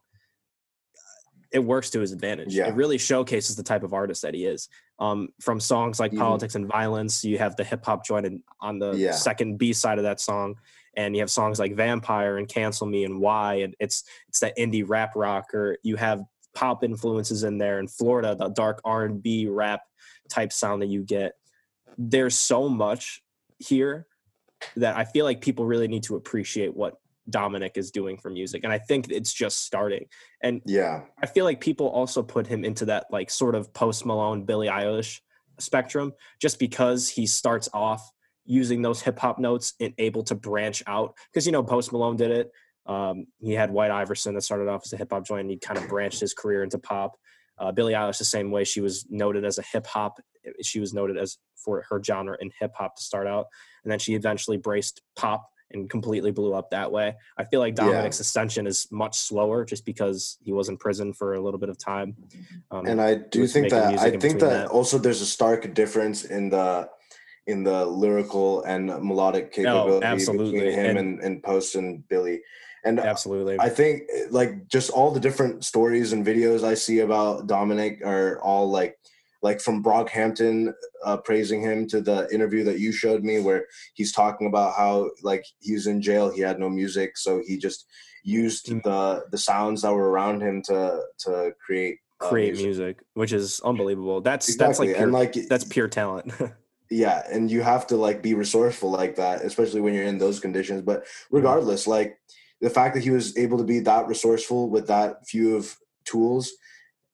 It 1.52 1.60
works 1.60 1.90
to 1.92 2.00
his 2.00 2.12
advantage. 2.12 2.54
Yeah. 2.54 2.68
It 2.68 2.76
really 2.76 2.98
showcases 2.98 3.56
the 3.56 3.64
type 3.64 3.84
of 3.84 3.94
artist 3.94 4.22
that 4.22 4.34
he 4.34 4.46
is. 4.46 4.70
Um, 5.00 5.30
from 5.42 5.60
songs 5.60 6.00
like 6.00 6.12
Mhm. 6.12 6.20
Politics 6.20 6.56
and 6.56 6.68
Violence, 6.68 7.24
you 7.24 7.38
have 7.40 7.56
the 7.56 7.64
hip 7.64 7.84
hop 7.86 8.06
joint 8.06 8.26
in- 8.26 8.44
on 8.62 8.78
the 8.80 8.92
Yeah. 8.92 9.12
second 9.12 9.58
B 9.58 9.74
side 9.74 9.98
of 9.98 10.04
that 10.04 10.20
song, 10.20 10.56
and 10.96 11.16
you 11.16 11.22
have 11.22 11.32
songs 11.32 11.58
like 11.60 11.74
Vampire 11.76 12.38
and 12.38 12.48
Cancel 12.48 12.86
Me 12.86 13.04
and 13.04 13.20
Why, 13.20 13.56
and 13.56 13.76
it's 13.80 14.04
it's 14.28 14.40
that 14.42 14.56
indie 14.58 14.84
rap 14.88 15.16
rock, 15.16 15.54
or 15.54 15.78
you 15.84 15.96
have 15.96 16.24
pop 16.54 16.84
influences 16.84 17.44
in 17.44 17.58
there 17.58 17.80
in 17.80 17.88
Florida, 17.88 18.36
the 18.36 18.50
dark 18.50 18.82
R 18.84 19.06
and 19.06 19.22
B 19.24 19.48
rap 19.48 19.82
type 20.30 20.52
sound 20.54 20.82
that 20.82 20.88
you 20.88 21.02
get. 21.04 21.34
There's 21.98 22.38
so 22.38 22.70
much 22.70 23.24
here 23.58 24.08
that 24.76 24.96
I 24.98 25.06
feel 25.06 25.26
like 25.26 25.42
people 25.42 25.66
really 25.66 25.88
need 25.88 26.04
to 26.04 26.16
appreciate 26.16 26.76
what 26.76 27.00
Dominic 27.30 27.74
is 27.76 27.92
doing 27.92 28.18
for 28.18 28.30
music, 28.30 28.64
and 28.64 28.74
I 28.74 28.80
think 28.80 29.10
it's 29.10 29.34
just 29.34 29.66
starting. 29.66 30.06
And 30.42 30.62
yeah 30.66 31.02
I 31.22 31.26
feel 31.26 31.46
like 31.46 31.62
people 31.62 31.88
also 31.88 32.24
put 32.24 32.48
him 32.48 32.64
into 32.64 32.86
that 32.86 33.06
like 33.12 33.30
sort 33.30 33.56
of 33.56 33.74
post 33.74 34.06
Malone, 34.06 34.46
Billie 34.46 34.68
Eilish 34.68 35.20
spectrum, 35.60 36.14
just 36.42 36.60
because 36.60 37.10
he 37.10 37.26
starts 37.26 37.70
off 37.74 38.12
using 38.46 38.82
those 38.82 39.02
hip 39.02 39.20
hop 39.20 39.38
notes 39.38 39.74
and 39.80 39.94
able 39.98 40.24
to 40.24 40.36
branch 40.36 40.82
out. 40.88 41.16
Because 41.32 41.46
you 41.46 41.52
know, 41.52 41.64
Post 41.64 41.92
Malone 41.92 42.18
did 42.18 42.32
it. 42.32 42.52
Um, 42.86 43.28
he 43.40 43.54
had 43.54 43.72
White 43.72 43.92
Iverson 43.92 44.34
that 44.34 44.42
started 44.42 44.68
off 44.68 44.82
as 44.86 44.94
a 44.94 44.98
hip 44.98 45.12
hop 45.12 45.26
joint, 45.26 45.42
and 45.42 45.52
he 45.52 45.58
kind 45.58 45.78
of 45.78 45.88
branched 45.88 46.20
his 46.20 46.34
career 46.34 46.64
into 46.64 46.80
pop. 46.80 47.16
Uh, 47.60 47.72
Billie 47.72 47.94
Eilish 47.94 48.18
the 48.18 48.26
same 48.26 48.52
way. 48.52 48.64
She 48.64 48.82
was 48.82 49.06
noted 49.10 49.46
as 49.46 49.60
a 49.60 49.64
hip 49.72 49.86
hop. 49.86 50.20
She 50.64 50.80
was 50.80 50.94
noted 50.94 51.18
as 51.18 51.38
for 51.56 51.86
her 51.90 52.02
genre 52.04 52.38
in 52.42 52.50
hip 52.60 52.72
hop 52.76 52.96
to 52.96 53.04
start 53.04 53.28
out, 53.28 53.46
and 53.84 53.92
then 53.92 54.00
she 54.00 54.16
eventually 54.16 54.58
braced 54.58 55.02
pop 55.16 55.48
and 55.72 55.90
completely 55.90 56.32
blew 56.32 56.54
up 56.54 56.72
that 56.72 56.92
way. 56.92 57.16
I 57.38 57.44
feel 57.44 57.60
like 57.60 57.78
Yeah. 57.78 57.86
Dominic's 57.86 58.20
ascension 58.20 58.68
is 58.68 58.88
much 58.92 59.18
slower 59.18 59.66
just 59.66 59.86
because 59.86 60.38
he 60.42 60.52
was 60.52 60.70
in 60.70 60.78
prison 60.78 61.14
for 61.14 61.36
a 61.36 61.42
little 61.42 61.60
bit 61.60 61.70
of 61.70 61.78
time. 61.78 62.16
Um, 62.72 62.86
and 62.86 63.02
I 63.02 63.16
do 63.16 63.46
think 63.48 63.70
that 63.70 64.00
I 64.00 64.12
think 64.12 64.40
that, 64.40 64.50
that. 64.50 64.68
also 64.68 64.98
there's 64.98 65.22
a 65.22 65.26
stark 65.26 65.74
difference 65.74 66.26
in 66.26 66.50
the 66.50 66.90
in 67.48 67.64
the 67.64 67.86
lyrical 67.86 68.64
and 68.64 68.88
melodic 68.88 69.52
capability 69.52 70.06
absolutely. 70.06 70.60
between 70.60 70.74
him 70.74 70.86
And- 70.86 71.00
and, 71.00 71.20
and 71.22 71.44
Post 71.44 71.76
and 71.76 72.08
Billie. 72.08 72.42
And 72.86 73.00
absolutely. 73.00 73.60
I 73.60 73.68
think 73.70 74.04
like 74.30 74.68
just 74.70 74.90
all 74.90 75.12
the 75.12 75.20
different 75.20 75.66
stories 75.66 76.14
and 76.14 76.26
videos 76.26 76.64
I 76.64 76.76
see 76.76 77.00
about 77.00 77.46
Dominic 77.48 78.02
are 78.06 78.40
all 78.42 78.70
like 78.70 78.98
like 79.42 79.62
from 79.62 79.84
Brockhampton 79.84 80.74
uh, 81.06 81.18
praising 81.18 81.62
him 81.62 81.88
to 81.88 82.02
the 82.02 82.28
interview 82.34 82.64
that 82.66 82.80
you 82.80 82.92
showed 82.92 83.24
me 83.24 83.40
where 83.40 83.66
he's 83.94 84.12
talking 84.12 84.48
about 84.48 84.76
how 84.76 85.10
like 85.24 85.46
he 85.60 85.74
was 85.74 85.88
in 85.88 86.02
jail 86.02 86.30
he 86.30 86.42
had 86.42 86.60
no 86.60 86.70
music 86.70 87.18
so 87.18 87.42
he 87.46 87.58
just 87.58 87.86
used 88.24 88.68
Mm. 88.68 88.84
the 88.84 89.24
the 89.32 89.38
sounds 89.38 89.82
that 89.82 89.94
were 89.94 90.10
around 90.10 90.42
him 90.42 90.62
to 90.64 91.02
to 91.20 91.54
create 91.66 92.00
uh, 92.22 92.28
Create 92.28 92.56
music, 92.58 93.02
which 93.14 93.32
is 93.32 93.62
unbelievable. 93.62 94.20
That's 94.20 94.50
Exactly. 94.50 94.68
that's 94.68 94.80
like 94.80 94.90
pure, 94.90 95.04
and 95.04 95.14
like 95.14 95.34
that's 95.48 95.64
pure 95.64 95.88
talent. 95.88 96.34
yeah 96.92 97.24
and 97.32 97.50
you 97.50 97.62
have 97.62 97.88
to 97.88 97.96
like 97.96 98.22
be 98.22 98.34
resourceful 98.34 98.90
like 98.90 99.16
that 99.16 99.42
especially 99.44 99.80
when 99.80 99.94
you're 99.94 100.04
in 100.12 100.18
those 100.18 100.40
conditions 100.40 100.82
but 100.82 101.06
regardless 101.30 101.86
like 101.86 102.18
the 102.62 102.70
fact 102.70 102.96
that 102.96 103.04
he 103.04 103.12
was 103.12 103.38
able 103.38 103.60
to 103.60 103.64
be 103.64 103.80
that 103.80 104.08
resourceful 104.08 104.70
with 104.72 104.88
that 104.88 105.26
few 105.28 105.56
of 105.56 105.78
tools 106.04 106.52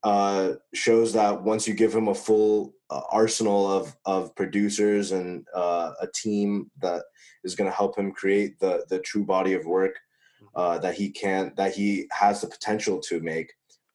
uh 0.05 0.53
shows 0.73 1.11
that 1.13 1.33
once 1.51 1.67
you 1.67 1.73
give 1.73 1.93
him 1.93 2.07
a 2.09 2.13
full 2.27 2.73
uh, 2.91 3.01
arsenal 3.11 3.61
of 3.77 3.95
of 4.05 4.33
producers 4.35 5.11
and 5.11 5.45
uh, 5.55 5.91
a 5.99 6.07
team 6.23 6.69
that 6.79 7.01
is 7.43 7.55
going 7.55 7.69
to 7.69 7.75
help 7.75 7.97
him 7.97 8.11
create 8.11 8.53
the 8.59 8.73
the 8.91 8.99
true 8.99 9.25
body 9.25 9.53
of 9.53 9.65
work 9.65 9.95
uh 10.55 10.77
that 10.83 10.93
he 10.95 11.09
can 11.09 11.51
that 11.57 11.73
he 11.73 12.05
has 12.11 12.35
the 12.41 12.47
potential 12.47 12.99
to 12.99 13.19
make 13.19 13.49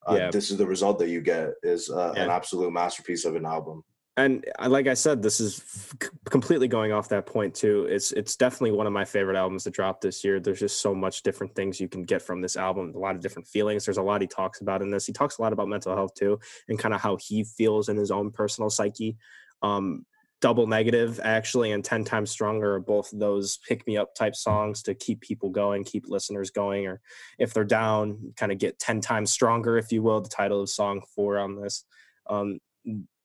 uh, 0.09 0.16
Yeah. 0.18 0.31
this 0.31 0.51
is 0.51 0.57
the 0.59 0.66
result 0.66 0.99
that 0.99 1.11
you 1.14 1.20
get 1.20 1.46
is 1.62 1.83
uh, 1.90 2.12
an 2.16 2.29
absolute 2.38 2.73
masterpiece 2.73 3.25
of 3.25 3.37
an 3.37 3.46
album 3.57 3.85
and 4.16 4.44
like 4.66 4.87
I 4.87 4.94
said, 4.94 5.23
this 5.23 5.40
is 5.40 5.61
f- 5.61 6.11
completely 6.25 6.68
going 6.68 6.92
off 6.92 7.09
that 7.09 7.27
point 7.27 7.55
too. 7.55 7.87
It's 7.88 8.12
it's 8.12 8.37
definitely 8.37 8.73
one 8.73 8.87
of 8.87 8.92
my 8.92 9.05
favorite 9.05 9.37
albums 9.37 9.64
to 9.64 9.70
drop 9.70 10.01
this 10.01 10.25
year. 10.25 10.40
There's 10.40 10.59
just 10.59 10.81
so 10.83 10.94
much 10.94 11.23
different 11.23 11.55
things 11.55 11.81
you 11.81 11.88
can 11.88 12.05
get 12.05 12.20
from 12.20 12.40
this 12.40 12.57
album. 12.57 12.92
A 12.94 12.99
lot 12.99 13.14
of 13.14 13.23
different 13.23 13.49
feelings. 13.49 13.85
There's 13.85 13.99
a 13.99 14.03
lot 14.03 14.20
he 14.20 14.27
talks 14.27 14.61
about 14.61 14.83
in 14.83 14.90
this. 14.90 15.07
He 15.07 15.12
talks 15.12 15.38
a 15.38 15.42
lot 15.42 15.53
about 15.53 15.68
mental 15.68 15.94
health 15.94 16.14
too, 16.14 16.38
and 16.68 16.79
kind 16.79 16.92
of 16.92 17.01
how 17.01 17.16
he 17.16 17.44
feels 17.44 17.88
in 17.88 17.96
his 17.96 18.11
own 18.11 18.31
personal 18.31 18.68
psyche. 18.68 19.16
Um, 19.62 20.05
Double 20.40 20.66
Negative 20.66 21.20
actually 21.23 21.73
and 21.73 21.85
10 21.85 22.05
Times 22.05 22.31
Stronger 22.31 22.77
are 22.77 22.81
both 22.81 23.11
those 23.12 23.59
pick 23.68 23.87
me 23.87 23.99
up 23.99 24.14
type 24.14 24.35
songs 24.35 24.83
to 24.85 24.94
keep 24.94 25.20
people 25.20 25.51
going, 25.51 25.85
keep 25.85 26.09
listeners 26.09 26.51
going, 26.51 26.87
or 26.87 27.01
if 27.38 27.53
they're 27.53 27.64
down, 27.64 28.33
kind 28.37 28.51
of 28.51 28.59
get 28.59 28.79
10 28.79 29.03
times 29.03 29.31
stronger, 29.31 29.77
if 29.77 29.92
you 29.92 30.03
will, 30.03 30.20
the 30.20 30.31
title 30.31 30.62
of 30.62 30.70
song 30.70 31.03
four 31.14 31.38
on 31.38 31.61
this. 31.61 31.85
Um, 32.29 32.59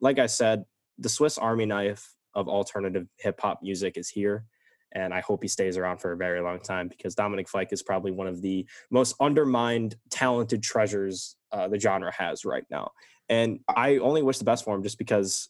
like 0.01 0.19
I 0.19 0.25
said, 0.25 0.65
the 0.97 1.09
Swiss 1.09 1.37
Army 1.37 1.65
knife 1.65 2.13
of 2.33 2.47
alternative 2.47 3.07
hip 3.17 3.39
hop 3.41 3.59
music 3.61 3.97
is 3.97 4.09
here. 4.09 4.45
And 4.91 5.13
I 5.13 5.19
hope 5.19 5.41
he 5.43 5.49
stays 5.49 5.75
around 5.77 5.97
for 5.97 6.13
a 6.13 6.17
very 6.17 6.39
long 6.41 6.59
time 6.59 6.87
because 6.87 7.15
Dominic 7.15 7.49
Fike 7.49 7.73
is 7.73 7.83
probably 7.83 8.11
one 8.11 8.27
of 8.27 8.41
the 8.41 8.65
most 8.89 9.15
undermined, 9.19 9.97
talented 10.09 10.63
treasures 10.63 11.35
uh, 11.51 11.67
the 11.67 11.79
genre 11.79 12.13
has 12.13 12.45
right 12.45 12.63
now. 12.69 12.91
And 13.27 13.59
I 13.67 13.97
only 13.97 14.21
wish 14.23 14.37
the 14.37 14.45
best 14.45 14.63
for 14.63 14.73
him 14.75 14.83
just 14.83 14.97
because 14.97 15.49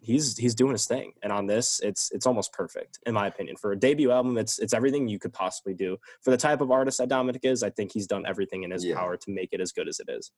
he's 0.00 0.36
he's 0.36 0.56
doing 0.56 0.72
his 0.72 0.86
thing. 0.86 1.12
And 1.22 1.32
on 1.32 1.46
this, 1.46 1.78
it's 1.84 2.10
it's 2.10 2.26
almost 2.26 2.52
perfect 2.52 2.98
in 3.06 3.14
my 3.14 3.28
opinion. 3.28 3.56
For 3.56 3.70
a 3.72 3.78
debut 3.78 4.10
album, 4.10 4.38
it's 4.38 4.58
it's 4.58 4.74
everything 4.74 5.06
you 5.06 5.20
could 5.20 5.32
possibly 5.32 5.74
do. 5.74 5.96
For 6.22 6.30
the 6.32 6.36
type 6.36 6.60
of 6.60 6.72
artist 6.72 6.98
that 6.98 7.08
Dominic 7.08 7.42
is, 7.44 7.62
I 7.62 7.70
think 7.70 7.92
he's 7.92 8.08
done 8.08 8.24
everything 8.26 8.64
in 8.64 8.72
his 8.72 8.84
Yeah. 8.84 8.96
power 8.96 9.16
to 9.16 9.30
make 9.30 9.50
it 9.52 9.60
as 9.60 9.70
good 9.70 9.86
as 9.86 10.00
it 10.00 10.08
is. 10.08 10.32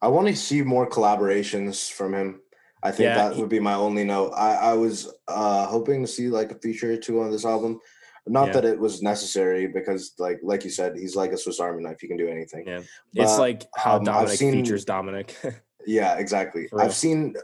I 0.00 0.08
want 0.08 0.28
to 0.28 0.36
see 0.36 0.62
more 0.62 0.88
collaborations 0.88 1.90
from 1.92 2.14
him. 2.14 2.40
I 2.82 2.90
think 2.90 3.06
Yeah, 3.08 3.14
that 3.28 3.34
he- 3.34 3.40
would 3.40 3.50
be 3.50 3.60
my 3.60 3.74
only 3.74 4.04
note. 4.04 4.32
I, 4.36 4.54
I 4.54 4.72
was 4.74 5.12
uh, 5.26 5.66
hoping 5.66 6.02
to 6.02 6.08
see 6.08 6.28
like 6.28 6.52
a 6.52 6.58
feature 6.58 6.92
or 6.92 6.96
two 6.96 7.20
on 7.20 7.30
this 7.30 7.44
album. 7.44 7.80
Not 8.26 8.48
Yeah. 8.48 8.52
that 8.54 8.64
it 8.66 8.78
was 8.78 9.02
necessary 9.02 9.66
because, 9.66 10.12
like, 10.18 10.38
like 10.42 10.62
you 10.62 10.70
said, 10.70 10.96
he's 10.96 11.16
like 11.16 11.32
a 11.32 11.38
Swiss 11.38 11.60
Army 11.60 11.82
knife. 11.82 11.96
He 12.00 12.08
can 12.08 12.18
do 12.18 12.28
anything. 12.28 12.64
Yeah. 12.66 12.80
It's 13.14 13.38
like 13.38 13.64
how 13.74 13.96
um, 13.96 14.04
Dominic 14.04 14.36
seen- 14.38 14.52
features 14.52 14.84
Dominic. 14.84 15.34
Yeah, 15.86 16.18
exactly. 16.18 16.68
I've 16.76 16.92
seen 16.92 17.34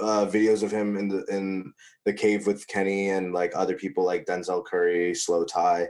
uh, 0.00 0.26
videos 0.26 0.62
of 0.62 0.70
him 0.70 0.98
in 0.98 1.08
the 1.08 1.24
in 1.34 1.72
the 2.04 2.12
cave 2.12 2.46
with 2.46 2.66
Kenny 2.66 3.08
and 3.08 3.32
like 3.32 3.52
other 3.56 3.74
people 3.74 4.04
like 4.04 4.26
Denzel 4.26 4.62
Curry, 4.66 5.12
Slowthai, 5.12 5.86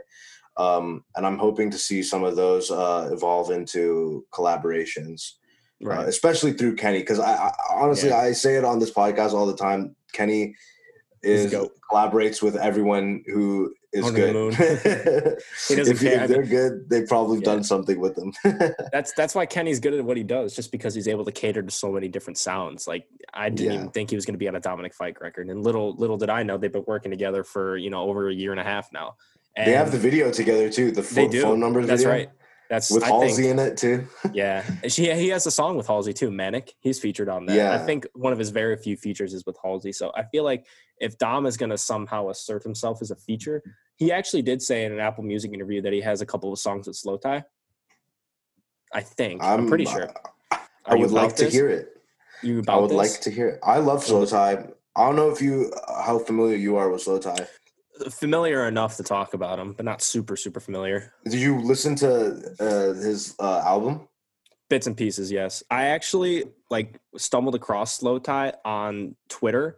um, 0.55 1.03
and 1.17 1.25
I'm 1.25 1.37
hoping 1.37 1.69
to 1.71 1.77
see 1.77 2.01
some 2.01 2.23
of 2.23 2.37
those 2.37 2.71
uh, 2.71 3.09
evolve 3.11 3.51
into 3.51 4.25
collaborations. 4.31 5.33
Uh, 5.83 5.87
right. 5.89 6.07
especially 6.07 6.53
through 6.53 6.75
Kenny. 6.75 6.99
Because 6.99 7.19
I, 7.19 7.33
I 7.33 7.51
honestly, 7.71 8.09
Yeah. 8.09 8.17
I 8.17 8.31
say 8.31 8.55
it 8.55 8.63
on 8.65 8.79
this 8.79 8.91
podcast 8.91 9.33
all 9.33 9.45
the 9.45 9.55
time. 9.55 9.95
Kenny 10.13 10.55
is 11.23 11.53
collaborates 11.91 12.41
with 12.41 12.55
everyone 12.55 13.23
who 13.27 13.73
is 13.93 14.05
the 14.05 14.11
good. 14.11 14.33
moon. 14.33 14.53
He 15.67 15.75
doesn't 15.75 15.95
if, 15.95 16.01
care. 16.01 16.23
If 16.23 16.29
they're 16.29 16.43
good, 16.43 16.89
they've 16.89 17.07
probably 17.07 17.39
Yeah. 17.39 17.45
done 17.45 17.63
something 17.63 17.99
with 17.99 18.15
them. 18.15 18.33
That's 18.91 19.13
that's 19.13 19.33
why 19.35 19.45
Kenny's 19.45 19.79
good 19.79 19.93
at 19.93 20.03
what 20.03 20.17
he 20.17 20.23
does, 20.23 20.55
just 20.55 20.71
because 20.71 20.93
he's 20.93 21.07
able 21.07 21.25
to 21.25 21.31
cater 21.31 21.61
to 21.63 21.71
so 21.71 21.91
many 21.91 22.07
different 22.07 22.37
sounds. 22.37 22.87
Like 22.87 23.05
I 23.33 23.49
didn't 23.49 23.71
Yeah. 23.71 23.79
even 23.79 23.91
think 23.91 24.09
he 24.09 24.15
was 24.15 24.25
going 24.25 24.35
to 24.35 24.39
be 24.39 24.47
on 24.47 24.55
a 24.55 24.59
Dominic 24.59 24.93
Fike 24.93 25.21
record, 25.21 25.49
and 25.49 25.63
little 25.63 25.95
little 25.95 26.17
did 26.17 26.29
I 26.29 26.43
know 26.43 26.57
they've 26.57 26.71
been 26.71 26.85
working 26.87 27.11
together 27.11 27.43
for 27.43 27.77
you 27.77 27.89
know 27.89 28.01
over 28.09 28.29
a 28.29 28.33
year 28.33 28.51
and 28.51 28.59
a 28.59 28.63
half 28.63 28.91
now. 28.93 29.15
And 29.55 29.67
they 29.67 29.73
have 29.73 29.91
the 29.91 29.97
video 29.97 30.31
together 30.31 30.69
too. 30.69 30.91
The 30.91 31.01
phone 31.01 31.59
numbers 31.59 31.87
That's 31.87 32.03
video 32.03 32.17
right. 32.17 32.29
That's 32.69 32.91
with 32.91 33.03
I 33.03 33.07
Halsey 33.07 33.43
think, 33.43 33.51
in 33.51 33.59
it 33.59 33.77
too. 33.77 34.07
Yeah, 34.33 34.63
she 34.87 35.11
he 35.13 35.29
has 35.29 35.45
a 35.45 35.51
song 35.51 35.77
with 35.77 35.87
Halsey 35.87 36.13
too, 36.13 36.31
Manic. 36.31 36.73
He's 36.79 36.99
featured 36.99 37.29
on 37.29 37.45
that. 37.45 37.55
Yeah. 37.55 37.73
I 37.73 37.77
think 37.77 38.05
one 38.13 38.33
of 38.33 38.39
his 38.39 38.49
very 38.49 38.75
few 38.75 38.97
features 38.97 39.33
is 39.33 39.45
with 39.45 39.57
Halsey. 39.63 39.93
So 39.93 40.11
I 40.15 40.23
feel 40.23 40.43
like 40.43 40.65
if 40.99 41.17
Dom 41.17 41.45
is 41.45 41.55
going 41.55 41.69
to 41.69 41.77
somehow 41.77 42.29
assert 42.29 42.63
himself 42.63 43.01
as 43.01 43.11
a 43.11 43.15
feature, 43.15 43.61
he 43.95 44.11
actually 44.11 44.41
did 44.41 44.61
say 44.61 44.85
in 44.85 44.91
an 44.91 44.99
Apple 44.99 45.23
Music 45.23 45.53
interview 45.53 45.81
that 45.81 45.93
he 45.93 46.01
has 46.01 46.21
a 46.21 46.25
couple 46.25 46.51
of 46.51 46.59
songs 46.59 46.87
with 46.87 46.97
Slowthai. 46.97 47.43
I 48.93 49.01
think 49.01 49.43
I'm, 49.43 49.67
pretty 49.67 49.85
sure. 49.85 50.09
Uh, 50.51 50.57
I 50.85 50.93
Are 50.93 50.97
would 50.97 51.11
like 51.11 51.25
about 51.25 51.37
to 51.37 51.49
hear 51.49 51.69
it. 51.69 52.01
You 52.41 52.63
I 52.67 52.77
would 52.77 52.91
this? 52.91 52.97
like 52.97 53.21
to 53.21 53.31
hear 53.31 53.49
it. 53.49 53.59
I 53.63 53.79
love 53.79 54.03
Slowthai. 54.05 54.71
I 54.95 55.05
don't 55.05 55.15
know 55.15 55.29
if 55.29 55.41
you 55.41 55.71
uh, 55.87 56.03
how 56.03 56.19
familiar 56.19 56.55
you 56.55 56.77
are 56.77 56.89
with 56.89 57.03
Slowthai. 57.03 57.47
Familiar 58.09 58.67
enough 58.67 58.97
to 58.97 59.03
talk 59.03 59.33
about 59.33 59.59
him, 59.59 59.73
but 59.73 59.85
not 59.85 60.01
super 60.01 60.35
super 60.35 60.59
familiar. 60.59 61.13
Did 61.25 61.35
you 61.39 61.59
listen 61.59 61.95
to 61.97 62.55
uh, 62.59 62.93
his 62.93 63.35
uh, 63.39 63.61
album? 63.65 64.07
Bits 64.69 64.85
and 64.85 64.97
pieces, 64.97 65.31
yes. 65.31 65.63
I 65.71 65.85
actually 65.85 66.43
like 66.69 66.99
stumbled 67.15 67.55
across 67.55 67.99
Slowthai 67.99 68.53
on 68.65 69.15
Twitter, 69.29 69.77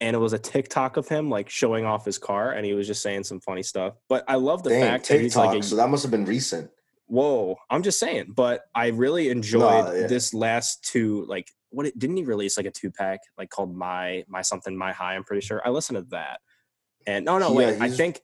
and 0.00 0.16
it 0.16 0.18
was 0.18 0.32
a 0.32 0.38
TikTok 0.38 0.96
of 0.96 1.06
him 1.08 1.28
like 1.28 1.50
showing 1.50 1.84
off 1.84 2.06
his 2.06 2.16
car, 2.16 2.52
and 2.52 2.64
he 2.64 2.72
was 2.72 2.86
just 2.86 3.02
saying 3.02 3.24
some 3.24 3.40
funny 3.40 3.62
stuff. 3.62 3.94
But 4.08 4.24
I 4.28 4.36
love 4.36 4.62
the 4.62 4.70
Dang, 4.70 4.80
fact 4.80 5.08
that 5.08 5.20
he's 5.20 5.36
like, 5.36 5.58
a, 5.58 5.62
so 5.62 5.76
that 5.76 5.90
must 5.90 6.02
have 6.04 6.10
been 6.10 6.24
recent. 6.24 6.70
whoa. 7.10 7.56
I'm 7.68 7.82
just 7.82 7.98
saying, 7.98 8.32
but 8.34 8.62
I 8.74 8.88
really 8.88 9.28
enjoyed 9.28 9.94
yeah. 9.94 10.06
this 10.06 10.32
last 10.32 10.84
two. 10.84 11.26
Like, 11.26 11.48
what 11.70 11.86
it, 11.86 11.98
didn't 11.98 12.16
he 12.16 12.24
release 12.24 12.56
like 12.56 12.66
a 12.66 12.70
two 12.70 12.90
pack 12.90 13.20
like 13.36 13.50
called 13.50 13.76
My 13.76 14.24
My 14.28 14.42
Something 14.42 14.76
My 14.76 14.92
High? 14.92 15.16
I'm 15.16 15.24
pretty 15.24 15.44
sure 15.44 15.60
I 15.64 15.70
listened 15.70 15.98
to 15.98 16.06
that, 16.10 16.40
and 17.06 17.24
no, 17.24 17.38
no, 17.38 17.50
Yeah, 17.52 17.70
wait. 17.72 17.80
I 17.80 17.90
think 17.90 18.20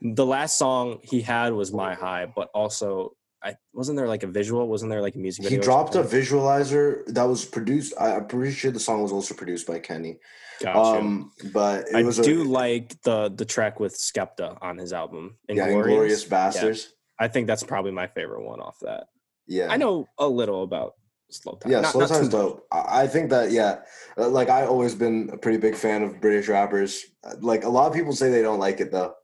the 0.00 0.26
last 0.26 0.56
song 0.58 1.00
he 1.02 1.20
had 1.20 1.52
was 1.52 1.72
My 1.72 1.94
High, 1.94 2.26
but 2.34 2.48
also. 2.54 3.16
I 3.42 3.56
wasn't 3.72 3.96
there 3.96 4.06
like 4.06 4.22
a 4.22 4.26
visual? 4.26 4.68
Wasn't 4.68 4.90
there 4.90 5.00
like 5.00 5.14
a 5.14 5.18
music 5.18 5.44
He 5.44 5.48
video? 5.48 5.60
or 5.60 5.64
dropped 5.64 5.94
a 5.94 6.02
visualizer 6.02 7.06
that 7.06 7.22
was 7.22 7.46
produced. 7.46 7.94
I, 7.98 8.16
I'm 8.16 8.26
pretty 8.26 8.52
sure 8.52 8.70
the 8.70 8.78
song 8.78 9.00
was 9.00 9.12
also 9.12 9.34
produced 9.34 9.66
by 9.66 9.78
Kenny. 9.78 10.18
Gotcha. 10.60 10.78
Um, 10.78 11.32
but 11.54 11.86
I 11.94 12.02
do 12.02 12.42
a, 12.42 12.44
like 12.44 13.00
the 13.00 13.32
the 13.34 13.46
track 13.46 13.80
with 13.80 13.94
Skepta 13.96 14.58
on 14.60 14.76
his 14.76 14.92
album. 14.92 15.36
yeah, 15.48 15.64
Inglorious. 15.64 15.86
Inglorious 15.88 16.24
Bastards. 16.24 16.92
I 17.18 17.28
think 17.28 17.46
that's 17.46 17.62
probably 17.62 17.92
my 17.92 18.08
favorite 18.08 18.44
one 18.44 18.60
off 18.60 18.76
that. 18.82 19.04
Yeah, 19.46 19.68
I 19.72 19.78
know 19.78 20.06
a 20.18 20.28
little 20.28 20.62
about 20.62 20.96
Slowthai. 21.30 21.70
Yeah, 21.70 21.80
Not- 21.80 21.92
Slow 21.92 22.00
not 22.02 22.08
Time's 22.10 22.28
dope. 22.28 22.66
I 22.72 23.02
I 23.02 23.06
think 23.06 23.30
that 23.30 23.50
yeah, 23.50 23.80
uh, 24.18 24.28
like 24.28 24.48
I 24.48 24.66
always 24.66 24.94
been 24.94 25.30
a 25.32 25.36
pretty 25.36 25.58
big 25.58 25.74
fan 25.74 26.02
of 26.02 26.20
British 26.20 26.48
rappers. 26.48 27.04
Uh, 27.24 27.34
Like 27.40 27.64
a 27.64 27.68
lot 27.68 27.86
of 27.88 27.94
people 27.94 28.12
say 28.12 28.30
they 28.30 28.42
don't 28.42 28.58
like 28.58 28.80
it 28.80 28.90
though. 28.90 29.14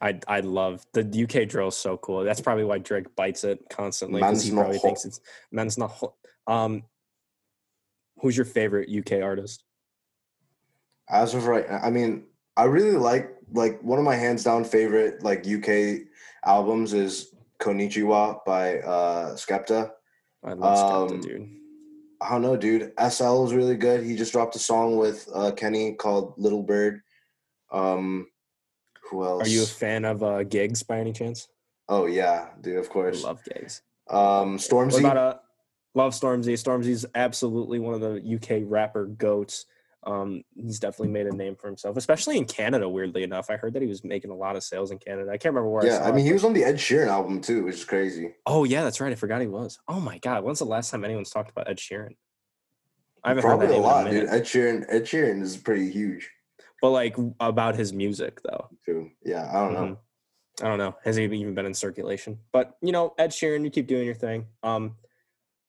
I 0.00 0.18
I 0.28 0.40
love 0.40 0.84
the 0.92 1.00
UK 1.24 1.48
drill 1.48 1.68
is 1.68 1.76
so 1.76 1.96
cool. 1.96 2.24
That's 2.24 2.40
probably 2.40 2.64
why 2.64 2.78
Drake 2.78 3.14
bites 3.16 3.44
it 3.44 3.60
constantly 3.70 4.20
because 4.20 4.44
he 4.44 4.50
probably 4.52 4.76
hot. 4.76 4.82
thinks 4.82 5.04
it's 5.04 5.20
man's 5.50 5.78
not 5.78 5.90
hot. 5.90 6.14
Um, 6.46 6.82
who's 8.20 8.36
your 8.36 8.44
favorite 8.46 8.88
UK 8.90 9.22
artist? 9.22 9.64
As 11.08 11.34
of 11.34 11.46
right, 11.46 11.66
I 11.70 11.90
mean, 11.90 12.24
I 12.56 12.64
really 12.64 12.96
like 12.96 13.30
like 13.52 13.80
one 13.82 13.98
of 13.98 14.04
my 14.04 14.16
hands 14.16 14.44
down 14.44 14.64
favorite 14.64 15.22
like 15.22 15.46
UK 15.46 16.06
albums 16.44 16.92
is 16.92 17.34
Konnichiwa 17.60 18.44
by 18.44 18.78
uh 18.80 19.34
Skepta. 19.36 19.90
I 20.44 20.52
love 20.52 21.08
Skepta, 21.10 21.14
Um, 21.14 21.20
dude. 21.20 21.48
I 22.20 22.30
don't 22.30 22.42
know, 22.42 22.56
dude. 22.56 22.92
SL 22.98 23.42
was 23.42 23.54
really 23.54 23.76
good. 23.76 24.02
He 24.04 24.16
just 24.16 24.32
dropped 24.32 24.56
a 24.56 24.58
song 24.58 24.96
with 24.96 25.28
uh 25.34 25.52
Kenny 25.52 25.94
called 25.94 26.34
Little 26.36 26.62
Bird. 26.62 27.00
Um 27.70 28.28
who 29.10 29.24
else? 29.24 29.46
Are 29.46 29.50
you 29.50 29.62
a 29.62 29.66
fan 29.66 30.04
of 30.04 30.22
uh, 30.22 30.42
Giggs 30.44 30.82
by 30.82 30.98
any 30.98 31.12
chance? 31.12 31.48
oh 31.88 32.06
yeah, 32.06 32.48
dude, 32.62 32.78
of 32.78 32.86
I 32.86 32.88
course. 32.88 33.22
love 33.24 33.42
Giggs. 33.44 33.82
Um 34.08 34.58
What 34.70 34.98
about 34.98 35.16
uh 35.16 35.34
love 35.94 36.12
Stormzy? 36.12 36.54
Stormzy's 36.54 37.04
absolutely 37.14 37.78
one 37.78 37.94
of 37.94 38.00
the 38.00 38.34
UK 38.36 38.62
rapper 38.66 39.06
goats. 39.06 39.66
Um, 40.06 40.42
he's 40.54 40.78
definitely 40.78 41.08
made 41.12 41.26
a 41.26 41.34
name 41.34 41.56
for 41.56 41.66
himself, 41.66 41.96
especially 41.96 42.36
in 42.36 42.44
Canada. 42.44 42.88
Weirdly 42.88 43.22
enough, 43.22 43.48
I 43.48 43.56
heard 43.56 43.72
that 43.72 43.82
he 43.82 43.88
was 43.88 44.04
making 44.04 44.30
a 44.30 44.34
lot 44.36 44.54
of 44.56 44.62
sales 44.62 44.90
in 44.90 44.98
Canada. 44.98 45.30
I 45.30 45.38
can't 45.38 45.54
remember 45.54 45.70
where. 45.70 45.82
I, 45.82 45.86
yeah, 45.86 45.98
saw 45.98 46.04
I 46.08 46.12
mean 46.12 46.20
it, 46.26 46.28
he 46.28 46.32
was 46.34 46.44
on 46.44 46.52
the 46.52 46.64
Ed 46.64 46.76
Sheeran 46.76 47.06
album 47.08 47.40
too, 47.40 47.64
which 47.64 47.76
is 47.76 47.84
crazy. 47.84 48.34
Oh 48.46 48.64
yeah, 48.64 48.82
that's 48.84 49.00
right. 49.00 49.12
I 49.12 49.14
forgot 49.14 49.40
he 49.40 49.46
was. 49.46 49.78
Oh 49.88 50.00
my 50.00 50.18
god, 50.18 50.44
when's 50.44 50.58
the 50.58 50.66
last 50.66 50.90
time 50.90 51.04
anyone's 51.04 51.30
talked 51.30 51.50
about 51.50 51.68
Ed 51.68 51.78
Sheeran? 51.78 52.16
I 53.22 53.28
haven't 53.28 53.42
Probably 53.42 53.66
heard 53.66 53.74
that 53.76 53.78
a 53.78 53.82
lot, 53.82 54.10
dude. 54.10 54.28
Ed 54.28 54.42
Sheeran, 54.42 54.84
Ed 54.88 55.04
Sheeran 55.04 55.40
is 55.40 55.56
pretty 55.56 55.90
huge 55.90 56.30
But 56.82 56.90
like 56.90 57.16
about 57.40 57.74
his 57.76 57.92
music 57.94 58.40
though. 58.42 58.68
too. 58.84 59.10
Yeah, 59.24 59.48
I 59.50 59.64
don't 59.64 59.72
know. 59.72 59.80
Mhm. 59.80 59.98
I 60.62 60.68
don't 60.68 60.78
know. 60.78 60.94
Has 61.04 61.16
he 61.16 61.24
even 61.24 61.54
been 61.54 61.66
in 61.66 61.74
circulation? 61.74 62.38
But 62.52 62.76
you 62.82 62.92
know, 62.92 63.14
Ed 63.18 63.30
Sheeran, 63.30 63.64
you 63.64 63.70
keep 63.70 63.86
doing 63.86 64.04
your 64.04 64.14
thing. 64.14 64.46
Um, 64.62 64.96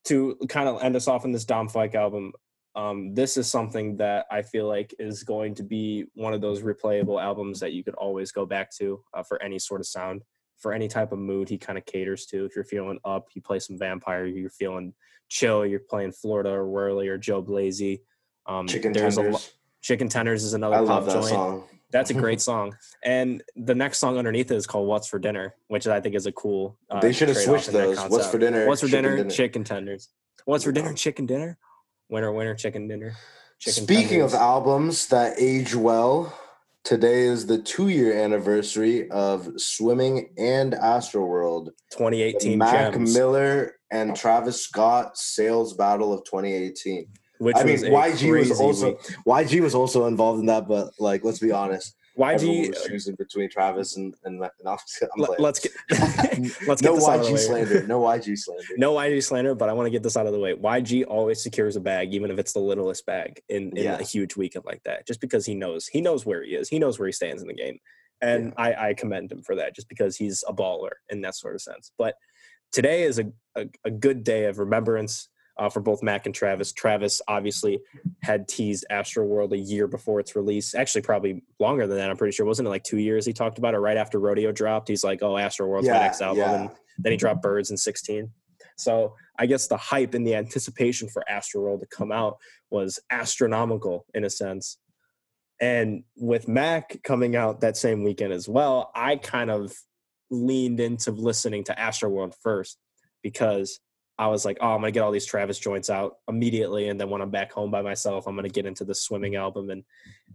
to 0.06 0.38
kind 0.50 0.70
of 0.70 0.84
end 0.84 0.96
us 0.96 1.08
off 1.08 1.26
in 1.26 1.32
this 1.32 1.46
Dom 1.46 1.68
Fike 1.70 1.96
album, 1.96 2.34
um, 2.76 3.14
this 3.14 3.38
is 3.38 3.50
something 3.50 3.98
that 3.98 4.26
I 4.30 4.42
feel 4.42 4.68
like 4.68 4.94
is 5.00 5.24
going 5.24 5.56
to 5.56 5.64
be 5.64 6.06
one 6.14 6.34
of 6.34 6.42
those 6.42 6.62
replayable 6.62 7.22
albums 7.22 7.60
that 7.62 7.72
you 7.72 7.84
could 7.84 7.96
always 7.96 8.32
go 8.32 8.46
back 8.46 8.70
to 8.78 9.02
uh, 9.14 9.24
for 9.24 9.42
any 9.42 9.60
sort 9.60 9.80
of 9.80 9.88
sound, 9.88 10.24
for 10.58 10.74
any 10.74 10.88
type 10.88 11.12
of 11.14 11.20
mood 11.20 11.48
he 11.48 11.58
kind 11.58 11.78
of 11.78 11.86
caters 11.86 12.26
to. 12.28 12.44
If 12.46 12.56
you're 12.56 12.66
feeling 12.66 13.00
up, 13.06 13.28
you 13.34 13.42
play 13.42 13.60
some 13.60 13.78
Vampire. 13.78 14.26
You're 14.26 14.50
feeling 14.50 14.94
chill, 15.30 15.66
you're 15.66 15.80
playing 15.80 16.12
Florida 16.12 16.50
or 16.50 16.66
Wurli 16.66 17.08
or 17.08 17.18
Joe 17.18 17.42
Blazey. 17.42 18.02
Um, 18.46 18.68
Chicken 18.68 18.92
there's 18.92 19.18
a 19.18 19.22
lo- 19.22 19.26
tenders. 19.28 19.54
Chicken 19.82 20.10
Tenders 20.10 20.44
is 20.44 20.54
another 20.54 20.76
I 20.76 20.80
pop 20.80 20.88
love 20.88 21.06
that 21.06 21.14
joint. 21.14 21.26
song. 21.28 21.64
That's 21.92 22.10
a 22.10 22.14
great 22.16 22.42
song. 22.50 22.76
And 23.04 23.44
the 23.56 23.76
next 23.76 24.00
song 24.00 24.18
underneath 24.18 24.52
it 24.52 24.56
is 24.56 24.68
called 24.68 24.88
"What's 24.88 25.08
for 25.08 25.20
Dinner," 25.20 25.56
which 25.68 25.88
I 25.88 26.02
think 26.02 26.16
is 26.16 26.26
a 26.26 26.32
cool. 26.32 26.78
Uh, 26.90 27.00
they 27.00 27.14
should 27.14 27.30
have 27.30 27.38
switched 27.38 27.72
those. 27.72 28.00
What's 28.10 28.28
for 28.28 28.40
dinner? 28.40 28.68
What's 28.68 28.82
for 28.82 28.88
chicken 28.88 29.16
dinner? 29.16 29.30
Chicken 29.30 29.64
tenders. 29.64 30.10
What's 30.46 30.64
for 30.64 30.72
dinner? 30.72 30.94
Chicken 30.94 31.26
dinner. 31.28 31.58
Winner, 32.10 32.32
winner, 32.32 32.56
chicken 32.56 32.88
dinner. 32.88 33.16
Chicken 33.60 33.84
Speaking 33.84 34.08
tenders. 34.10 34.34
of 34.34 34.40
albums 34.40 35.08
that 35.08 35.36
age 35.40 35.74
well, 35.74 36.38
today 36.84 37.22
is 37.22 37.48
the 37.48 37.58
two-year 37.58 38.14
anniversary 38.22 39.10
of 39.10 39.50
Swimming 39.58 40.34
and 40.38 40.74
Astroworld. 40.74 41.66
The 41.66 41.98
2018 41.98 42.58
Mac 42.58 42.94
gems. 42.94 43.14
Miller 43.16 43.76
and 43.92 44.16
Travis 44.16 44.62
Scott 44.62 45.18
sales 45.18 45.74
battle 45.74 46.14
of 46.14 46.24
2018. 46.26 47.08
which 47.40 47.56
I 47.56 47.64
mean, 47.64 47.78
YG 47.78 48.50
was 48.50 48.60
also 48.60 48.90
week. 48.90 49.00
YG 49.28 49.62
was 49.62 49.74
also 49.74 50.06
involved 50.06 50.42
in 50.42 50.46
that, 50.48 50.68
but 50.68 50.92
like, 51.00 51.24
let's 51.24 51.40
be 51.40 51.52
honest, 51.52 51.95
everyone 52.18 52.58
YG. 52.58 52.70
was 52.70 52.84
choosing 52.86 53.16
between 53.16 53.50
Travis 53.50 53.98
and 53.98 54.14
and 54.24 54.36
and 54.42 54.50
I'm, 54.68 54.78
I'm 55.02 55.08
Let, 55.18 55.38
playing. 55.38 55.46
us 55.46 55.60
get 55.60 55.72
let's 56.68 56.82
get 56.82 56.90
no 56.90 56.96
this 56.96 57.08
out 57.08 57.20
of 57.20 57.26
the 57.26 57.32
YG 57.32 57.34
way. 57.34 57.38
slander, 57.38 57.88
no 57.88 58.02
YG 58.02 58.38
slander. 58.38 58.64
No 58.78 58.94
YG 58.94 59.24
slander, 59.24 59.56
but 59.56 59.70
I 59.70 59.74
want 59.74 59.88
to 59.88 59.92
get 59.92 60.04
this 60.04 60.18
out 60.18 60.28
of 60.28 60.34
the 60.34 60.40
way. 60.40 60.54
YG 60.54 61.06
always 61.08 61.42
secures 61.42 61.76
a 61.76 61.82
bag, 61.82 62.14
even 62.14 62.32
if 62.32 62.40
it's 62.40 62.54
the 62.54 62.60
littlest 62.60 63.06
bag 63.06 63.42
in, 63.50 63.70
in 63.78 63.84
Yeah. 63.84 63.98
a 64.00 64.04
huge 64.04 64.36
weekend 64.36 64.66
like 64.66 64.82
that, 64.84 65.06
just 65.08 65.22
because 65.22 65.46
he 65.46 65.56
knows 65.56 65.88
he 65.88 66.02
knows 66.02 66.26
where 66.26 66.44
he 66.44 66.56
is. 66.56 66.70
He 66.70 66.80
knows 66.80 67.00
where 67.00 67.08
he 67.08 67.12
stands 67.12 67.42
in 67.42 67.48
the 67.48 67.54
game. 67.54 67.80
And 68.22 68.54
I, 68.58 68.90
I 68.90 68.94
commend 68.94 69.32
him 69.32 69.44
for 69.44 69.56
that, 69.58 69.76
just 69.76 69.90
because 69.90 70.16
he's 70.16 70.44
a 70.48 70.54
baller 70.54 70.92
in 71.10 71.22
that 71.22 71.36
sort 71.36 71.54
of 71.54 71.62
sense. 71.62 71.92
But 71.98 72.16
today 72.72 73.04
is 73.04 73.20
a, 73.20 73.26
a, 73.56 73.68
a 73.84 73.92
good 73.92 74.24
day 74.24 74.46
of 74.46 74.58
remembrance 74.58 75.28
uh, 75.58 75.70
for 75.70 75.80
both 75.80 76.04
Mac 76.04 76.26
and 76.26 76.36
Travis. 76.36 76.74
Travis 76.74 77.22
obviously 77.28 77.80
had 78.22 78.48
teased 78.48 78.86
Astro 78.90 79.26
World 79.26 79.54
a 79.54 79.58
year 79.58 79.88
before 79.88 80.20
its 80.20 80.36
release. 80.36 80.76
Actually, 80.76 81.02
probably 81.02 81.44
longer 81.60 81.88
than 81.88 81.98
that. 81.98 82.10
I'm 82.10 82.18
pretty 82.18 82.36
sure. 82.36 82.46
Wasn't 82.46 82.68
it 82.68 82.70
like 82.70 82.84
two 82.84 82.98
years 82.98 83.26
he 83.26 83.34
talked 83.34 83.58
about 83.58 83.74
it 83.74 83.80
right 83.80 83.98
after 83.98 84.20
Rodeo 84.20 84.52
dropped? 84.52 84.88
He's 84.88 85.04
like, 85.04 85.22
oh, 85.22 85.38
Astro 85.38 85.68
World's 85.68 85.88
my 85.88 86.00
next 86.00 86.22
album. 86.22 86.40
yeah. 86.40 86.62
And 86.62 86.70
then 86.98 87.12
he 87.12 87.18
dropped 87.18 87.42
Birds 87.42 87.72
in 87.72 87.78
16. 87.78 88.30
So 88.78 89.16
I 89.38 89.46
guess 89.46 89.68
the 89.68 89.78
hype 89.78 90.14
and 90.14 90.26
the 90.26 90.36
anticipation 90.36 91.08
for 91.08 91.24
Astro 91.30 91.62
World 91.62 91.82
to 91.82 91.88
come 91.88 92.12
out 92.12 92.38
was 92.70 93.00
astronomical 93.10 94.06
in 94.14 94.26
a 94.26 94.30
sense. 94.30 94.78
And 95.62 96.04
with 96.18 96.48
Mac 96.48 97.02
coming 97.04 97.36
out 97.36 97.62
that 97.62 97.78
same 97.78 98.04
weekend 98.04 98.34
as 98.34 98.50
well, 98.50 98.92
I 98.94 99.16
kind 99.16 99.50
of 99.50 99.74
leaned 100.30 100.80
into 100.80 101.12
listening 101.12 101.64
to 101.66 101.80
Astro 101.80 102.10
World 102.10 102.36
first 102.42 102.78
because 103.24 103.80
I 104.18 104.28
was 104.28 104.46
like, 104.46 104.58
oh, 104.62 104.74
I'm 104.74 104.82
gonna 104.82 104.92
get 104.92 105.02
all 105.02 105.12
these 105.12 105.26
Travis 105.26 105.60
joints 105.60 105.90
out 105.90 106.18
immediately, 106.28 106.88
and 106.90 107.00
then 107.00 107.10
when 107.10 107.22
I'm 107.22 107.32
back 107.32 107.52
home 107.52 107.72
by 107.72 107.82
myself, 107.82 108.28
I'm 108.28 108.36
gonna 108.36 108.50
get 108.50 108.66
into 108.66 108.86
the 108.86 108.96
swimming 108.96 109.36
album, 109.36 109.70
and 109.70 109.84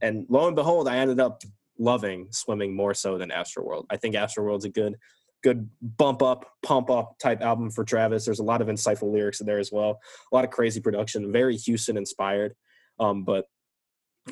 and 0.03 0.27
lo 0.29 0.47
and 0.47 0.57
behold, 0.57 0.89
I 0.89 0.97
ended 0.99 1.21
up 1.21 1.43
loving 1.79 2.29
swimming 2.31 2.77
more 2.77 2.93
so 2.93 3.17
than 3.17 3.31
Astro 3.31 3.65
World. 3.65 3.87
I 3.91 3.97
think 3.97 4.15
Astro 4.15 4.45
World's 4.45 4.67
a 4.67 4.69
good 4.69 4.97
good 5.43 5.71
bump 5.81 6.23
up, 6.23 6.45
pump 6.63 6.91
up 6.91 7.19
type 7.19 7.41
album 7.41 7.71
for 7.71 7.85
Travis. 7.85 8.27
There's 8.27 8.41
a 8.41 8.45
lot 8.45 8.61
of 8.61 8.69
insightful 8.69 9.11
lyrics 9.11 9.41
in 9.41 9.47
there 9.47 9.59
as 9.59 9.73
well, 9.73 10.01
a 10.31 10.35
lot 10.35 10.45
of 10.45 10.51
crazy 10.51 10.81
production, 10.81 11.33
very 11.33 11.57
Houston 11.57 11.97
inspired. 11.97 12.55
Um, 12.99 13.25
but 13.25 13.47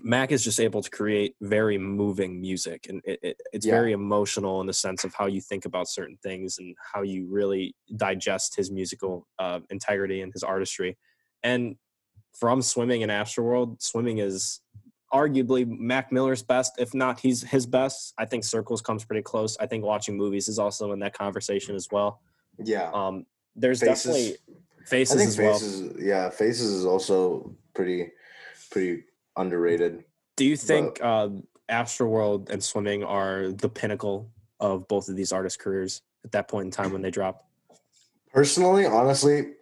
Mac 0.03 0.33
is 0.33 0.43
just 0.45 0.61
able 0.61 0.83
to 0.83 0.91
create 0.91 1.35
very 1.41 1.79
moving 1.79 2.41
music, 2.41 2.87
and 2.89 3.01
it, 3.05 3.19
it, 3.23 3.37
it's 3.53 3.67
Yeah. 3.67 3.73
very 3.75 3.93
emotional 3.93 4.61
in 4.61 4.67
the 4.67 4.73
sense 4.73 5.05
of 5.05 5.15
how 5.15 5.27
you 5.27 5.41
think 5.41 5.65
about 5.65 5.89
certain 5.89 6.19
things 6.23 6.59
and 6.59 6.75
how 6.93 7.03
you 7.03 7.27
really 7.29 7.75
digest 7.97 8.57
his 8.57 8.71
musical 8.71 9.27
uh, 9.39 9.61
integrity 9.71 10.21
and 10.23 10.33
his 10.33 10.43
artistry. 10.43 10.97
And 11.43 11.77
from 12.39 12.63
swimming 12.63 13.03
and 13.03 13.11
Astroworld, 13.13 13.81
swimming 13.83 14.19
is 14.19 14.61
arguably 15.13 15.67
Mac 15.67 16.13
Miller's 16.13 16.43
best, 16.43 16.75
if 16.79 16.93
not 16.95 17.19
he's 17.21 17.43
his 17.43 17.67
best. 17.67 18.13
I 18.19 18.27
think 18.27 18.45
Circles 18.45 18.83
comes 18.83 19.05
pretty 19.05 19.23
close. 19.23 19.57
I 19.59 19.67
think 19.67 19.85
watching 19.85 20.17
movies 20.17 20.49
is 20.49 20.59
also 20.59 20.93
in 20.93 20.99
that 21.01 21.15
conversation 21.15 21.75
as 21.75 21.89
well. 21.91 22.21
Yeah, 22.59 22.91
Um, 22.93 23.25
there's 23.57 23.81
Faces. 23.81 24.05
definitely 24.05 24.37
I 24.91 25.05
think 25.17 25.29
as 25.29 25.39
well. 25.39 25.53
faces. 25.55 25.93
Yeah, 25.99 26.31
faces 26.31 26.71
is 26.71 26.85
also 26.87 27.55
pretty 27.75 28.11
pretty 28.71 29.05
underrated. 29.39 30.05
Do 30.37 30.45
you 30.45 30.57
think 30.57 31.01
uh, 31.03 31.31
Astroworld 31.71 32.51
and 32.51 32.63
swimming 32.63 33.05
are 33.05 33.49
the 33.49 33.69
pinnacle 33.69 34.31
of 34.61 34.89
both 34.89 35.09
of 35.09 35.17
these 35.17 35.33
artists' 35.33 35.57
careers 35.57 36.03
at 36.25 36.33
that 36.33 36.49
point 36.49 36.67
in 36.67 36.71
time 36.71 36.93
when 36.93 37.03
they 37.03 37.11
drop? 37.11 37.45
Personally, 38.33 38.87
honestly, 38.87 39.53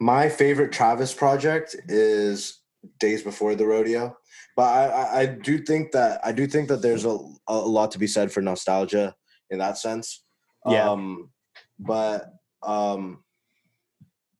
my 0.00 0.28
favorite 0.28 0.72
Travis 0.72 1.12
project 1.12 1.76
is 1.88 2.60
Days 2.98 3.22
Before 3.22 3.54
the 3.54 3.66
Rodeo. 3.66 4.16
But 4.56 4.62
I, 4.62 4.84
I, 4.86 5.20
I 5.20 5.26
do 5.26 5.58
think 5.58 5.92
that 5.92 6.20
I 6.24 6.32
do 6.32 6.46
think 6.46 6.68
that 6.68 6.80
there's 6.80 7.04
a, 7.04 7.18
a 7.48 7.56
lot 7.56 7.90
to 7.92 7.98
be 7.98 8.06
said 8.06 8.30
for 8.30 8.40
nostalgia 8.40 9.14
in 9.50 9.58
that 9.58 9.78
sense. 9.78 10.22
Yeah. 10.66 10.90
Um, 10.90 11.30
but 11.78 12.26
um, 12.62 13.24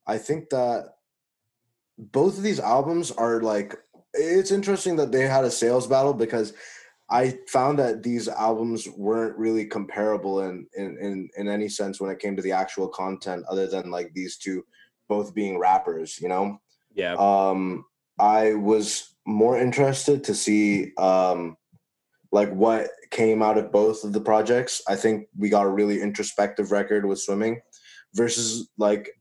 I 0.07 0.17
think 0.17 0.49
that 0.49 0.93
both 1.97 2.37
of 2.37 2.43
these 2.43 2.59
albums 2.59 3.11
are 3.11 3.41
like 3.41 3.77
it's 4.17 4.51
interesting 4.51 4.95
that 4.97 5.11
they 5.11 5.27
had 5.27 5.45
a 5.45 5.51
sales 5.51 5.87
battle 5.87 6.13
because 6.13 6.53
I 7.09 7.37
found 7.47 7.77
that 7.79 8.01
these 8.01 8.27
albums 8.27 8.87
weren't 8.87 9.37
really 9.37 9.65
comparable 9.65 10.41
in, 10.41 10.67
in 10.75 10.97
in 10.99 11.29
in 11.37 11.47
any 11.47 11.69
sense 11.69 12.01
when 12.01 12.11
it 12.11 12.19
came 12.19 12.35
to 12.35 12.41
the 12.41 12.51
actual 12.51 12.87
content, 12.87 13.45
other 13.49 13.67
than 13.67 13.91
like 13.91 14.13
these 14.13 14.37
two 14.37 14.65
both 15.07 15.35
being 15.35 15.59
rappers, 15.59 16.19
you 16.19 16.29
know. 16.29 16.59
Yeah, 16.93 17.13
Um, 17.15 17.85
I 18.17 18.53
was 18.53 19.15
more 19.27 19.59
interested 19.59 20.23
to 20.23 20.33
see 20.33 20.93
um, 20.97 21.57
like 22.31 22.51
what 22.51 22.89
came 23.11 23.41
out 23.41 23.57
of 23.57 23.71
both 23.71 24.03
of 24.03 24.13
the 24.13 24.21
projects. 24.21 24.81
I 24.87 24.95
think 24.95 25.27
we 25.37 25.49
got 25.49 25.65
a 25.65 25.69
really 25.69 26.01
introspective 26.01 26.71
record 26.71 27.05
with 27.05 27.19
Swimming 27.19 27.61
versus 28.13 28.69
like 28.77 29.11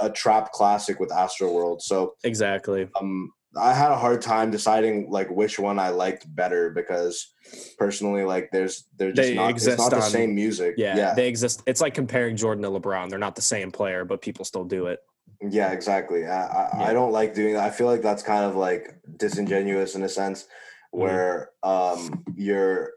a, 0.00 0.06
a 0.06 0.10
trap 0.10 0.52
classic 0.52 1.00
with 1.00 1.12
Astro 1.12 1.52
World. 1.52 1.82
So 1.82 2.14
exactly. 2.24 2.88
um 3.00 3.32
I 3.56 3.74
had 3.74 3.90
a 3.90 3.96
hard 3.96 4.22
time 4.22 4.50
deciding 4.50 5.10
like 5.10 5.28
which 5.30 5.58
one 5.58 5.78
I 5.78 5.88
liked 5.88 6.32
better 6.36 6.70
because 6.70 7.32
personally 7.78 8.24
like 8.24 8.50
there's 8.52 8.86
they're 8.96 9.12
just 9.12 9.28
They 9.28 9.34
not 9.34 9.50
it's 9.50 9.64
exist 9.64 9.78
not 9.78 9.90
the 9.90 10.00
same 10.00 10.34
music. 10.34 10.74
Yeah, 10.78 10.96
Yeah. 10.96 11.14
they 11.14 11.28
exist. 11.28 11.62
It's 11.66 11.80
like 11.80 11.94
comparing 11.94 12.36
Jordan 12.36 12.62
to 12.62 12.70
LeBron. 12.70 13.10
They're 13.10 13.18
not 13.18 13.34
the 13.36 13.42
same 13.42 13.72
player, 13.72 14.04
but 14.04 14.22
people 14.22 14.44
still 14.44 14.64
do 14.64 14.86
it. 14.86 15.00
Yeah, 15.42 15.72
exactly. 15.72 16.26
I, 16.26 16.46
I, 16.46 16.70
Yeah. 16.78 16.84
I 16.88 16.92
don't 16.92 17.12
like 17.12 17.34
doing 17.34 17.54
that. 17.54 17.64
I 17.64 17.70
feel 17.70 17.86
like 17.88 18.02
that's 18.02 18.22
kind 18.22 18.44
of 18.44 18.54
like 18.56 18.94
disingenuous 19.16 19.94
in 19.94 20.02
a 20.02 20.08
sense 20.08 20.46
Mm-hmm. 20.92 21.02
where 21.04 21.50
um 21.62 22.24
you're 22.34 22.90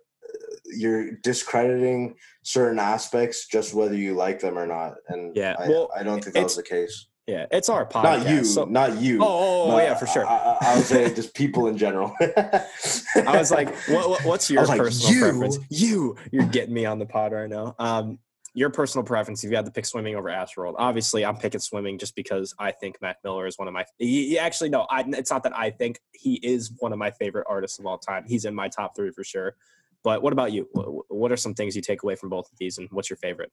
you're 0.65 1.11
discrediting 1.11 2.15
certain 2.41 2.79
aspects 2.79 3.45
just 3.47 3.75
whether 3.75 3.93
you 3.95 4.15
like 4.15 4.39
them 4.39 4.57
or 4.57 4.65
not. 4.65 4.95
And 5.09 5.35
Yeah, 5.35 5.55
I, 5.59 5.67
well, 5.69 5.91
I 5.95 6.01
don't 6.01 6.23
think 6.23 6.33
that 6.33 6.43
was 6.43 6.55
the 6.55 6.63
case. 6.63 7.07
Yeah, 7.27 7.45
it's 7.51 7.69
our 7.69 7.85
podcast. 7.85 8.03
Not 8.03 8.29
you, 8.29 8.43
so- 8.43 8.65
not 8.65 9.01
you. 9.01 9.23
oh, 9.23 9.25
oh, 9.25 9.71
oh, 9.71 9.77
yeah, 9.77 9.93
for 9.95 10.07
sure. 10.07 10.27
I, 10.27 10.35
I, 10.35 10.57
I 10.61 10.75
was 10.75 10.87
saying 10.87 11.15
just 11.15 11.33
people 11.33 11.67
in 11.67 11.77
general. 11.77 12.13
I 12.21 13.37
was 13.37 13.49
like, 13.49 13.73
what, 13.87 14.09
what, 14.09 14.25
what's 14.25 14.49
your 14.49 14.65
like, 14.65 14.77
personal 14.77 15.13
"You?" 15.13 15.21
preference? 15.21 15.57
You, 15.69 16.17
you're 16.31 16.45
getting 16.45 16.73
me 16.73 16.85
on 16.85 16.99
the 16.99 17.05
pod 17.05 17.31
right 17.31 17.49
now. 17.49 17.75
Um, 17.79 18.19
your 18.53 18.69
personal 18.69 19.05
preference, 19.05 19.43
if 19.43 19.49
you 19.49 19.55
had 19.55 19.65
to 19.65 19.71
pick 19.71 19.85
swimming 19.85 20.15
over 20.15 20.29
Astroworld, 20.29 20.75
obviously 20.77 21.25
I'm 21.25 21.37
picking 21.37 21.61
swimming 21.61 21.97
just 21.97 22.15
because 22.15 22.53
I 22.59 22.71
think 22.71 23.01
Mac 23.01 23.17
Miller 23.23 23.47
is 23.47 23.57
one 23.57 23.67
of 23.67 23.73
my. 23.73 23.85
He, 23.97 24.27
he 24.29 24.39
actually 24.39 24.69
no, 24.69 24.81
I, 24.89 25.03
it's 25.07 25.31
not 25.31 25.43
that 25.43 25.57
I 25.57 25.71
think 25.71 25.99
he 26.11 26.35
is 26.43 26.71
one 26.79 26.91
of 26.91 26.99
my 26.99 27.09
favorite 27.09 27.45
artists 27.49 27.79
of 27.79 27.85
all 27.85 27.97
time. 27.97 28.25
He's 28.27 28.45
in 28.45 28.53
my 28.53 28.67
top 28.67 28.95
three 28.95 29.11
for 29.11 29.23
sure. 29.23 29.55
But 30.03 30.21
what 30.21 30.33
about 30.33 30.51
you? 30.51 30.67
What, 30.73 31.09
what 31.09 31.31
are 31.31 31.37
some 31.37 31.53
things 31.53 31.75
you 31.75 31.81
take 31.81 32.03
away 32.03 32.15
from 32.15 32.29
both 32.29 32.51
of 32.51 32.57
these, 32.57 32.77
and 32.77 32.89
what's 32.91 33.09
your 33.09 33.17
favorite? 33.17 33.51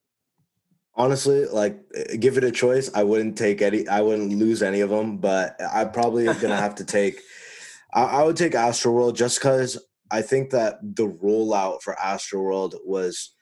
Honestly, 0.95 1.45
like 1.45 1.79
give 2.19 2.37
it 2.37 2.43
a 2.43 2.51
choice. 2.51 2.89
I 2.93 3.03
wouldn't 3.03 3.37
take 3.37 3.61
any. 3.61 3.87
I 3.87 4.01
wouldn't 4.01 4.33
lose 4.33 4.61
any 4.61 4.81
of 4.81 4.89
them, 4.89 5.17
but 5.17 5.55
I 5.61 5.85
probably 5.85 6.25
gonna 6.41 6.57
have 6.57 6.75
to 6.75 6.85
take. 6.85 7.21
I, 7.93 8.03
I 8.03 8.23
would 8.23 8.35
take 8.35 8.53
Astroworld 8.53 9.15
just 9.15 9.39
because 9.39 9.77
I 10.11 10.21
think 10.21 10.49
that 10.51 10.79
the 10.81 11.07
rollout 11.07 11.81
for 11.81 11.95
Astroworld 11.95 12.75
was 12.85 13.33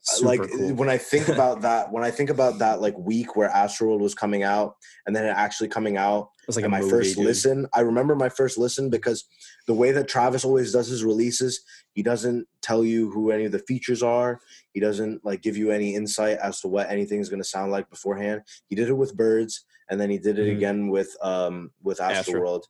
Super 0.00 0.26
like 0.28 0.50
cool. 0.50 0.74
when 0.74 0.88
I 0.88 0.96
think 0.96 1.28
about 1.36 1.62
that. 1.62 1.90
When 1.92 2.04
I 2.04 2.10
think 2.12 2.30
about 2.30 2.60
that, 2.60 2.80
like 2.80 2.96
week 2.96 3.34
where 3.36 3.50
Astroworld 3.50 3.98
was 4.00 4.14
coming 4.14 4.44
out, 4.44 4.76
and 5.06 5.14
then 5.14 5.24
it 5.24 5.30
actually 5.30 5.68
coming 5.68 5.96
out, 5.96 6.30
It 6.42 6.46
was 6.46 6.56
like 6.56 6.70
my 6.70 6.80
movie, 6.80 6.90
first 6.90 7.16
dude. 7.16 7.26
listen 7.26 7.66
i 7.74 7.80
remember 7.80 8.14
my 8.14 8.28
first 8.28 8.56
listen 8.56 8.88
because 8.88 9.24
the 9.66 9.74
way 9.74 9.90
that 9.90 10.06
travis 10.06 10.44
always 10.44 10.72
does 10.72 10.86
his 10.86 11.02
releases 11.02 11.60
he 11.92 12.02
doesn't 12.04 12.46
tell 12.62 12.84
you 12.84 13.10
who 13.10 13.32
any 13.32 13.44
of 13.46 13.52
the 13.52 13.58
features 13.58 14.00
are 14.02 14.38
he 14.76 14.80
doesn't 14.80 15.24
like 15.24 15.40
give 15.40 15.56
you 15.56 15.70
any 15.70 15.94
insight 15.94 16.36
as 16.48 16.60
to 16.60 16.68
what 16.68 16.90
anything 16.90 17.18
is 17.18 17.30
going 17.30 17.40
to 17.42 17.48
sound 17.48 17.72
like 17.72 17.88
beforehand 17.88 18.42
he 18.68 18.76
did 18.76 18.88
it 18.90 18.98
with 19.02 19.16
birds 19.16 19.64
and 19.88 19.98
then 19.98 20.10
he 20.10 20.18
did 20.18 20.38
it 20.38 20.46
Mhm. 20.48 20.56
again 20.56 20.88
with 20.88 21.10
um 21.22 21.70
with 21.82 21.98
Astro. 22.00 22.18
astro 22.20 22.40
world 22.40 22.64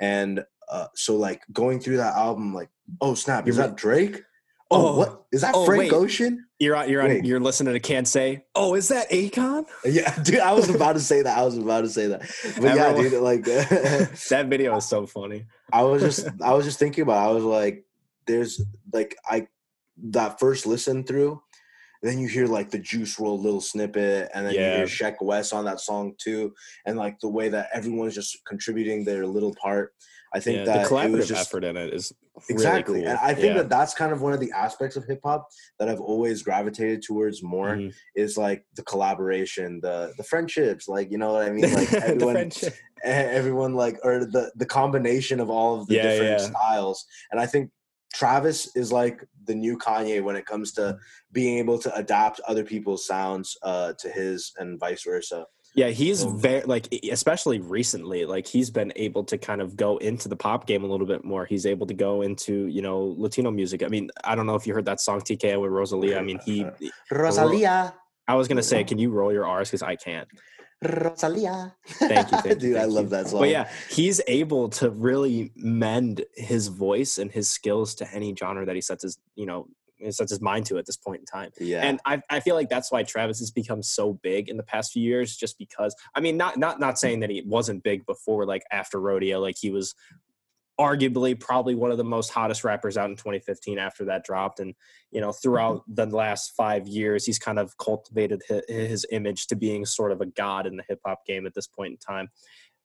and 0.00 0.44
uh 0.68 0.88
so 0.94 1.14
like 1.16 1.42
going 1.52 1.78
through 1.78 1.98
that 1.98 2.14
album 2.16 2.52
like 2.52 2.70
oh 3.00 3.14
snap 3.14 3.46
is 3.46 3.56
that 3.62 3.76
drake 3.76 4.16
oh, 4.72 4.88
Oh. 4.88 4.96
what 4.98 5.10
is 5.30 5.42
that 5.42 5.54
Oh, 5.54 5.64
frank 5.64 5.80
wait. 5.82 5.92
ocean 5.92 6.44
You're 6.58 6.74
on. 6.76 6.88
You're 6.90 7.02
on. 7.02 7.08
Wait. 7.10 7.24
You're 7.24 7.38
listening 7.48 7.74
to 7.74 7.80
Can't 7.80 8.08
Say. 8.08 8.44
Oh, 8.54 8.74
is 8.74 8.88
that 8.88 9.10
Akon? 9.10 9.66
yeah 9.84 10.10
dude 10.26 10.40
i 10.40 10.52
was 10.52 10.68
about 10.74 10.94
to 10.94 11.00
say 11.10 11.22
that 11.22 11.36
i 11.38 11.42
was 11.48 11.56
about 11.58 11.82
to 11.82 11.90
say 11.90 12.06
that 12.08 12.20
but 12.60 12.74
yeah 12.74 12.86
Everyone- 12.88 13.10
dude 13.10 13.22
like 13.30 13.44
that 14.32 14.46
video 14.48 14.76
is 14.76 14.86
so 14.88 15.06
funny. 15.06 15.40
I 15.72 15.82
was 15.82 16.00
just 16.02 16.26
I 16.42 16.52
was 16.56 16.64
just 16.64 16.78
thinking 16.82 17.02
about 17.02 17.20
it. 17.26 17.30
I 17.30 17.32
was 17.38 17.44
like, 17.44 17.76
there's 18.26 18.52
like 18.92 19.16
I 19.34 19.48
that 20.16 20.38
first 20.40 20.66
listen 20.66 21.04
through, 21.04 21.42
then 22.04 22.18
you 22.18 22.28
hear 22.28 22.46
like 22.46 22.70
the 22.70 22.78
Juice 22.78 23.16
WRLD 23.16 23.42
little 23.42 23.60
snippet, 23.60 24.30
and 24.34 24.46
then 24.46 24.54
Yeah. 24.54 24.70
you 24.72 24.76
hear 24.78 24.86
Sheck 24.86 25.16
Wes 25.22 25.52
on 25.52 25.64
that 25.64 25.80
song 25.80 26.14
too, 26.18 26.52
and 26.86 26.98
like 26.98 27.18
the 27.20 27.28
way 27.28 27.48
that 27.48 27.70
everyone's 27.72 28.14
just 28.14 28.38
contributing 28.46 29.04
their 29.04 29.26
little 29.26 29.54
part. 29.54 29.92
I 30.34 30.40
think 30.40 30.58
yeah, 30.58 30.64
that 30.64 30.82
the 30.82 30.88
collaborative 30.94 31.26
just 31.28 31.48
effort 31.48 31.64
in 31.64 31.76
it 31.76 31.94
is 31.94 32.12
exactly, 32.50 32.94
really 32.94 33.04
cool. 33.06 33.10
and 33.12 33.18
I 33.22 33.32
think 33.34 33.54
Yeah. 33.54 33.62
that 33.62 33.68
that's 33.70 33.94
kind 33.94 34.12
of 34.12 34.20
one 34.20 34.32
of 34.32 34.40
the 34.40 34.50
aspects 34.52 34.96
of 34.96 35.04
hip 35.06 35.20
hop 35.24 35.48
that 35.78 35.88
I've 35.88 36.00
always 36.00 36.42
gravitated 36.42 37.02
towards 37.02 37.42
more 37.42 37.76
Mhm. 37.76 37.92
is 38.16 38.36
like 38.36 38.66
the 38.74 38.82
collaboration, 38.82 39.80
the 39.80 40.12
the 40.18 40.24
friendships, 40.24 40.88
like 40.88 41.10
you 41.12 41.18
know 41.18 41.32
what 41.32 41.46
I 41.46 41.50
mean, 41.52 41.72
like 41.80 41.92
everyone 41.94 42.50
everyone 43.04 43.74
like 43.74 43.98
or 44.02 44.24
the 44.24 44.50
the 44.56 44.66
combination 44.66 45.38
of 45.40 45.48
all 45.50 45.80
of 45.80 45.86
the 45.86 45.94
Yeah, 45.96 46.02
different 46.10 46.40
styles 46.40 47.04
and 47.30 47.38
i 47.40 47.44
think 47.46 47.70
travis 48.12 48.74
is 48.76 48.92
like 48.92 49.24
the 49.46 49.54
new 49.54 49.76
kanye 49.76 50.22
when 50.22 50.36
it 50.36 50.46
comes 50.46 50.72
to 50.72 50.96
being 51.32 51.58
able 51.58 51.78
to 51.78 51.94
adapt 51.96 52.40
other 52.46 52.64
people's 52.64 53.06
sounds 53.06 53.56
uh 53.62 53.92
to 53.98 54.08
his 54.08 54.52
and 54.58 54.78
vice 54.78 55.04
versa 55.04 55.44
Yeah, 55.74 55.88
he's 55.88 56.22
very 56.22 56.62
like 56.62 56.86
especially 57.10 57.58
recently, 57.58 58.24
like 58.24 58.46
he's 58.46 58.70
been 58.70 58.92
able 58.94 59.24
to 59.24 59.36
kind 59.36 59.60
of 59.60 59.76
go 59.76 59.96
into 59.96 60.28
the 60.28 60.36
pop 60.36 60.68
game 60.68 60.84
a 60.84 60.86
little 60.86 61.06
bit 61.06 61.24
more. 61.24 61.44
He's 61.44 61.66
able 61.66 61.86
to 61.88 61.94
go 61.94 62.22
into, 62.22 62.68
you 62.68 62.80
know, 62.80 63.16
Latino 63.18 63.50
music. 63.50 63.82
I 63.82 63.88
mean, 63.88 64.08
I 64.22 64.36
don't 64.36 64.46
know 64.46 64.54
if 64.54 64.68
you 64.68 64.74
heard 64.74 64.84
that 64.84 65.00
song 65.00 65.20
TKO 65.20 65.60
with 65.60 65.72
Rosalia. 65.72 66.16
I 66.16 66.22
mean, 66.22 66.38
he 66.46 66.64
rosalia 67.10 67.92
I 68.28 68.34
was 68.36 68.48
gonna 68.48 68.62
say, 68.62 68.84
can 68.84 68.98
you 68.98 69.10
roll 69.10 69.32
your 69.32 69.46
R's 69.46 69.68
because 69.68 69.82
I 69.82 69.96
can't. 69.96 70.28
Rosalia. 70.84 71.74
Thank 71.86 72.30
you, 72.30 72.38
thank 72.38 72.44
you, 72.46 72.54
dude 72.54 72.76
i 72.76 72.80
thank 72.80 72.92
love 72.92 73.10
that 73.10 73.28
song. 73.28 73.40
But 73.40 73.48
yeah, 73.50 73.68
he's 73.90 74.20
able 74.26 74.68
to 74.70 74.90
really 74.90 75.52
mend 75.56 76.24
his 76.34 76.68
voice 76.68 77.18
and 77.18 77.30
his 77.30 77.48
skills 77.48 77.94
to 77.96 78.14
any 78.14 78.34
genre 78.34 78.64
that 78.66 78.74
he 78.74 78.80
sets 78.80 79.02
his, 79.02 79.18
you 79.34 79.46
know, 79.46 79.68
sets 80.10 80.30
his 80.30 80.40
mind 80.40 80.66
to 80.66 80.78
at 80.78 80.86
this 80.86 80.96
point 80.96 81.20
in 81.20 81.26
time. 81.26 81.50
yeah. 81.58 81.80
And 81.82 82.00
I, 82.04 82.20
I 82.28 82.40
feel 82.40 82.54
like 82.54 82.68
that's 82.68 82.92
why 82.92 83.02
Travis 83.02 83.38
has 83.38 83.50
become 83.50 83.82
so 83.82 84.14
big 84.22 84.48
in 84.48 84.56
the 84.56 84.62
past 84.62 84.92
few 84.92 85.02
years, 85.02 85.36
just 85.36 85.58
because 85.58 85.94
I 86.14 86.20
mean, 86.20 86.36
not 86.36 86.58
not 86.58 86.80
not 86.80 86.98
saying 86.98 87.20
that 87.20 87.30
he 87.30 87.42
wasn't 87.46 87.82
big 87.82 88.04
before, 88.06 88.46
like 88.46 88.62
after 88.70 89.00
rodeo, 89.00 89.40
like 89.40 89.56
he 89.58 89.70
was 89.70 89.94
arguably 90.78 91.38
probably 91.38 91.74
one 91.74 91.90
of 91.90 91.98
the 91.98 92.04
most 92.04 92.30
hottest 92.30 92.64
rappers 92.64 92.96
out 92.96 93.08
in 93.08 93.16
2015 93.16 93.78
after 93.78 94.04
that 94.06 94.24
dropped. 94.24 94.60
And, 94.60 94.74
you 95.10 95.20
know, 95.20 95.32
throughout 95.32 95.82
the 95.86 96.06
last 96.06 96.52
five 96.56 96.88
years, 96.88 97.24
he's 97.24 97.38
kind 97.38 97.58
of 97.58 97.76
cultivated 97.78 98.42
his, 98.68 99.06
image 99.10 99.46
to 99.48 99.56
being 99.56 99.84
sort 99.84 100.12
of 100.12 100.20
a 100.20 100.26
god 100.26 100.66
in 100.66 100.76
the 100.76 100.84
hip 100.88 101.00
hop 101.04 101.24
game 101.26 101.46
at 101.46 101.54
this 101.54 101.66
point 101.66 101.92
in 101.92 101.98
time. 101.98 102.28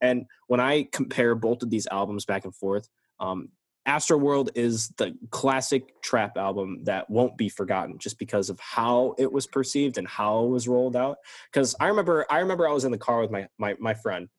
And 0.01 0.25
when 0.47 0.59
I 0.59 0.87
compare 0.91 1.33
both 1.33 1.63
of 1.63 1.69
these 1.69 1.87
albums 1.87 2.25
back 2.25 2.45
and 2.45 2.55
forth, 2.55 2.87
um, 3.19 3.49
Astro 3.85 4.17
World 4.17 4.51
is 4.53 4.89
the 4.97 5.15
classic 5.31 6.01
trap 6.01 6.37
album 6.37 6.83
that 6.83 7.09
won't 7.09 7.37
be 7.37 7.49
forgotten 7.49 7.97
just 7.97 8.19
because 8.19 8.49
of 8.49 8.59
how 8.59 9.15
it 9.17 9.31
was 9.31 9.47
perceived 9.47 9.97
and 9.97 10.07
how 10.07 10.43
it 10.43 10.49
was 10.49 10.67
rolled 10.67 10.95
out. 10.95 11.17
Because 11.51 11.75
I 11.79 11.87
remember, 11.87 12.25
I 12.29 12.39
remember 12.39 12.67
I 12.67 12.71
was 12.71 12.85
in 12.85 12.91
the 12.91 12.97
car 12.97 13.21
with 13.21 13.31
my 13.31 13.47
my 13.57 13.75
my 13.79 13.95
friend. 13.95 14.29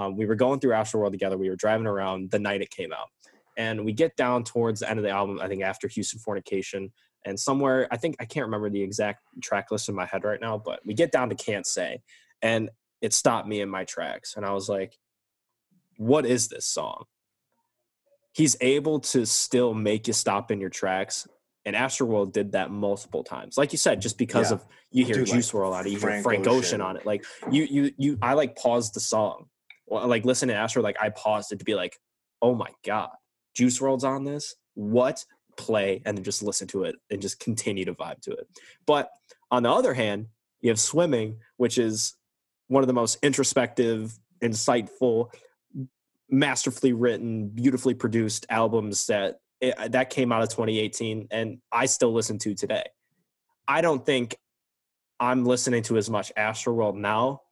Um, 0.00 0.16
we 0.16 0.24
were 0.24 0.34
going 0.34 0.60
through 0.60 0.72
Astro 0.72 1.00
World 1.00 1.12
together. 1.12 1.36
We 1.36 1.50
were 1.50 1.56
driving 1.56 1.86
around 1.86 2.30
the 2.30 2.38
night 2.38 2.62
it 2.62 2.70
came 2.70 2.90
out, 2.92 3.08
and 3.58 3.84
we 3.84 3.92
get 3.92 4.16
down 4.16 4.44
towards 4.44 4.80
the 4.80 4.88
end 4.88 4.98
of 4.98 5.04
the 5.04 5.10
album. 5.10 5.38
I 5.42 5.46
think 5.48 5.62
after 5.62 5.88
Houston 5.88 6.18
Fornication, 6.20 6.90
and 7.26 7.38
somewhere 7.38 7.86
I 7.90 7.98
think 7.98 8.16
I 8.18 8.24
can't 8.24 8.46
remember 8.46 8.70
the 8.70 8.82
exact 8.82 9.20
track 9.42 9.70
list 9.70 9.90
in 9.90 9.94
my 9.94 10.06
head 10.06 10.24
right 10.24 10.40
now, 10.40 10.56
but 10.56 10.80
we 10.86 10.94
get 10.94 11.12
down 11.12 11.28
to 11.28 11.34
Can't 11.34 11.66
Say, 11.66 12.00
and 12.40 12.70
it 13.02 13.12
stopped 13.12 13.46
me 13.46 13.60
in 13.60 13.68
my 13.68 13.84
tracks, 13.84 14.36
and 14.36 14.46
I 14.46 14.52
was 14.52 14.70
like, 14.70 14.96
"What 15.98 16.24
is 16.24 16.48
this 16.48 16.64
song?" 16.64 17.04
he's 18.32 18.56
able 18.60 19.00
to 19.00 19.26
still 19.26 19.74
make 19.74 20.06
you 20.06 20.12
stop 20.12 20.52
in 20.52 20.60
your 20.60 20.70
tracks. 20.70 21.26
And 21.66 21.74
Astroworld 21.76 22.32
did 22.32 22.52
that 22.52 22.70
multiple 22.70 23.22
times. 23.24 23.58
Like 23.58 23.72
you 23.72 23.76
said, 23.78 24.00
just 24.00 24.16
because 24.16 24.50
Yeah. 24.50 24.54
of 24.54 24.66
you 24.92 25.04
hear 25.04 25.16
Dude, 25.16 25.28
like 25.28 25.36
Juice 25.38 25.50
WRLD 25.50 25.74
on 25.74 25.86
it, 25.86 25.90
you 25.90 25.98
hear 25.98 26.00
Frank 26.00 26.22
Frank 26.22 26.46
Ocean 26.46 26.58
Ocean. 26.58 26.80
on 26.80 26.96
it. 26.96 27.04
Like 27.04 27.24
you 27.50 27.64
you 27.64 27.92
you 27.98 28.18
I 28.22 28.32
like 28.34 28.56
paused 28.56 28.94
the 28.94 29.00
song. 29.00 29.49
Like 29.90 30.24
listen 30.24 30.48
to 30.48 30.54
Astro, 30.54 30.82
like 30.82 30.96
I 31.00 31.10
paused 31.10 31.52
it 31.52 31.58
to 31.58 31.64
be 31.64 31.74
like, 31.74 31.98
oh 32.40 32.54
my 32.54 32.70
God, 32.84 33.10
Juice 33.54 33.78
WRLD's 33.78 34.04
on 34.04 34.24
this. 34.24 34.54
What 34.74 35.24
play 35.56 36.00
and 36.06 36.16
then 36.16 36.24
just 36.24 36.42
listen 36.42 36.66
to 36.68 36.84
it 36.84 36.96
and 37.10 37.20
just 37.20 37.38
continue 37.40 37.84
to 37.84 37.94
vibe 37.94 38.20
to 38.22 38.32
it. 38.32 38.48
But 38.86 39.10
on 39.50 39.62
the 39.62 39.70
other 39.70 39.94
hand, 39.94 40.26
you 40.60 40.70
have 40.70 40.80
swimming, 40.80 41.38
which 41.56 41.78
is 41.78 42.14
one 42.68 42.82
of 42.82 42.86
the 42.86 42.92
most 42.92 43.18
introspective, 43.22 44.18
insightful, 44.42 45.32
masterfully 46.28 46.92
written, 46.92 47.48
beautifully 47.48 47.94
produced 47.94 48.46
albums 48.48 49.06
that 49.06 49.40
eh, 49.60 49.88
that 49.88 50.10
came 50.10 50.32
out 50.32 50.42
of 50.42 50.48
2018 50.50 51.28
and 51.30 51.58
I 51.72 51.86
still 51.86 52.12
listen 52.12 52.38
to 52.38 52.54
today. 52.54 52.84
I 53.66 53.80
don't 53.80 54.04
think 54.04 54.36
I'm 55.18 55.44
listening 55.44 55.82
to 55.84 55.96
as 55.96 56.08
much 56.08 56.32
Astroworld 56.36 56.96
now, 56.96 57.42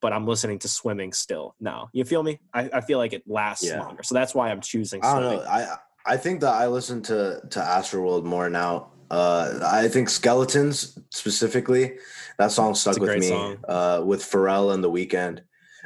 but 0.00 0.12
I'm 0.12 0.26
listening 0.26 0.58
to 0.60 0.68
Swimming 0.68 1.12
still 1.12 1.54
now. 1.60 1.88
You 1.92 2.04
feel 2.04 2.22
me? 2.22 2.38
I, 2.52 2.70
I 2.72 2.80
feel 2.80 2.98
like 2.98 3.12
it 3.12 3.22
lasts 3.26 3.64
Yeah. 3.64 3.82
longer, 3.82 4.02
so 4.02 4.14
that's 4.14 4.34
why 4.34 4.50
I'm 4.50 4.60
choosing. 4.60 5.04
I 5.04 5.12
don't 5.14 5.22
Swimming. 5.22 5.44
know. 5.44 5.50
I 5.50 5.76
I 6.08 6.16
think 6.16 6.40
that 6.42 6.52
I 6.54 6.66
listen 6.68 7.02
to 7.02 7.40
to 7.50 7.58
Astroworld 7.60 8.24
more 8.24 8.48
now. 8.50 8.92
Uh, 9.10 9.60
I 9.64 9.88
think 9.88 10.08
Skeletons 10.08 10.98
specifically, 11.10 11.98
that 12.38 12.50
song 12.52 12.74
stuck 12.74 12.98
with 12.98 13.18
me. 13.18 13.28
song. 13.28 13.56
Uh, 13.68 14.02
with 14.04 14.20
Pharrell 14.22 14.74
and 14.74 14.82
The 14.82 14.90
Weeknd. 14.90 15.40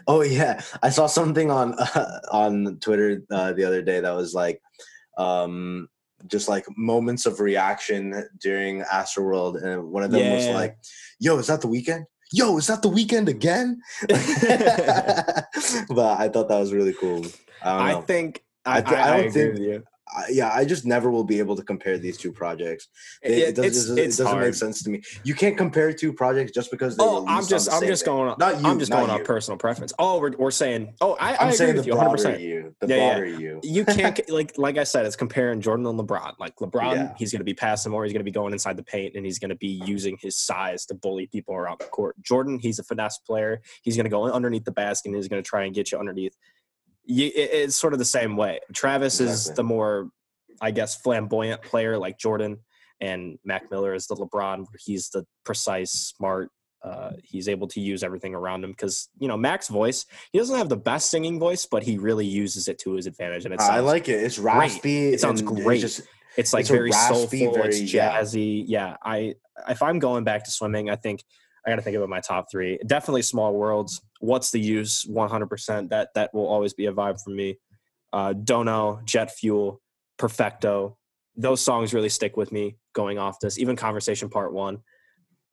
Oh 0.06 0.22
yeah, 0.38 0.60
I 0.82 0.90
saw 0.90 1.06
something 1.06 1.50
on 1.50 1.74
on 2.32 2.78
Twitter 2.80 3.22
uh, 3.30 3.52
the 3.52 3.64
other 3.64 3.82
day 3.82 4.00
that 4.00 4.12
was 4.12 4.34
like, 4.34 4.62
um, 5.18 5.88
just 6.26 6.48
like 6.48 6.64
moments 6.76 7.26
of 7.26 7.40
reaction 7.40 8.26
during 8.40 8.82
Astroworld, 8.82 9.62
and 9.62 9.84
one 9.90 10.02
of 10.02 10.10
them 10.10 10.32
was 10.32 10.46
like, 10.48 10.76
"Yo, 11.18 11.38
is 11.38 11.46
that 11.48 11.60
The 11.60 11.68
Weeknd? 11.68 12.04
Yo, 12.32 12.56
is 12.58 12.66
that 12.68 12.82
The 12.82 12.90
Weeknd 12.90 13.28
again?" 13.28 13.80
but 14.08 14.20
I 16.20 16.28
thought 16.28 16.48
that 16.48 16.58
was 16.58 16.72
really 16.72 16.94
cool. 16.94 17.24
I 17.62 17.72
don't 17.72 17.82
I 17.82 17.92
know. 17.92 18.02
think 18.02 18.42
I, 18.64 18.82
I 18.82 18.84
I, 19.16 19.22
don't 19.22 19.32
think-. 19.32 19.84
I, 20.16 20.24
yeah, 20.30 20.50
I 20.52 20.64
just 20.64 20.84
never 20.84 21.10
will 21.10 21.24
be 21.24 21.38
able 21.38 21.54
to 21.56 21.62
compare 21.62 21.96
these 21.98 22.16
two 22.16 22.32
projects. 22.32 22.88
It, 23.22 23.30
It- 23.32 23.38
it, 23.50 23.54
does, 23.54 23.64
it's 23.64 23.76
it 23.76 23.80
doesn't- 23.80 23.98
it's 23.98 24.14
it 24.18 24.22
doesn't 24.22 24.26
hard. 24.36 24.44
make 24.46 24.54
sense 24.54 24.82
to 24.82 24.90
me. 24.90 25.02
You 25.24 25.34
can't 25.34 25.56
compare 25.56 25.92
two 25.92 26.12
projects 26.12 26.52
just 26.52 26.70
because 26.70 26.96
they. 26.96 27.04
Oh, 27.04 27.24
I'm 27.26 27.46
just 27.46 27.72
I'm 27.72 27.86
just 27.86 28.04
going 28.04 28.28
on. 28.30 28.36
Not 28.38 28.60
you. 28.60 28.66
I'm 28.68 28.78
just 28.78 28.90
going 28.90 29.06
you. 29.06 29.12
on 29.12 29.24
personal 29.24 29.58
preference. 29.58 29.92
Oh, 29.98 30.18
we're, 30.20 30.32
we're 30.36 30.50
saying. 30.50 30.94
Oh, 31.00 31.16
I, 31.20 31.30
I 31.32 31.36
I'm 31.36 31.36
agree 31.48 31.56
saying 31.56 31.76
with 31.76 31.84
the 31.84 31.90
you 31.90 31.96
100. 31.96 32.10
percent 32.16 32.40
you. 32.40 32.74
The 32.80 32.88
Yeah, 32.88 33.18
yeah. 33.24 33.38
you. 33.38 33.60
you 33.62 33.84
can't 33.96 34.20
like 34.30 34.56
like 34.58 34.78
I 34.78 34.84
said, 34.84 35.06
it's 35.06 35.16
comparing 35.16 35.60
Jordan 35.60 35.86
and 35.86 35.98
LeBron. 35.98 36.34
Like 36.38 36.56
LeBron, 36.56 36.94
Yeah. 36.94 37.14
he's 37.18 37.30
going 37.32 37.40
to 37.40 37.44
be 37.44 37.54
passing 37.54 37.92
more. 37.92 38.04
He's 38.04 38.12
going 38.12 38.20
to 38.20 38.24
be 38.24 38.30
going 38.32 38.52
inside 38.52 38.76
the 38.76 38.82
paint, 38.82 39.14
and 39.16 39.24
he's 39.24 39.38
going 39.38 39.50
to 39.50 39.56
be 39.56 39.80
using 39.86 40.16
his 40.20 40.36
size 40.36 40.86
to 40.86 40.94
bully 40.94 41.26
people 41.26 41.54
around 41.54 41.78
the 41.80 41.86
court. 41.86 42.20
Jordan, 42.22 42.58
he's 42.58 42.78
a 42.78 42.82
finesse 42.84 43.18
player. 43.18 43.60
He's 43.82 43.96
going 43.96 44.04
to 44.04 44.10
go 44.10 44.24
underneath 44.24 44.64
the 44.64 44.72
basket, 44.72 45.08
and 45.10 45.16
he's 45.16 45.28
going 45.28 45.42
to 45.42 45.48
try 45.48 45.64
and 45.64 45.74
get 45.74 45.92
you 45.92 45.98
underneath. 45.98 46.36
It's 47.06 47.76
sort 47.76 47.92
of 47.92 47.98
the 47.98 48.04
same 48.04 48.36
way. 48.36 48.60
Travis 48.74 49.20
is 49.20 49.46
the 49.52 49.64
more, 49.64 50.10
I 50.60 50.70
guess, 50.70 50.96
flamboyant 50.96 51.62
player 51.62 51.98
like 51.98 52.18
Jordan, 52.18 52.58
and 53.00 53.38
Mac 53.44 53.70
Miller 53.70 53.94
is 53.94 54.06
the 54.06 54.14
LeBron. 54.16 54.66
He's 54.78 55.10
the 55.10 55.26
precise, 55.44 55.92
smart. 55.92 56.50
Uh, 56.82 57.12
he's 57.22 57.46
able 57.48 57.68
to 57.68 57.80
use 57.80 58.02
everything 58.02 58.34
around 58.34 58.64
him 58.64 58.70
because 58.70 59.08
you 59.18 59.28
know 59.28 59.36
Mac's 59.36 59.68
voice. 59.68 60.06
He 60.32 60.38
doesn't 60.38 60.56
have 60.56 60.68
the 60.70 60.76
best 60.76 61.10
singing 61.10 61.38
voice, 61.38 61.66
but 61.66 61.82
he 61.82 61.98
really 61.98 62.24
uses 62.26 62.68
it 62.68 62.78
to 62.80 62.92
his 62.94 63.06
advantage, 63.06 63.44
and 63.44 63.52
it 63.52 63.60
sounds 63.60 63.70
I 63.72 63.80
like 63.80 64.08
it. 64.08 64.22
It's 64.22 64.38
raspy. 64.38 65.08
It 65.08 65.20
sounds 65.20 65.40
and 65.40 65.50
it's 65.50 65.62
great. 65.62 65.80
Just, 65.80 66.02
it's 66.36 66.52
like 66.52 66.60
It's 66.62 66.70
very 66.70 66.90
raspy, 66.90 67.40
soulful. 67.40 67.54
very- 67.54 67.68
it's 67.68 67.92
yeah. 67.92 68.20
jazzy. 68.20 68.64
Yeah. 68.66 68.96
I 69.02 69.34
if 69.68 69.82
I'm 69.82 69.98
going 69.98 70.24
back 70.24 70.44
to 70.44 70.50
swimming, 70.50 70.88
I 70.88 70.96
think 70.96 71.22
I 71.66 71.70
got 71.70 71.76
to 71.76 71.82
think 71.82 71.96
about 71.96 72.08
my 72.08 72.20
top 72.20 72.46
three. 72.50 72.78
Definitely 72.86 73.22
Small 73.22 73.52
Worlds. 73.52 74.00
What's 74.20 74.50
the 74.50 74.60
use? 74.60 75.06
100. 75.06 75.46
percent 75.46 75.90
That 75.90 76.14
that 76.14 76.32
will 76.32 76.46
always 76.46 76.72
be 76.72 76.86
a 76.86 76.92
vibe 76.92 77.22
for 77.22 77.30
me. 77.30 77.58
Uh, 78.12 78.32
Dunno, 78.32 79.00
Jet 79.04 79.30
Fuel, 79.32 79.80
Perfecto. 80.18 80.96
Those 81.36 81.60
songs 81.60 81.94
really 81.94 82.08
stick 82.08 82.36
with 82.36 82.52
me 82.52 82.76
going 82.92 83.18
off 83.18 83.40
this. 83.40 83.58
Even 83.58 83.76
Conversation 83.76 84.28
Part 84.28 84.52
One. 84.52 84.78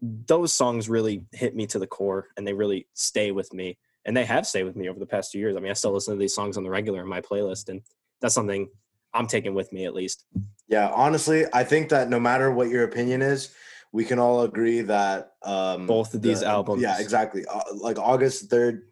Those 0.01 0.53
songs 0.53 0.89
really 0.89 1.23
hit 1.31 1.55
me 1.55 1.65
to 1.67 1.79
the 1.79 1.87
core, 1.87 2.27
and 2.35 2.45
they 2.45 2.53
really 2.53 2.87
stay 2.93 3.31
with 3.31 3.51
me. 3.53 3.77
And 4.05 4.15
they 4.15 4.25
have 4.25 4.45
stayed 4.45 4.63
with 4.63 4.75
me 4.75 4.89
over 4.89 4.99
the 4.99 5.05
past 5.05 5.31
two 5.31 5.39
years. 5.39 5.55
I 5.55 5.59
mean, 5.59 5.71
I 5.71 5.73
still 5.73 5.91
listen 5.91 6.13
to 6.13 6.19
these 6.19 6.35
songs 6.35 6.57
on 6.57 6.63
the 6.63 6.69
regular 6.69 7.01
in 7.01 7.07
my 7.07 7.21
playlist, 7.21 7.69
and 7.69 7.81
that's 8.21 8.35
something 8.35 8.69
I'm 9.13 9.27
taking 9.27 9.53
with 9.53 9.71
me 9.71 9.85
at 9.85 9.93
least. 9.93 10.25
yeah, 10.67 10.91
honestly, 10.93 11.45
I 11.53 11.63
think 11.63 11.89
that 11.89 12.09
no 12.09 12.19
matter 12.19 12.51
what 12.51 12.69
your 12.69 12.83
opinion 12.83 13.21
is, 13.21 13.53
we 13.97 14.05
can 14.05 14.19
all 14.19 14.41
agree 14.43 14.81
that 14.81 15.31
um, 15.41 15.87
Both 15.87 16.13
of 16.13 16.21
these 16.21 16.43
albums. 16.43 16.83
Yeah, 16.83 16.99
exactly. 16.99 17.43
Uh, 17.47 17.61
like 17.73 17.97
August 17.97 18.47
third, 18.47 18.83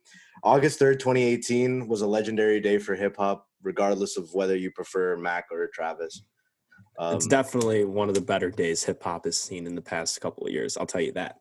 August 0.43 0.79
third, 0.79 0.99
2018 0.99 1.87
was 1.87 2.01
a 2.01 2.07
legendary 2.07 2.59
day 2.59 2.79
for 2.79 2.95
hip 2.95 3.15
hop, 3.15 3.47
regardless 3.61 4.17
of 4.17 4.33
whether 4.33 4.55
you 4.55 4.71
prefer 4.71 5.15
Mac 5.15 5.45
or 5.51 5.67
Travis. 5.71 6.23
Um, 6.97 7.15
it's 7.17 7.27
definitely 7.27 7.85
one 7.85 8.09
of 8.09 8.15
the 8.15 8.21
better 8.21 8.49
days 8.49 8.83
hip 8.83 9.03
hop 9.03 9.25
has 9.25 9.37
seen 9.37 9.67
in 9.67 9.75
the 9.75 9.81
past 9.81 10.19
couple 10.21 10.47
of 10.47 10.51
years. 10.51 10.75
I'll 10.75 10.87
tell 10.87 11.01
you 11.01 11.11
that. 11.11 11.35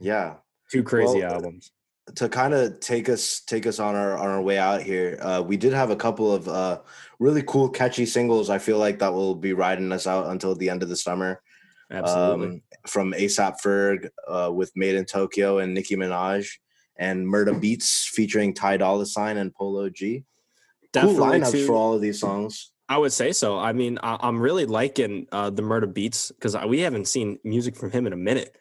yeah. 0.00 0.34
Two 0.72 0.82
crazy 0.82 1.20
Well, 1.20 1.34
albums. 1.34 1.70
to 2.16 2.28
kind 2.28 2.52
of 2.52 2.80
take 2.80 3.08
us 3.08 3.42
take 3.46 3.64
us 3.64 3.78
on 3.78 3.94
our 3.94 4.16
on 4.18 4.28
our 4.28 4.42
way 4.42 4.58
out 4.58 4.82
here 4.82 5.18
uh 5.22 5.40
we 5.46 5.56
did 5.56 5.72
have 5.72 5.90
a 5.90 5.96
couple 5.96 6.32
of 6.34 6.48
uh 6.48 6.80
really 7.18 7.42
cool 7.46 7.68
catchy 7.68 8.04
singles 8.06 8.48
i 8.50 8.58
feel 8.58 8.78
like 8.78 8.98
that 8.98 9.12
will 9.12 9.34
be 9.34 9.52
riding 9.52 9.92
us 9.92 10.06
out 10.06 10.26
until 10.32 10.54
the 10.54 10.68
end 10.68 10.82
of 10.82 10.88
the 10.88 10.96
summer 10.96 11.40
Absolutely. 11.94 12.46
um, 12.46 12.62
from 12.86 13.12
ASAP 13.12 13.56
Ferg 13.64 14.08
uh, 14.28 14.52
with 14.52 14.74
MadeinTYO 14.74 15.62
and 15.62 15.74
Nicki 15.74 15.96
Minaj, 15.96 16.48
and 16.96 17.26
Murda 17.26 17.58
Beats 17.58 18.06
featuring 18.06 18.54
Ty 18.54 18.78
Dolla 18.78 19.06
Sign 19.06 19.36
and 19.36 19.54
Polo 19.54 19.88
G. 19.88 20.24
Definitely 20.92 21.18
cool 21.18 21.26
lineups 21.26 21.52
too. 21.52 21.66
for 21.66 21.74
all 21.74 21.94
of 21.94 22.00
these 22.00 22.20
songs. 22.20 22.70
I 22.88 22.98
would 22.98 23.12
say 23.12 23.32
so. 23.32 23.58
I 23.58 23.72
mean, 23.72 23.98
I, 24.02 24.18
I'm 24.20 24.40
really 24.40 24.66
liking 24.66 25.26
uh, 25.32 25.50
the 25.50 25.62
Murda 25.62 25.92
Beats 25.92 26.30
because 26.30 26.56
we 26.66 26.80
haven't 26.80 27.08
seen 27.08 27.38
music 27.42 27.76
from 27.76 27.90
him 27.90 28.06
in 28.06 28.12
a 28.12 28.16
minute, 28.16 28.54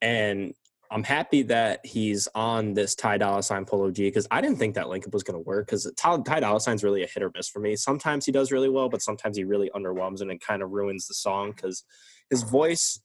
and 0.00 0.54
I'm 0.90 1.02
happy 1.02 1.42
that 1.42 1.84
he's 1.84 2.28
on 2.34 2.74
this 2.74 2.94
Ty 2.94 3.18
Dolla 3.18 3.42
Sign 3.42 3.64
Polo 3.64 3.90
G 3.90 4.04
because 4.04 4.26
I 4.30 4.40
didn't 4.40 4.56
think 4.56 4.74
that 4.74 4.88
link 4.88 5.04
was 5.12 5.22
going 5.22 5.34
to 5.34 5.46
work 5.46 5.66
because 5.66 5.90
Ty, 5.96 6.18
Ty 6.22 6.40
Dolla 6.40 6.60
Sign's 6.60 6.84
really 6.84 7.02
a 7.02 7.06
hit 7.06 7.22
or 7.22 7.30
miss 7.34 7.48
for 7.48 7.60
me. 7.60 7.76
Sometimes 7.76 8.24
he 8.24 8.32
does 8.32 8.52
really 8.52 8.68
well, 8.68 8.88
but 8.88 9.02
sometimes 9.02 9.36
he 9.36 9.44
really 9.44 9.70
underwhelms 9.74 10.20
and 10.20 10.30
it 10.30 10.40
kind 10.40 10.62
of 10.62 10.70
ruins 10.70 11.06
the 11.06 11.14
song 11.14 11.52
because 11.52 11.84
his 12.30 12.42
voice. 12.42 13.00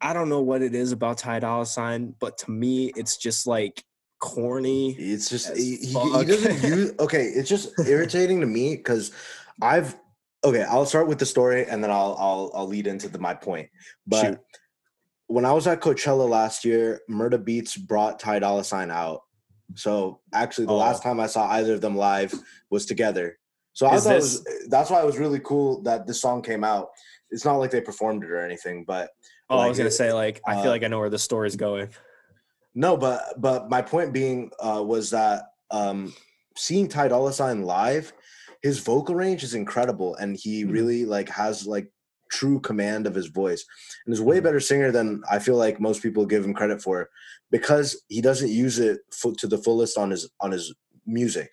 I 0.00 0.12
don't 0.12 0.28
know 0.28 0.42
what 0.42 0.62
it 0.62 0.74
is 0.74 0.92
about 0.92 1.18
Ty 1.18 1.40
Dolla 1.40 1.66
Sign, 1.66 2.14
but 2.20 2.38
to 2.38 2.50
me, 2.50 2.92
it's 2.96 3.16
just 3.16 3.46
like 3.46 3.82
corny. 4.20 4.92
It's 4.92 5.28
just 5.28 5.56
he, 5.56 5.76
he, 5.76 5.92
doesn't 5.92 6.62
use. 6.68 6.92
Okay, 7.00 7.24
it's 7.24 7.48
just 7.48 7.70
irritating 7.86 8.40
to 8.40 8.46
me 8.46 8.76
because 8.76 9.12
I've. 9.60 9.96
Okay, 10.44 10.62
I'll 10.62 10.86
start 10.86 11.08
with 11.08 11.18
the 11.18 11.26
story 11.26 11.66
and 11.66 11.82
then 11.82 11.90
I'll 11.90 12.16
I'll 12.18 12.52
I'll 12.54 12.66
lead 12.68 12.86
into 12.86 13.08
the, 13.08 13.18
my 13.18 13.34
point. 13.34 13.68
But 14.06 14.24
Shoot. 14.24 14.38
when 15.26 15.44
I 15.44 15.52
was 15.52 15.66
at 15.66 15.80
Coachella 15.80 16.28
last 16.28 16.64
year, 16.64 17.00
Murda 17.10 17.44
Beats 17.44 17.76
brought 17.76 18.20
Ty 18.20 18.38
Dolla 18.38 18.62
Sign 18.62 18.92
out. 18.92 19.22
So 19.74 20.20
actually, 20.32 20.66
the 20.66 20.72
Oh. 20.74 20.78
last 20.78 21.02
time 21.02 21.18
I 21.18 21.26
saw 21.26 21.50
either 21.50 21.74
of 21.74 21.80
them 21.80 21.96
live 21.96 22.32
was 22.70 22.86
together. 22.86 23.36
So 23.72 23.86
I 23.86 23.96
Is 23.96 24.04
thought 24.04 24.12
it 24.12 24.16
was, 24.16 24.46
that's 24.68 24.90
why 24.90 25.02
it 25.02 25.06
was 25.06 25.18
really 25.18 25.40
cool 25.40 25.82
that 25.82 26.06
this 26.06 26.20
song 26.20 26.42
came 26.42 26.62
out. 26.64 26.90
It's 27.30 27.44
not 27.44 27.56
like 27.56 27.70
they 27.70 27.80
performed 27.80 28.24
it 28.24 28.30
or 28.30 28.40
anything, 28.40 28.84
but 28.84 29.10
Oh, 29.50 29.58
I 29.58 29.68
was 29.68 29.78
gonna 29.78 29.88
it- 29.88 29.92
say 29.92 30.12
like 30.12 30.40
I 30.46 30.56
uh, 30.56 30.62
feel 30.62 30.70
like 30.70 30.82
I 30.84 30.88
know 30.88 30.98
where 30.98 31.10
the 31.10 31.18
story's 31.18 31.56
going. 31.56 31.88
No, 32.74 32.96
but 32.96 33.40
but 33.40 33.68
my 33.70 33.82
point 33.82 34.12
being 34.12 34.50
uh, 34.60 34.82
was 34.84 35.10
that 35.10 35.52
um, 35.70 36.14
seeing 36.56 36.88
Ty 36.88 37.08
Dolla 37.08 37.32
Sign 37.32 37.62
live, 37.62 38.12
his 38.62 38.78
vocal 38.78 39.14
range 39.14 39.42
is 39.42 39.54
incredible, 39.54 40.14
and 40.16 40.36
he 40.36 40.64
Mhm. 40.64 40.72
really 40.72 41.04
like 41.04 41.28
has 41.28 41.66
like 41.66 41.90
true 42.30 42.60
command 42.60 43.06
of 43.06 43.14
his 43.14 43.26
voice, 43.28 43.64
and 44.04 44.12
is 44.12 44.20
a 44.20 44.24
way 44.24 44.38
Mhm. 44.38 44.44
better 44.44 44.60
singer 44.60 44.90
than 44.92 45.22
I 45.30 45.38
feel 45.38 45.56
like 45.56 45.80
most 45.80 46.02
people 46.02 46.26
give 46.26 46.44
him 46.44 46.54
credit 46.54 46.82
for, 46.82 47.08
because 47.50 48.02
he 48.08 48.20
doesn't 48.20 48.50
use 48.50 48.78
it 48.78 49.00
fu- 49.10 49.34
to 49.36 49.46
the 49.46 49.58
fullest 49.58 49.96
on 49.98 50.10
his 50.10 50.28
on 50.40 50.52
his 50.52 50.74
music. 51.06 51.50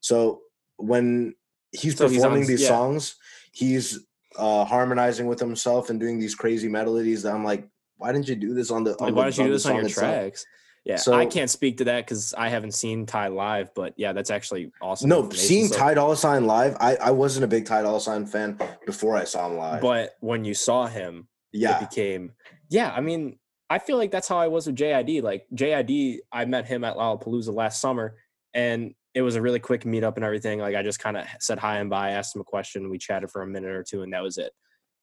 So 0.00 0.42
when 0.76 1.34
he's 1.72 1.96
So 1.96 2.06
he's 2.08 2.18
on- 2.22 2.30
performing 2.30 2.46
these 2.48 2.62
yeah. 2.62 2.68
songs, 2.68 3.16
he's 3.52 3.98
uh, 4.36 4.64
harmonizing 4.64 5.26
with 5.26 5.40
himself 5.40 5.90
and 5.90 5.98
doing 6.00 6.18
these 6.18 6.34
crazy 6.34 6.68
melodies 6.68 7.22
that 7.22 7.34
I'm 7.34 7.44
like, 7.44 7.68
why 7.96 8.12
didn't 8.12 8.28
you 8.28 8.36
do 8.36 8.54
this 8.54 8.70
on 8.70 8.84
the? 8.84 8.90
Like, 8.92 9.02
on 9.02 9.14
why 9.14 9.30
the- 9.30 9.36
don't 9.36 9.44
you 9.46 9.50
do 9.50 9.52
this 9.52 9.66
on 9.66 9.76
your 9.76 9.84
itself? 9.86 10.10
tracks? 10.10 10.46
Yeah, 10.84 10.96
so, 10.96 11.12
I 11.12 11.26
can't 11.26 11.50
speak 11.50 11.76
to 11.78 11.84
that 11.84 12.06
because 12.06 12.32
I 12.32 12.48
haven't 12.48 12.72
seen 12.72 13.04
Ty 13.04 13.28
live, 13.28 13.68
but 13.74 13.92
yeah, 13.98 14.14
that's 14.14 14.30
actually 14.30 14.72
awesome. 14.80 15.10
No, 15.10 15.28
seeing 15.28 15.68
So- 15.68 15.76
Ty 15.76 15.94
Dolla 15.94 16.16
Sign 16.16 16.46
live, 16.46 16.74
I, 16.80 16.96
I 16.96 17.10
wasn't 17.10 17.44
a 17.44 17.48
big 17.48 17.66
Ty 17.66 17.82
Dolla 17.82 18.00
Sign 18.00 18.24
fan 18.24 18.58
before 18.86 19.14
I 19.14 19.24
saw 19.24 19.46
him 19.46 19.58
live. 19.58 19.82
but 19.82 20.16
when 20.20 20.42
you 20.44 20.54
saw 20.54 20.86
him, 20.86 21.28
yeah, 21.52 21.76
it 21.82 21.90
became 21.90 22.32
yeah. 22.70 22.92
I 22.96 23.02
mean, 23.02 23.38
I 23.68 23.78
feel 23.78 23.98
like 23.98 24.10
that's 24.10 24.26
how 24.26 24.38
I 24.38 24.48
was 24.48 24.66
with 24.66 24.76
JID. 24.76 25.22
Like 25.22 25.46
JID, 25.54 26.20
I 26.32 26.46
met 26.46 26.66
him 26.66 26.82
at 26.82 26.96
Lollapalooza 26.96 27.52
last 27.54 27.78
summer, 27.80 28.16
and 28.54 28.94
it 29.14 29.22
was 29.22 29.36
a 29.36 29.42
really 29.42 29.58
quick 29.58 29.84
meetup 29.84 30.16
and 30.16 30.24
everything. 30.24 30.60
Like 30.60 30.76
I 30.76 30.82
just 30.82 31.00
kind 31.00 31.16
of 31.16 31.26
said 31.40 31.58
hi 31.58 31.78
and 31.78 31.90
bye, 31.90 32.10
asked 32.10 32.34
him 32.34 32.42
a 32.42 32.44
question, 32.44 32.90
we 32.90 32.98
chatted 32.98 33.30
for 33.30 33.42
a 33.42 33.46
minute 33.46 33.70
or 33.70 33.82
two, 33.82 34.02
and 34.02 34.12
that 34.12 34.22
was 34.22 34.38
it. 34.38 34.52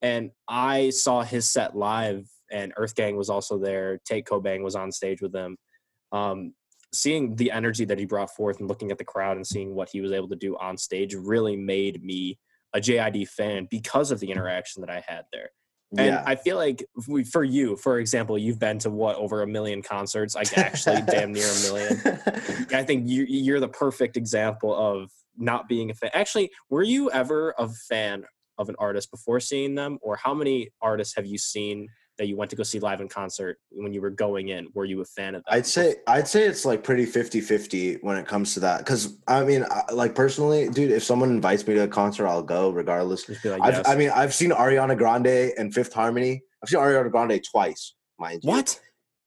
And 0.02 0.32
I 0.48 0.92
saw 0.92 1.24
his 1.24 1.50
set 1.50 1.76
live, 1.76 2.28
and 2.52 2.74
Earth 2.78 2.96
Gang 2.96 3.18
was 3.18 3.30
also 3.30 3.58
there. 3.58 4.00
Tate 4.06 4.26
Kobang 4.26 4.64
was 4.64 4.76
on 4.76 4.92
stage 4.92 5.22
with 5.22 5.34
them. 5.34 5.58
Um, 6.12 6.54
seeing 6.94 7.36
the 7.36 7.52
energy 7.52 7.84
that 7.86 8.00
he 8.00 8.06
brought 8.06 8.34
forth 8.34 8.60
and 8.60 8.70
looking 8.70 8.92
at 8.92 8.98
the 8.98 9.04
crowd 9.04 9.36
and 9.36 9.46
seeing 9.46 9.76
what 9.76 9.90
he 9.90 10.00
was 10.00 10.14
able 10.14 10.30
to 10.30 10.36
do 10.36 10.56
on 10.58 10.78
stage 10.78 11.14
really 11.14 11.58
made 11.58 12.02
me 12.04 12.40
a 12.74 12.80
JID 12.80 13.28
fan 13.28 13.68
because 13.70 14.12
of 14.12 14.20
the 14.20 14.32
interaction 14.32 14.82
that 14.82 14.90
I 14.90 15.04
had 15.06 15.26
there. 15.34 15.50
And 15.92 16.08
yeah. 16.08 16.24
I 16.26 16.36
feel 16.36 16.58
like 16.58 16.86
we, 17.08 17.24
for 17.24 17.44
you, 17.44 17.78
for 17.78 18.00
example, 18.00 18.38
you've 18.38 18.60
been 18.60 18.78
to 18.80 18.90
what 18.90 19.16
over 19.16 19.42
a 19.42 19.48
million 19.48 19.82
concerts, 19.82 20.36
like 20.36 20.58
actually 20.58 21.02
damn 21.04 21.32
near 21.32 21.48
a 21.48 21.62
million. 21.62 22.02
I 22.74 22.84
think 22.84 23.08
you, 23.08 23.26
you're 23.28 23.62
the 23.62 23.70
perfect 23.70 24.18
example 24.18 24.76
of 24.76 25.10
not 25.38 25.70
being 25.70 25.90
a 25.90 25.94
fan. 25.94 26.10
Actually, 26.14 26.52
were 26.70 26.84
you 26.84 27.10
ever 27.12 27.54
a 27.58 27.70
fan 27.70 28.26
of 28.58 28.68
an 28.68 28.76
artist 28.80 29.12
before 29.12 29.40
seeing 29.40 29.76
them, 29.76 29.98
or 30.02 30.18
how 30.18 30.34
many 30.34 30.70
artists 30.82 31.16
have 31.16 31.26
you 31.26 31.38
seen 31.38 31.88
that 32.18 32.28
you 32.28 32.36
went 32.36 32.50
to 32.50 32.56
go 32.56 32.64
see 32.64 32.80
live 32.80 33.02
in 33.02 33.08
concert 33.08 33.60
when 33.72 33.94
you 33.94 34.02
were 34.02 34.10
going 34.10 34.50
in? 34.50 34.68
Were 34.74 34.86
you 34.86 35.02
a 35.02 35.06
fan 35.06 35.36
of 35.36 35.44
them? 35.44 35.54
I'd 35.54 35.66
say 35.66 35.96
I'd 36.08 36.28
say 36.28 36.44
it's 36.44 36.66
like 36.66 36.84
pretty 36.84 37.06
50-50 37.06 38.00
when 38.02 38.18
it 38.18 38.26
comes 38.26 38.54
to 38.56 38.60
that. 38.62 38.86
Cause 38.86 39.18
I 39.28 39.44
mean, 39.44 39.66
I, 39.70 39.92
like 39.94 40.16
personally, 40.16 40.70
dude, 40.70 40.92
if 40.92 41.04
someone 41.04 41.30
invites 41.30 41.66
me 41.68 41.76
to 41.76 41.84
a 41.84 41.88
concert, 41.88 42.28
I'll 42.28 42.44
go 42.44 42.70
regardless. 42.72 43.28
Like, 43.30 43.62
yes. 43.64 43.88
I 43.88 43.96
mean, 43.96 44.10
I've 44.10 44.34
seen 44.34 44.52
Ariana 44.52 44.98
Grande 44.98 45.54
and 45.58 45.74
Fifth 45.74 45.94
Harmony. 45.94 46.42
I've 46.64 46.70
seen 46.70 46.80
Ariana 46.80 47.12
Grande 47.12 47.42
twice, 47.50 47.94
mind 48.20 48.42
you. 48.44 48.50
what? 48.50 48.80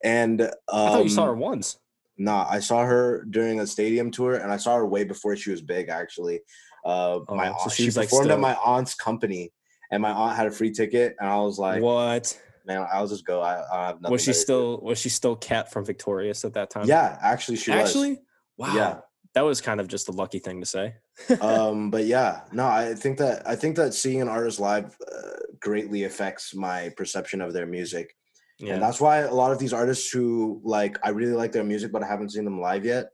And 0.02 0.40
um, 0.42 0.50
I 0.68 0.88
thought 0.88 1.04
you 1.04 1.10
saw 1.10 1.26
her 1.26 1.34
once. 1.34 1.78
Nah, 2.18 2.46
I 2.50 2.60
saw 2.60 2.84
her 2.84 3.24
during 3.30 3.60
a 3.60 3.66
stadium 3.66 4.10
tour, 4.10 4.34
and 4.34 4.52
I 4.52 4.56
saw 4.58 4.76
her 4.76 4.86
way 4.86 5.04
before 5.04 5.36
she 5.36 5.50
was 5.50 5.62
big. 5.62 5.88
Actually, 5.88 6.40
uh, 6.84 7.20
my 7.28 7.48
Oh, 7.48 7.52
so 7.52 7.62
aunt, 7.64 7.72
she 7.72 7.82
she 7.82 7.86
was, 7.88 7.96
like, 7.96 8.08
performed 8.10 8.30
at 8.30 8.40
my 8.40 8.54
aunt's 8.56 8.94
company, 8.94 9.52
and 9.90 10.02
my 10.02 10.10
aunt 10.10 10.36
had 10.36 10.46
a 10.46 10.50
free 10.50 10.70
ticket, 10.70 11.16
and 11.18 11.28
I 11.28 11.36
was 11.36 11.58
like, 11.58 11.82
what? 11.82 12.38
Man, 12.70 12.86
I'll 12.92 13.06
just 13.06 13.24
go. 13.24 13.40
I, 13.40 13.62
I 13.72 13.86
have 13.88 14.00
nothing. 14.00 14.12
Was 14.12 14.22
she 14.22 14.30
better 14.30 14.34
to 14.34 14.38
do." 14.38 14.42
still 14.42 14.80
was 14.80 14.98
she 14.98 15.08
still 15.08 15.36
Cat 15.36 15.72
from 15.72 15.84
Victorious 15.84 16.44
at 16.44 16.54
that 16.54 16.70
time? 16.70 16.86
Yeah, 16.86 17.18
actually, 17.22 17.56
she 17.56 17.72
Actually, 17.72 18.20
wow. 18.56 18.74
Yeah. 18.74 19.00
That 19.34 19.42
was 19.42 19.60
kind 19.60 19.80
of 19.80 19.86
just 19.86 20.08
a 20.08 20.12
lucky 20.12 20.40
thing 20.40 20.60
to 20.60 20.66
say. 20.66 20.94
Um, 21.40 21.90
but 21.90 22.06
yeah, 22.06 22.40
no, 22.50 22.66
I 22.66 22.94
think 22.94 23.18
that 23.18 23.46
I 23.46 23.54
think 23.54 23.76
that 23.76 23.94
seeing 23.94 24.22
an 24.22 24.28
artist 24.28 24.58
live 24.58 24.96
uh, 25.06 25.38
greatly 25.60 26.04
affects 26.04 26.54
my 26.54 26.90
perception 26.96 27.40
of 27.40 27.52
their 27.52 27.66
music, 27.66 28.16
yeah. 28.58 28.74
and 28.74 28.82
that's 28.82 29.00
why 29.00 29.18
a 29.18 29.34
lot 29.34 29.52
of 29.52 29.58
these 29.58 29.74
artists 29.74 30.10
who 30.10 30.60
like 30.64 30.98
I 31.04 31.10
really 31.10 31.34
like 31.34 31.52
their 31.52 31.64
music, 31.64 31.92
but 31.92 32.02
I 32.02 32.06
haven't 32.06 32.30
seen 32.30 32.44
them 32.44 32.60
live 32.60 32.84
yet. 32.84 33.10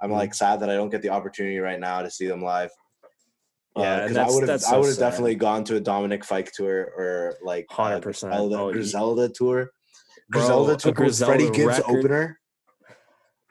I'm 0.00 0.10
Mhm. 0.10 0.14
like 0.14 0.34
sad 0.34 0.60
that 0.60 0.68
I 0.68 0.74
don't 0.74 0.90
get 0.90 1.00
the 1.02 1.10
opportunity 1.10 1.58
right 1.58 1.78
now 1.78 2.02
to 2.02 2.10
see 2.10 2.26
them 2.26 2.42
live. 2.42 2.70
Yeah, 3.76 4.02
because 4.06 4.16
I 4.16 4.26
would 4.26 4.40
have 4.42 4.46
that's 4.46 4.66
I 4.66 4.70
so 4.72 4.80
would 4.80 4.88
have 4.90 4.98
definitely 4.98 5.34
gone 5.34 5.64
to 5.64 5.76
a 5.76 5.80
Dominic 5.80 6.24
Fike 6.24 6.52
tour 6.52 6.92
or 6.96 7.36
like 7.42 7.66
uh, 7.76 7.90
100%. 7.98 8.02
Griselda, 8.02 8.58
Oh, 8.58 8.72
Griselda 8.72 9.28
tour. 9.28 9.70
Bro, 10.30 10.40
Griselda 10.40 10.76
tour 10.76 10.92
Griselda 10.92 11.32
Freddie 11.34 11.50
Gibbs 11.50 11.78
record? 11.78 11.96
opener. 11.98 12.40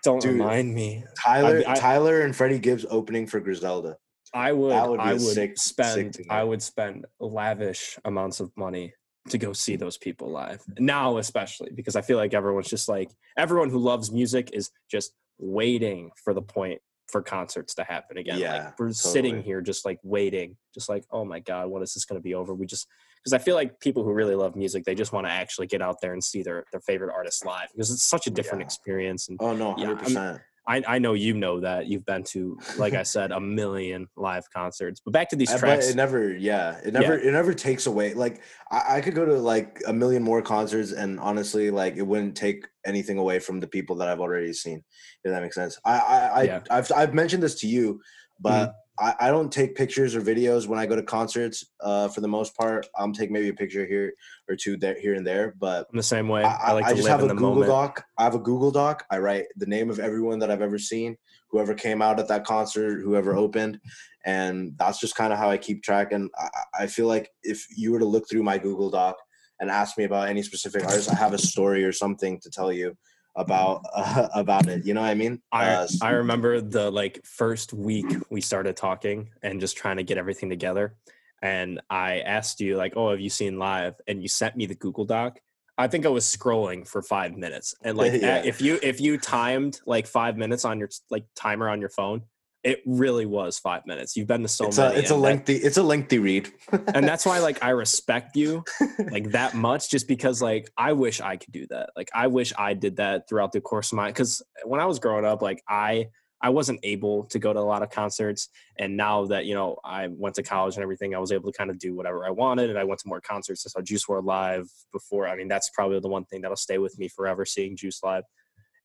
Don't 0.03 0.21
Dude. 0.21 0.31
remind 0.33 0.73
me. 0.73 1.03
Tyler 1.21 1.63
I- 1.67 1.75
Tyler 1.75 2.21
and 2.21 2.35
Freddie 2.35 2.59
Gibbs 2.59 2.85
opening 2.89 3.27
for 3.27 3.39
Griselda. 3.39 3.97
I 4.33 4.51
would, 4.51 4.89
would 4.89 4.99
I 4.99 5.13
would 5.13 5.21
sick- 5.21 5.57
sick 5.57 5.59
spend, 5.59 6.15
thing, 6.15 6.25
I 6.29 6.43
would 6.43 6.61
spend 6.63 7.05
lavish 7.19 7.99
amounts 8.03 8.39
of 8.39 8.51
money 8.57 8.93
to 9.29 9.37
go 9.37 9.53
see 9.53 9.75
those 9.75 9.97
people 9.97 10.31
live. 10.31 10.61
Now, 10.79 11.17
especially 11.17 11.69
because 11.75 11.95
I 11.95 12.01
feel 12.01 12.17
like 12.17 12.33
everyone's 12.33 12.67
just 12.69 12.89
like 12.89 13.11
everyone 13.37 13.69
who 13.69 13.77
loves 13.77 14.11
music 14.11 14.49
is 14.51 14.71
just 14.89 15.13
waiting 15.37 16.09
for 16.23 16.33
the 16.33 16.41
point 16.41 16.81
for 17.07 17.21
concerts 17.21 17.75
to 17.75 17.83
happen 17.83 18.17
again. 18.17 18.39
Yeah, 18.39 18.65
like 18.65 18.79
we're 18.79 18.91
sitting 18.91 19.41
here 19.43 19.61
just 19.61 19.85
like 19.85 19.99
waiting, 20.03 20.57
just 20.73 20.89
like 20.89 21.05
oh 21.11 21.25
my 21.25 21.39
god, 21.39 21.69
when 21.69 21.83
is 21.83 21.93
this 21.93 22.05
going 22.05 22.19
to 22.19 22.23
be 22.23 22.33
over? 22.33 22.53
We 22.53 22.65
just 22.65 22.87
because 23.17 23.33
I 23.33 23.37
feel 23.37 23.55
like 23.55 23.79
people 23.79 24.03
who 24.03 24.11
really 24.13 24.35
love 24.35 24.55
music, 24.55 24.83
they 24.83 24.95
just 24.95 25.13
want 25.13 25.25
to 25.27 25.31
actually 25.31 25.67
get 25.67 25.81
out 25.81 26.01
there 26.01 26.13
and 26.13 26.23
see 26.23 26.43
their 26.43 26.65
their 26.71 26.81
favorite 26.81 27.13
artists 27.13 27.43
live 27.45 27.69
because 27.73 27.91
it's 27.91 28.03
such 28.03 28.27
a 28.27 28.29
different 28.29 28.61
Yeah. 28.61 28.65
experience. 28.65 29.29
And 29.29 29.37
Oh 29.41 29.53
no, 29.53 29.73
hundred 29.73 29.87
I'm- 29.89 29.97
percent. 29.97 30.41
I, 30.65 30.81
I 30.87 30.99
know 30.99 31.13
you 31.13 31.33
know 31.33 31.59
that 31.59 31.87
you've 31.87 32.05
been 32.05 32.23
to, 32.25 32.57
like 32.77 32.93
I 32.93 33.03
said, 33.03 33.31
a 33.31 33.39
million 33.39 34.07
live 34.15 34.49
concerts. 34.49 35.01
But 35.03 35.11
back 35.11 35.29
to 35.29 35.35
these 35.35 35.51
But 35.51 35.59
tracks. 35.59 35.89
it 35.89 35.95
never, 35.95 36.33
yeah, 36.33 36.79
it 36.85 36.93
never, 36.93 37.17
it 37.17 37.31
never 37.33 37.53
takes 37.53 37.85
away. 37.85 38.13
Like 38.13 38.41
I, 38.71 38.97
I 38.97 39.01
could 39.01 39.13
go 39.13 39.25
to 39.25 39.33
like 39.33 39.81
a 39.87 39.93
million 39.93 40.23
more 40.23 40.41
concerts, 40.41 40.93
and 40.93 41.19
honestly, 41.19 41.69
like 41.69 41.97
it 41.97 42.07
wouldn't 42.07 42.37
take 42.37 42.65
anything 42.85 43.17
away 43.17 43.39
from 43.39 43.59
the 43.59 43.67
people 43.67 43.97
that 43.97 44.07
I've 44.07 44.21
already 44.21 44.53
seen. 44.53 44.83
If 45.23 45.31
that 45.31 45.41
makes 45.41 45.55
sense. 45.55 45.79
I, 45.83 45.97
I, 45.99 46.17
I 46.17 46.43
Yeah. 46.43 46.59
Mm-hmm. 46.59 46.73
I've, 46.73 46.91
I've 46.95 47.13
mentioned 47.13 47.43
this 47.43 47.55
to 47.55 47.67
you, 47.67 47.99
but 48.39 48.73
I, 48.99 49.15
I 49.19 49.31
don't 49.31 49.51
take 49.51 49.75
pictures 49.75 50.15
or 50.15 50.21
videos 50.21 50.67
when 50.67 50.77
I 50.77 50.85
go 50.85 50.95
to 50.95 51.01
concerts. 51.01 51.65
Uh, 51.81 52.07
for 52.07 52.21
the 52.21 52.27
most 52.27 52.55
part, 52.55 52.87
I'm 52.97 53.11
take 53.11 53.31
maybe 53.31 53.49
a 53.49 53.53
picture 53.53 53.85
here 53.85 54.13
or 54.47 54.55
two 54.55 54.77
there, 54.77 54.99
here 54.99 55.15
and 55.15 55.25
there, 55.25 55.55
but 55.59 55.87
I'm 55.91 55.97
the 55.97 56.03
same 56.03 56.27
way. 56.27 56.43
I, 56.43 56.69
I, 56.69 56.71
like 56.73 56.85
I 56.85 56.93
just 56.93 57.07
have 57.07 57.21
in 57.21 57.31
a 57.31 57.33
Google 57.33 57.49
moment. 57.51 57.67
Doc. 57.67 58.05
I 58.17 58.23
have 58.23 58.35
a 58.35 58.39
Google 58.39 58.71
Doc. 58.71 59.05
I 59.09 59.17
write 59.17 59.45
the 59.57 59.65
name 59.65 59.89
of 59.89 59.99
everyone 59.99 60.39
that 60.39 60.51
I've 60.51 60.61
ever 60.61 60.77
seen, 60.77 61.17
whoever 61.49 61.73
came 61.73 62.01
out 62.01 62.19
at 62.19 62.27
that 62.27 62.45
concert, 62.45 63.01
whoever 63.01 63.35
opened, 63.35 63.79
and 64.25 64.73
that's 64.77 64.99
just 64.99 65.15
kind 65.15 65.33
of 65.33 65.39
how 65.39 65.49
I 65.49 65.57
keep 65.57 65.81
track. 65.81 66.11
And 66.11 66.29
I, 66.37 66.49
I 66.81 66.87
feel 66.87 67.07
like 67.07 67.31
if 67.41 67.65
you 67.75 67.91
were 67.91 67.99
to 67.99 68.05
look 68.05 68.29
through 68.29 68.43
my 68.43 68.59
Google 68.59 68.91
Doc 68.91 69.17
and 69.59 69.71
ask 69.71 69.97
me 69.97 70.03
about 70.03 70.29
any 70.29 70.43
specific 70.43 70.83
artist, 70.83 71.11
I 71.11 71.15
have 71.15 71.33
a 71.33 71.39
story 71.39 71.83
or 71.83 71.91
something 71.91 72.39
to 72.41 72.49
tell 72.51 72.71
you 72.71 72.95
about 73.35 73.85
uh, 73.93 74.27
about 74.35 74.67
it. 74.67 74.85
You 74.85 74.93
know 74.93 75.01
what 75.01 75.09
I 75.09 75.15
mean? 75.15 75.41
I, 75.51 75.65
Uh, 75.71 75.87
I 76.01 76.09
remember 76.11 76.61
the 76.61 76.91
like 76.91 77.25
first 77.25 77.73
week 77.73 78.05
we 78.29 78.41
started 78.41 78.75
talking 78.77 79.29
and 79.41 79.59
just 79.59 79.77
trying 79.77 79.97
to 79.97 80.03
get 80.03 80.17
everything 80.17 80.49
together. 80.49 80.95
and 81.41 81.81
I 81.89 82.19
asked 82.21 82.61
you 82.61 82.77
like, 82.77 82.93
"Oh, 82.95 83.09
have 83.11 83.19
you 83.19 83.29
seen 83.29 83.59
live?" 83.59 83.95
and 84.07 84.21
you 84.21 84.29
sent 84.29 84.55
me 84.55 84.65
the 84.65 84.75
Google 84.75 85.05
Doc. 85.05 85.39
I 85.77 85.87
think 85.87 86.05
I 86.05 86.09
was 86.09 86.23
scrolling 86.25 86.87
for 86.87 87.01
five 87.01 87.35
minutes, 87.35 87.73
and 87.83 87.97
like 87.97 88.13
Yeah. 88.21 88.43
if 88.45 88.61
you 88.61 88.79
if 88.81 89.01
you 89.01 89.17
timed 89.17 89.81
like 89.85 90.07
five 90.07 90.37
minutes 90.37 90.63
on 90.65 90.79
your 90.79 90.89
like 91.09 91.25
timer 91.35 91.67
on 91.69 91.81
your 91.81 91.89
phone, 91.89 92.21
it 92.63 92.81
really 92.85 93.25
was 93.25 93.59
five 93.59 93.85
minutes. 93.85 94.15
You've 94.15 94.27
been 94.27 94.41
to 94.41 94.47
so 94.47 94.67
it's 94.67 94.77
many, 94.77 94.95
a 94.95 94.99
it's 94.99 95.11
a 95.11 95.15
and 95.15 95.23
that- 95.23 95.27
lengthy 95.27 95.55
it's 95.55 95.77
a 95.77 95.83
lengthy 95.83 96.19
read. 96.19 96.49
and 96.71 97.05
that's 97.05 97.25
why 97.25 97.39
like 97.39 97.63
I 97.63 97.71
respect 97.71 98.35
you 98.35 98.63
like 99.11 99.31
that 99.31 99.53
much 99.67 99.89
just 99.89 100.07
because 100.07 100.41
like 100.41 100.69
I 100.77 100.93
wish 100.93 101.19
I 101.19 101.35
could 101.37 101.51
do 101.51 101.67
that. 101.67 101.89
Like 101.95 102.09
I 102.13 102.27
wish 102.27 102.53
I 102.57 102.73
did 102.73 102.97
that 102.97 103.27
throughout 103.27 103.51
the 103.51 103.61
course 103.61 103.91
of 103.91 103.97
my 103.97 104.11
cuz 104.11 104.41
when 104.63 104.79
I 104.79 104.85
was 104.85 104.99
growing 104.99 105.25
up 105.25 105.41
like 105.41 105.61
I 105.67 106.07
I 106.41 106.49
wasn't 106.49 106.79
able 106.83 107.23
to 107.27 107.39
go 107.39 107.53
to 107.53 107.59
a 107.59 107.61
lot 107.61 107.83
of 107.83 107.89
concerts 107.89 108.49
and 108.77 108.95
now 108.95 109.25
that 109.25 109.45
you 109.45 109.55
know 109.55 109.77
I 109.83 110.07
went 110.07 110.35
to 110.35 110.43
college 110.43 110.75
and 110.75 110.83
everything 110.83 111.13
I 111.13 111.19
was 111.19 111.33
able 111.33 111.51
to 111.51 111.57
kind 111.57 111.69
of 111.69 111.79
do 111.79 111.93
whatever 111.95 112.25
I 112.25 112.31
wanted 112.31 112.69
and 112.69 112.79
I 112.79 112.85
went 112.85 113.01
to 113.01 113.09
more 113.09 113.21
concerts 113.21 113.65
I 113.65 113.69
saw 113.69 113.81
Juice 113.81 114.05
WRLD 114.05 114.25
live 114.25 114.69
before 114.93 115.27
I 115.27 115.35
mean 115.35 115.49
that's 115.49 115.69
probably 115.69 115.99
the 115.99 116.07
one 116.07 116.23
thing 116.25 116.41
that'll 116.41 116.55
stay 116.55 116.77
with 116.77 116.97
me 116.97 117.09
forever 117.09 117.45
seeing 117.45 117.75
Juice 117.75 118.01
live 118.03 118.23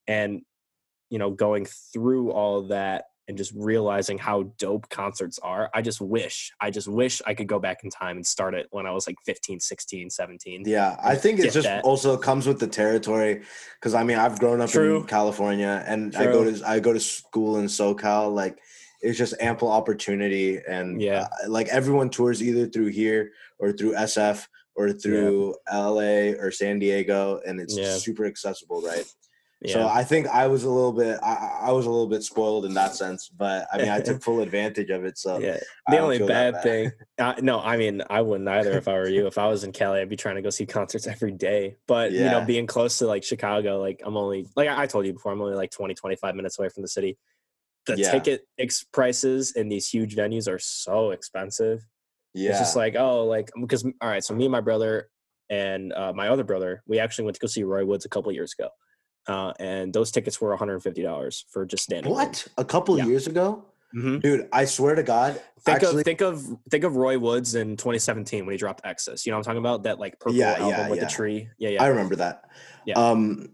and 0.09 0.43
you 1.11 1.19
know 1.19 1.31
going 1.31 1.67
through 1.93 2.33
all 2.33 2.63
that 2.63 3.05
and 3.29 3.37
just 3.37 3.53
realizing 3.55 4.19
how 4.19 4.43
dope 4.59 4.89
concerts 4.89 5.39
are 5.41 5.71
i 5.75 5.83
just 5.83 6.01
wish 6.01 6.51
i 6.61 6.71
just 6.71 6.89
wish 6.89 7.21
i 7.27 7.35
could 7.35 7.47
go 7.47 7.59
back 7.59 7.85
in 7.85 7.91
time 7.91 8.17
and 8.17 8.27
start 8.27 8.55
it 8.55 8.67
when 8.71 8.87
i 8.87 8.91
was 8.91 9.07
like 9.07 9.17
15 9.27 9.61
16 9.61 10.11
17 10.11 10.63
Yeah, 10.67 10.97
I 11.03 11.15
think 11.15 11.39
it 11.39 11.53
just 11.53 11.65
that. 11.69 11.85
also 11.85 12.17
comes 12.17 12.47
with 12.47 12.59
the 12.59 12.67
territory 12.67 13.43
because 13.79 13.95
I 13.95 14.03
mean 14.03 14.19
I've 14.19 14.39
grown 14.39 14.61
up 14.61 14.71
True. 14.71 14.99
in 15.01 15.05
California 15.05 15.85
and 15.87 16.15
I 16.17 16.25
go 16.25 16.43
to 16.51 16.69
I 16.69 16.81
go 16.81 16.93
to 16.93 17.01
school 17.01 17.59
in 17.59 17.67
SoCal. 17.67 18.33
Like 18.35 18.59
it's 19.03 19.17
just 19.19 19.35
ample 19.41 19.71
opportunity 19.71 20.59
and 20.67 21.01
Yeah. 21.01 21.29
uh, 21.45 21.49
like 21.51 21.69
everyone 21.69 22.11
tours 22.11 22.43
either 22.43 22.67
through 22.67 22.89
here 22.89 23.33
or 23.59 23.73
through 23.73 23.95
SF 23.95 24.47
or 24.75 24.93
through 24.93 25.55
LA 25.71 26.33
or 26.41 26.51
San 26.51 26.79
Diego 26.79 27.41
and 27.47 27.61
it's 27.61 27.77
Yeah. 27.77 27.97
super 27.99 28.25
accessible, 28.27 28.81
right? 28.83 29.05
Yeah. 29.61 29.73
So 29.73 29.89
I 29.89 30.05
think 30.05 30.29
I 30.29 30.47
was 30.47 30.65
a 30.65 30.71
little 30.71 30.93
bit 30.93 31.19
I, 31.23 31.61
I 31.63 31.73
was 31.73 31.87
a 31.87 31.91
little 31.91 32.07
bit 32.07 32.23
spoiled 32.23 32.65
in 32.65 32.75
that 32.75 32.95
sense, 32.95 33.29
but 33.29 33.67
I 33.73 33.79
mean 33.79 33.89
I 33.89 34.01
took 34.01 34.23
full 34.29 34.41
advantage 34.41 34.91
of 34.91 35.05
it. 35.05 35.19
So 35.19 35.39
yeah. 35.39 35.59
The 35.89 35.99
only 35.99 36.19
that 36.19 36.29
bad 36.29 36.63
thing 36.63 36.93
uh, 37.19 37.35
no 37.41 37.61
i 37.61 37.77
mean 37.77 38.03
i 38.09 38.21
wouldn't 38.21 38.49
either 38.49 38.73
if 38.79 38.87
i 38.89 38.93
were 38.93 39.09
you. 39.09 39.27
If 39.27 39.39
i 39.39 39.47
was 39.49 39.65
in 39.65 39.73
cali 39.73 40.01
i'd 40.01 40.09
be 40.09 40.17
trying 40.17 40.37
to 40.37 40.43
go 40.43 40.51
see 40.51 40.67
concerts 40.67 41.07
every 41.07 41.33
day. 41.33 41.77
But 41.87 42.13
you 42.13 42.25
know 42.25 42.45
being 42.45 42.67
close 42.67 42.99
to 42.99 43.07
like 43.07 43.25
chicago 43.25 43.81
like 43.81 44.01
i'm 44.05 44.17
only 44.17 44.47
like 44.57 44.69
i 44.69 44.83
I 44.83 44.87
told 44.87 45.07
you 45.07 45.13
before 45.13 45.33
i'm 45.33 45.41
only 45.41 45.57
like 45.57 45.71
20 45.71 45.95
25 45.95 46.35
minutes 46.37 46.59
away 46.59 46.69
from 46.69 46.83
the 46.83 46.89
city. 46.89 47.19
The 47.87 47.97
Yeah. 47.97 48.11
ticket 48.13 48.47
ex- 48.59 48.85
prices 48.93 49.53
in 49.57 49.69
these 49.69 49.89
huge 49.89 50.15
venues 50.15 50.47
are 50.47 50.59
so 50.59 51.11
expensive. 51.11 51.87
Yeah. 52.35 52.51
It's 52.51 52.59
just 52.59 52.77
like, 52.77 52.95
oh, 52.97 53.25
like 53.25 53.51
because 53.59 53.83
all 53.85 54.09
right, 54.09 54.23
so 54.23 54.35
me 54.35 54.45
and 54.45 54.53
my 54.53 54.61
brother 54.61 55.09
and 55.51 55.93
uh, 55.95 56.13
my 56.13 56.29
other 56.29 56.45
brother, 56.45 56.83
we 56.87 56.99
actually 56.99 57.25
went 57.25 57.37
to 57.37 57.41
go 57.41 57.47
see 57.47 57.63
Roy 57.65 57.85
Woods 57.87 58.05
a 58.05 58.09
couple 58.11 58.31
years 58.31 58.55
ago, 58.59 58.69
uh, 59.29 59.53
and 59.61 59.93
those 59.93 60.11
tickets 60.11 60.41
were 60.41 60.49
one 60.51 60.59
hundred 60.59 60.75
and 60.75 60.83
fifty 60.83 61.03
dollars 61.03 61.45
for 61.51 61.65
just 61.67 61.85
standing. 61.85 62.11
what? 62.13 62.47
A 62.57 62.65
couple 62.65 62.97
Yeah. 62.99 63.07
years 63.07 63.27
ago? 63.27 63.65
hmm 63.93 64.19
Dude, 64.19 64.49
I 64.53 64.65
swear 64.65 64.95
to 64.95 65.03
God. 65.03 65.41
Think 65.61 65.77
actually, 65.77 66.01
of 66.01 66.05
think 66.05 66.21
of 66.21 66.47
think 66.71 66.85
of 66.85 66.97
Roy 66.97 67.19
Woods 67.19 67.55
in 67.55 67.77
2017 67.77 68.45
when 68.47 68.53
he 68.53 68.59
dropped 68.59 68.83
Exodus. 68.85 69.25
You 69.25 69.33
know 69.33 69.39
what 69.39 69.47
I'm 69.47 69.57
talking 69.57 69.59
about? 69.67 69.83
That 69.85 69.99
like 69.99 70.19
purple 70.19 70.35
Yeah, 70.39 70.53
album 70.55 70.69
yeah, 70.71 70.89
with 70.89 71.01
the 71.01 71.07
tree. 71.07 71.49
Yeah, 71.59 71.71
yeah. 71.71 71.83
I 71.83 71.87
remember 71.89 72.17
that. 72.17 72.45
Yeah. 72.87 72.95
Um, 72.99 73.51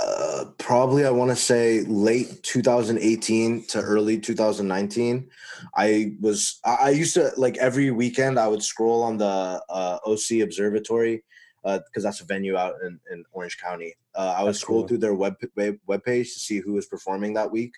uh, 0.00 0.44
probably 0.58 1.06
I 1.06 1.10
want 1.10 1.30
to 1.30 1.36
say 1.36 1.82
late 1.82 2.42
2018 2.42 3.66
to 3.68 3.80
early 3.80 4.18
2019. 4.18 5.28
I 5.76 6.14
was 6.20 6.60
I 6.64 6.76
I 6.80 6.90
used 6.90 7.14
to 7.14 7.32
like 7.36 7.56
every 7.58 7.90
weekend 7.90 8.38
I 8.38 8.48
would 8.48 8.62
scroll 8.62 9.02
on 9.02 9.16
the 9.16 9.60
uh, 9.68 9.98
OC 10.06 10.42
Observatory 10.42 11.24
because 11.64 12.02
that's 12.02 12.20
a 12.20 12.24
venue 12.26 12.56
out 12.56 12.74
in, 12.84 13.00
in 13.10 13.24
Orange 13.32 13.58
County. 13.58 13.94
Uh, 14.14 14.34
I 14.36 14.42
would 14.42 14.50
That's 14.50 14.60
scroll 14.60 14.80
cool. 14.82 14.88
through 14.88 14.98
their 14.98 15.14
web 15.14 15.36
web 15.56 15.78
webpage 15.88 16.34
to 16.34 16.40
see 16.40 16.58
who 16.60 16.74
was 16.74 16.86
performing 16.86 17.34
that 17.34 17.50
week. 17.50 17.72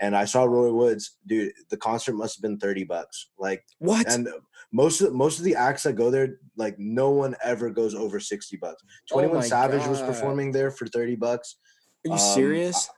And 0.00 0.16
I 0.16 0.24
saw 0.26 0.44
Roy 0.44 0.72
Woods, 0.72 1.16
dude. 1.26 1.52
The 1.70 1.76
concert 1.76 2.14
must 2.14 2.36
have 2.36 2.42
been 2.42 2.58
thirty 2.58 2.84
bucks. 2.84 3.30
Like, 3.38 3.64
what? 3.78 4.06
and 4.08 4.28
most 4.72 5.00
of 5.00 5.12
most 5.12 5.38
of 5.38 5.44
the 5.44 5.56
acts 5.56 5.82
that 5.82 5.94
go 5.94 6.10
there, 6.10 6.38
like 6.56 6.78
no 6.78 7.10
one 7.10 7.34
ever 7.42 7.68
goes 7.68 7.94
over 7.94 8.20
sixty 8.20 8.56
bucks. 8.56 8.82
Twenty 9.10 9.28
One 9.28 9.38
Oh 9.38 9.40
Savage 9.40 9.86
was 9.86 10.00
performing 10.00 10.52
there 10.52 10.70
for 10.70 10.86
thirty 10.86 11.16
bucks. 11.16 11.56
Are 12.06 12.08
you 12.08 12.12
um, 12.12 12.18
serious? 12.18 12.88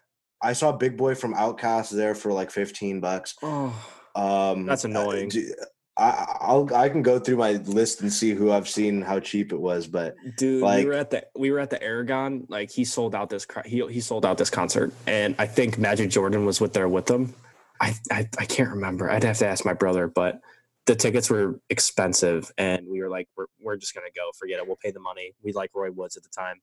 I 0.43 0.53
saw 0.53 0.73
Big 0.73 0.97
Boi 0.97 1.15
from 1.15 1.35
Outkast 1.35 1.91
there 1.91 2.15
for 2.15 2.33
like 2.33 2.51
fifteen 2.51 3.01
bucks. 3.01 3.35
Oh, 3.43 3.75
Um, 4.15 4.67
That's 4.67 4.85
uh, 4.85 4.89
annoying. 4.89 5.31
d- 5.31 5.53
I, 6.01 6.37
I'll 6.41 6.75
I 6.75 6.89
can 6.89 7.03
go 7.03 7.19
through 7.19 7.37
my 7.37 7.53
list 7.53 8.01
and 8.01 8.11
see 8.13 8.31
who 8.35 8.51
I've 8.51 8.69
seen 8.69 9.03
how 9.03 9.21
cheap 9.21 9.53
it 9.53 9.61
was, 9.61 9.87
but 9.87 10.17
dude, 10.39 10.63
like- 10.63 10.85
we 10.85 10.87
were 10.87 10.95
at 10.95 11.11
the 11.11 11.27
we 11.37 11.51
were 11.51 11.59
at 11.59 11.69
the 11.69 11.83
Aragon. 11.83 12.47
Like 12.49 12.71
he 12.71 12.85
sold 12.85 13.15
out 13.15 13.29
this 13.29 13.47
he 13.67 13.87
he 13.89 14.01
sold 14.01 14.25
out 14.25 14.39
this 14.39 14.51
concert, 14.51 14.93
and 15.07 15.35
I 15.39 15.47
think 15.47 15.77
Magic 15.79 16.09
Jordan 16.11 16.47
was 16.47 16.61
with 16.61 16.73
there 16.73 16.89
with 16.89 17.07
them. 17.07 17.35
I, 17.81 17.95
I 18.11 18.29
I 18.39 18.47
can't 18.47 18.71
remember. 18.71 19.11
I'd 19.11 19.25
have 19.25 19.39
to 19.39 19.47
ask 19.47 19.65
my 19.65 19.75
brother, 19.75 20.09
but 20.09 20.41
the 20.87 20.97
tickets 20.97 21.29
were 21.29 21.61
expensive, 21.69 22.51
and 22.57 22.87
we 22.89 23.01
were 23.03 23.11
like, 23.11 23.29
we're 23.37 23.47
we're 23.61 23.77
just 23.77 23.95
gonna 23.95 24.07
go. 24.17 24.31
Forget 24.39 24.59
it. 24.59 24.67
We'll 24.67 24.77
pay 24.83 24.91
the 24.91 25.01
money. 25.01 25.35
We 25.43 25.53
like 25.53 25.71
Roy 25.75 25.91
Woods 25.91 26.17
at 26.17 26.23
the 26.23 26.31
time, 26.31 26.61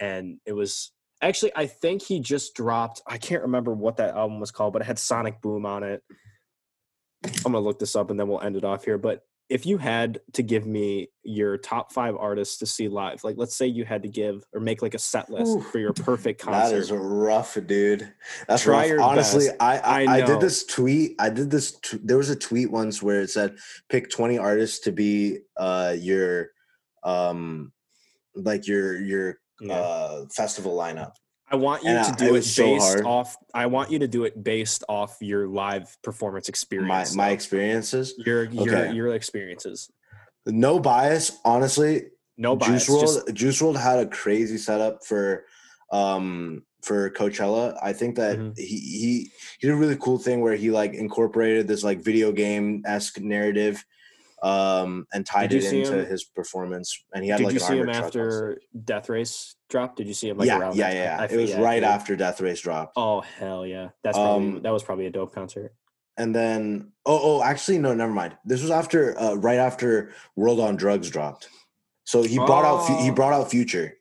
and 0.00 0.38
it 0.44 0.52
was 0.52 0.90
actually 1.22 1.52
I 1.54 1.66
think 1.66 2.02
he 2.02 2.18
just 2.20 2.54
dropped. 2.54 3.00
I 3.06 3.18
can't 3.18 3.42
remember 3.42 3.72
what 3.72 3.96
that 3.98 4.16
album 4.16 4.40
was 4.40 4.50
called, 4.50 4.72
but 4.72 4.82
it 4.82 4.86
had 4.86 4.98
Sonic 4.98 5.40
Boom 5.40 5.64
on 5.66 5.84
it. 5.84 6.02
I'm 7.44 7.52
gonna 7.52 7.60
look 7.60 7.78
this 7.78 7.96
up 7.96 8.10
and 8.10 8.18
then 8.18 8.28
we'll 8.28 8.40
end 8.40 8.56
it 8.56 8.64
off 8.64 8.84
here. 8.84 8.98
But 8.98 9.22
if 9.48 9.64
you 9.64 9.78
had 9.78 10.20
to 10.32 10.42
give 10.42 10.66
me 10.66 11.08
your 11.22 11.56
top 11.56 11.92
five 11.92 12.16
artists 12.16 12.56
to 12.58 12.66
see 12.66 12.88
live, 12.88 13.22
like 13.22 13.36
let's 13.38 13.56
say 13.56 13.66
you 13.66 13.84
had 13.84 14.02
to 14.02 14.08
give 14.08 14.42
or 14.52 14.60
make 14.60 14.82
like 14.82 14.94
a 14.94 14.98
set 14.98 15.30
list 15.30 15.56
Oof. 15.56 15.66
for 15.70 15.78
your 15.78 15.92
perfect 15.92 16.40
that 16.44 16.50
concert. 16.50 16.76
is 16.78 16.90
rough, 16.90 17.56
dude. 17.66 18.12
That's 18.48 18.64
Try 18.64 18.78
rough. 18.80 18.88
your 18.88 19.00
Honestly, 19.02 19.46
best. 19.46 19.56
I 19.60 19.78
I, 19.78 20.02
I 20.04 20.14
I, 20.16 20.20
did 20.22 20.40
this 20.40 20.64
tweet. 20.66 21.14
I 21.20 21.30
did 21.30 21.50
this. 21.50 21.78
T- 21.80 22.00
there 22.02 22.16
was 22.16 22.28
a 22.30 22.34
tweet 22.36 22.72
once 22.72 23.00
where 23.02 23.20
it 23.20 23.30
said 23.30 23.56
pick 23.88 24.10
twenty 24.10 24.36
artists 24.36 24.80
to 24.80 24.90
be 24.92 25.38
uh 25.56 25.94
your 25.96 26.48
um 27.04 27.72
like 28.34 28.66
your 28.66 29.00
your 29.00 29.38
Yeah. 29.60 29.74
uh 29.74 30.24
festival 30.34 30.76
lineup. 30.76 31.12
I 31.48 31.56
want 31.56 31.84
you 31.84 31.90
and 31.90 32.04
to 32.04 32.12
I- 32.12 32.14
do 32.16 32.24
it 32.24 32.28
it, 32.28 32.32
was 32.32 32.54
so 32.54 32.64
based 32.64 33.00
off. 33.04 33.36
I 33.54 33.66
want 33.66 33.90
you 33.90 33.98
to 34.00 34.08
do 34.08 34.24
it 34.24 34.42
based 34.42 34.82
off 34.88 35.16
your 35.20 35.46
live 35.46 35.96
performance 36.02 36.48
experience. 36.48 37.14
my 37.14 37.28
though. 37.28 37.32
experiences. 37.34 38.14
your 38.24 38.44
your 38.44 38.62
Okay. 38.62 38.92
your 38.94 39.14
experiences. 39.14 39.90
No 40.46 40.78
bias, 40.80 41.38
honestly. 41.44 42.06
No 42.36 42.56
bias. 42.56 42.86
Juice 42.86 42.88
WRLD 42.96 43.00
just- 43.00 43.34
Juice 43.34 43.60
WRLD 43.62 43.76
had 43.80 43.98
a 44.00 44.06
crazy 44.06 44.58
setup 44.58 45.04
for 45.04 45.44
um 45.92 46.64
for 46.82 47.10
Coachella. 47.10 47.76
I 47.82 47.92
think 47.92 48.16
that 48.16 48.38
Mhm. 48.38 48.56
he 48.58 48.64
he 48.66 49.30
he 49.60 49.66
did 49.68 49.70
a 49.72 49.76
really 49.76 49.96
cool 49.96 50.18
thing 50.18 50.40
where 50.40 50.56
he 50.56 50.70
like 50.70 50.94
incorporated 50.94 51.68
this 51.68 51.84
like 51.84 52.00
video 52.02 52.32
game 52.32 52.82
esque 52.86 53.20
narrative 53.20 53.84
um 54.42 55.06
and 55.12 55.24
tied 55.24 55.52
it 55.52 55.64
into 55.64 55.98
him- 56.00 56.06
his 56.06 56.24
performance. 56.24 57.02
And 57.14 57.24
he 57.24 57.30
had 57.30 57.38
did 57.38 57.44
like 57.44 57.54
you 57.54 57.60
see 57.60 57.78
him 57.78 57.88
after 57.88 58.60
Death 58.84 59.08
Race 59.08 59.56
drop? 59.70 59.96
Did 59.96 60.06
you 60.06 60.14
see 60.14 60.28
him 60.28 60.36
like 60.38 60.46
yeah, 60.46 60.58
around? 60.58 60.76
yeah, 60.76 60.92
yeah. 60.92 61.16
I- 61.20 61.24
It 61.26 61.36
was 61.36 61.50
yeah, 61.50 61.60
right 61.60 61.76
dude. 61.80 61.84
after 61.84 62.16
Death 62.16 62.40
Race 62.40 62.60
dropped. 62.60 62.92
Oh 62.96 63.20
hell 63.22 63.66
yeah! 63.66 63.88
That's 64.02 64.16
probably 64.18 64.46
Um, 64.56 64.62
that 64.62 64.72
was 64.72 64.82
probably 64.82 65.06
a 65.06 65.10
dope 65.10 65.34
concert. 65.34 65.72
And 66.18 66.34
then 66.34 66.92
oh 67.06 67.20
oh 67.22 67.42
actually 67.42 67.78
no 67.78 67.94
never 67.94 68.12
mind. 68.12 68.36
This 68.44 68.62
was 68.62 68.70
after 68.70 69.18
uh, 69.18 69.34
right 69.34 69.58
after 69.58 70.12
WRLD 70.38 70.62
on 70.62 70.76
Drugs 70.76 71.10
dropped. 71.10 71.48
So 72.04 72.22
he 72.22 72.36
brought 72.36 72.64
out 72.64 72.86
he 73.02 73.10
Oh. 73.10 73.14
brought 73.14 73.32
out 73.32 73.50
Future 73.50 73.96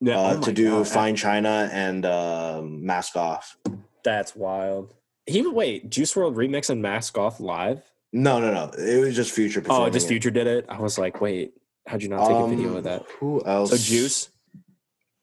Yeah, 0.00 0.18
uh, 0.20 0.34
oh 0.36 0.40
to 0.42 0.52
do 0.52 0.70
God, 0.70 0.88
Fine 0.88 1.16
China 1.16 1.68
and 1.72 2.04
um 2.04 2.84
Mask 2.84 3.16
Off. 3.16 3.56
That's 4.04 4.36
wild. 4.36 4.92
He 5.26 5.44
wait, 5.46 5.90
Juice 5.90 6.12
WRLD 6.14 6.34
remix 6.36 6.70
and 6.70 6.80
Mask 6.82 7.16
Off 7.18 7.40
live. 7.40 7.82
No, 8.12 8.40
no, 8.40 8.52
no. 8.52 8.70
It 8.78 9.00
was 9.00 9.16
just 9.16 9.32
Future. 9.32 9.62
Oh, 9.68 9.90
just 9.90 10.06
it. 10.06 10.08
Future 10.08 10.30
did 10.30 10.46
it. 10.46 10.66
I 10.68 10.80
was 10.80 10.98
like, 10.98 11.20
wait, 11.20 11.52
how'd 11.86 12.02
you 12.02 12.08
not 12.08 12.26
take 12.26 12.36
a 12.36 12.48
video 12.48 12.70
Um, 12.70 12.76
of 12.76 12.84
that? 12.84 13.04
Who 13.20 13.44
else? 13.44 13.70
So 13.70 13.76
Juice. 13.76 14.30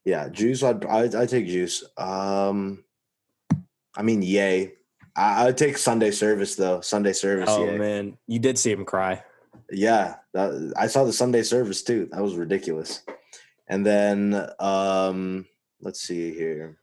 Yeah, 0.05 0.29
Juice. 0.29 0.63
I'd 0.63 0.85
I'd, 0.85 1.15
I'd 1.15 1.29
take 1.29 1.47
Juice. 1.47 1.83
Um, 1.97 2.83
I 3.95 4.01
mean, 4.01 4.21
yay. 4.21 4.73
I, 5.15 5.47
I'd 5.47 5.57
take 5.57 5.77
Sunday 5.77 6.11
Service 6.11 6.55
though. 6.55 6.81
Sunday 6.81 7.13
Service. 7.13 7.49
Oh 7.49 7.65
yay. 7.65 7.77
man, 7.77 8.17
you 8.27 8.39
did 8.39 8.57
see 8.57 8.71
him 8.71 8.85
cry. 8.85 9.23
Yeah, 9.71 10.15
that, 10.33 10.73
I 10.77 10.87
saw 10.87 11.03
the 11.03 11.13
Sunday 11.13 11.41
Service 11.43 11.83
too. 11.83 12.09
That 12.11 12.21
was 12.21 12.35
ridiculous. 12.35 13.03
And 13.67 13.85
then 13.85 14.49
um, 14.59 15.45
let's 15.81 16.01
see 16.01 16.33
here. 16.33 16.77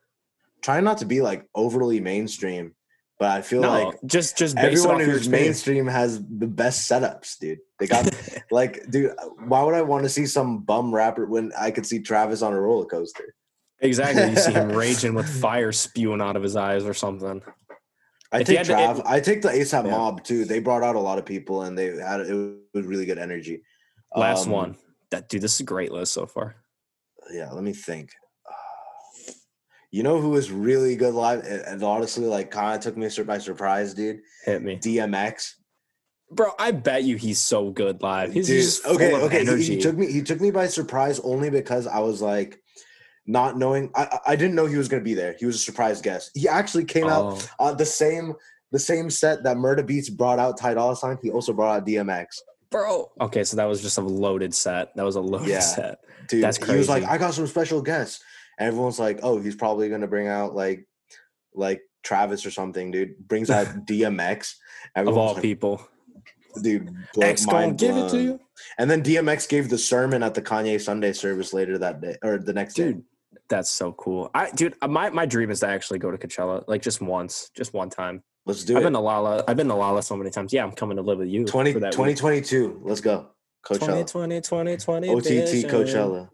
Trying 0.62 0.84
not 0.84 0.98
to 0.98 1.04
be 1.04 1.20
like 1.20 1.46
overly 1.54 2.00
mainstream, 2.00 2.74
but 3.20 3.28
I 3.30 3.42
feel 3.42 3.60
No, 3.60 3.70
like 3.84 3.98
just 4.06 4.36
just 4.38 4.56
everyone 4.56 4.98
who's 4.98 5.28
mainstream 5.28 5.86
has 5.86 6.18
the 6.26 6.46
best 6.46 6.90
setups, 6.90 7.38
dude. 7.38 7.58
They 7.78 7.86
got 7.86 8.10
like, 8.50 8.90
dude. 8.90 9.12
Why 9.46 9.62
would 9.62 9.74
I 9.74 9.82
want 9.82 10.02
to 10.04 10.08
see 10.08 10.24
some 10.26 10.62
bum 10.62 10.92
rapper 10.92 11.26
when 11.26 11.52
I 11.56 11.70
could 11.70 11.84
see 11.86 12.00
Travis 12.00 12.40
on 12.42 12.52
a 12.54 12.60
roller 12.60 12.86
coaster? 12.86 13.34
exactly. 13.82 14.30
You 14.30 14.36
see 14.36 14.52
him 14.52 14.70
raging 14.84 15.14
with 15.14 15.28
fire 15.40 15.70
spewing 15.70 16.20
out 16.20 16.34
of 16.36 16.42
his 16.42 16.56
eyes 16.56 16.84
or 16.84 16.94
something. 16.94 17.42
I 18.32 18.40
If 18.40 18.46
take 18.46 18.56
had 18.58 18.66
to- 18.66 18.72
Trav. 18.72 19.02
I 19.06 19.20
take 19.20 19.42
the 19.42 19.48
ASAP 19.48 19.84
Yeah. 19.84 19.90
Mob 19.90 20.24
too. 20.24 20.44
They 20.46 20.58
brought 20.60 20.82
out 20.82 20.96
a 20.96 21.00
lot 21.00 21.18
of 21.18 21.26
people, 21.26 21.62
and 21.62 21.76
they 21.78 21.96
had 21.98 22.20
it 22.20 22.34
was 22.74 22.86
really 22.86 23.04
good 23.06 23.18
energy. 23.18 23.62
Last 24.16 24.46
Um, 24.46 24.52
one. 24.52 24.76
That 25.10 25.28
dude, 25.28 25.42
this 25.42 25.54
is 25.54 25.60
a 25.60 25.64
great 25.64 25.92
list 25.92 26.12
so 26.14 26.24
far. 26.26 26.56
Yeah, 27.32 27.50
let 27.52 27.62
me 27.64 27.72
think. 27.74 28.10
You 29.90 30.02
know 30.04 30.20
who 30.20 30.30
was 30.30 30.50
really 30.52 30.94
good 30.96 31.14
live, 31.14 31.40
and 31.44 31.62
and 31.62 31.82
honestly, 31.82 32.26
like 32.26 32.50
kind 32.50 32.76
of 32.76 32.80
took 32.82 32.96
me 32.96 33.08
by 33.24 33.38
surprise, 33.38 33.92
dude. 33.94 34.20
Hit 34.44 34.62
me, 34.62 34.76
DMX. 34.76 35.54
bro. 36.30 36.50
I 36.58 36.70
bet 36.70 37.02
you 37.04 37.16
he's 37.16 37.40
so 37.40 37.70
good 37.70 38.00
live. 38.02 38.32
He's, 38.32 38.46
Dude, 38.46 38.62
just 38.62 38.82
full 38.84 38.94
okay, 38.94 39.12
of 39.12 39.22
okay. 39.24 39.42
he- 39.42 39.48
energy. 39.48 39.74
He, 39.76 39.80
took 39.80 39.96
me. 39.96 40.10
He 40.12 40.22
took 40.22 40.40
me 40.40 40.50
by 40.52 40.68
surprise 40.68 41.18
only 41.20 41.50
because 41.50 41.86
I 41.88 41.98
was 41.98 42.22
like, 42.22 42.60
not 43.26 43.58
knowing. 43.58 43.90
I 43.96 44.02
I- 44.04 44.20
I 44.32 44.36
didn't 44.36 44.54
know 44.54 44.66
he 44.66 44.76
was 44.76 44.88
gonna 44.88 45.02
be 45.02 45.14
there. 45.14 45.34
He 45.38 45.44
was 45.46 45.56
a 45.56 45.58
surprise 45.58 46.00
guest. 46.00 46.30
He 46.34 46.46
actually 46.46 46.84
came 46.84 47.08
out 47.08 47.48
Oh, 47.58 47.70
on 47.70 47.76
the 47.76 47.86
same 47.86 48.34
the 48.70 48.78
same 48.78 49.10
set 49.10 49.42
that 49.42 49.56
Murda 49.56 49.84
Beats 49.84 50.08
brought 50.08 50.38
out 50.38 50.56
Ty 50.56 50.74
Dolla 50.74 50.94
Sign. 50.94 51.18
He 51.20 51.32
also 51.32 51.52
brought 51.52 51.76
out 51.78 51.84
DMX. 51.86 52.26
bro. 52.70 53.10
Okay, 53.20 53.42
so 53.42 53.56
that 53.56 53.64
was 53.64 53.82
just 53.82 53.98
a 53.98 54.02
loaded 54.02 54.54
set. 54.54 54.94
That 54.94 55.04
was 55.04 55.16
a 55.16 55.20
loaded 55.20 55.48
Yeah. 55.48 55.58
set. 55.58 55.98
Dude, 56.28 56.44
That's 56.44 56.58
crazy. 56.58 56.74
he 56.74 56.78
was 56.78 56.88
like. 56.88 57.02
I 57.02 57.18
got 57.18 57.34
some 57.34 57.48
special 57.48 57.82
guests. 57.82 58.22
And 58.60 58.68
everyone's 58.68 58.98
like, 58.98 59.20
oh, 59.22 59.40
he's 59.40 59.56
probably 59.56 59.88
gonna 59.88 60.06
bring 60.06 60.28
out 60.28 60.54
like 60.54 60.86
like 61.54 61.80
Travis 62.02 62.44
or 62.44 62.50
something, 62.50 62.90
dude. 62.90 63.16
Brings 63.26 63.48
out 63.48 63.66
DMX. 63.86 64.54
Of 64.94 65.16
all 65.16 65.32
like, 65.32 65.42
people, 65.42 65.82
dude, 66.62 66.94
X 67.20 67.46
gonna 67.46 67.72
give 67.72 67.96
it 67.96 68.10
to 68.10 68.20
you, 68.20 68.40
And 68.78 68.90
then 68.90 69.02
DMX 69.02 69.48
gave 69.48 69.70
the 69.70 69.78
sermon 69.78 70.22
at 70.22 70.34
the 70.34 70.42
Kanye 70.42 70.78
Sunday 70.78 71.14
service 71.14 71.54
later 71.54 71.78
that 71.78 72.02
day 72.02 72.16
or 72.22 72.38
the 72.38 72.52
next 72.52 72.74
day. 72.74 72.92
dude. 72.92 73.04
That's 73.48 73.70
so 73.70 73.92
cool. 73.92 74.30
I, 74.34 74.50
dude, 74.50 74.74
uh, 74.82 74.88
my 74.88 75.10
my 75.10 75.26
dream 75.26 75.50
is 75.50 75.60
to 75.60 75.68
actually 75.68 75.98
go 75.98 76.10
to 76.10 76.18
Coachella, 76.18 76.62
like 76.68 76.82
just 76.82 77.00
once, 77.00 77.50
just 77.56 77.72
one 77.72 77.88
time. 77.88 78.22
Let's 78.44 78.64
do 78.64 78.74
it. 78.74 78.76
I've 78.76 78.82
it. 78.82 78.86
been 78.86 78.92
to 78.92 79.00
Lolla. 79.00 79.44
I've 79.48 79.56
been 79.56 79.68
to 79.68 79.74
Lolla 79.74 80.02
so 80.02 80.16
many 80.16 80.30
times. 80.30 80.52
Yeah, 80.52 80.64
I'm 80.64 80.72
coming 80.72 80.98
to 80.98 81.02
live 81.02 81.18
with 81.18 81.28
you 81.28 81.46
20, 81.46 81.72
for 81.72 81.80
that 81.80 81.96
week. 81.96 82.16
2022. 82.16 82.82
Let's 82.84 83.00
go. 83.00 83.28
Coachella. 83.64 84.06
2020, 84.06 84.40
2020 84.40 85.08
OTT 85.08 85.24
vision. 85.24 85.70
Coachella. 85.70 86.28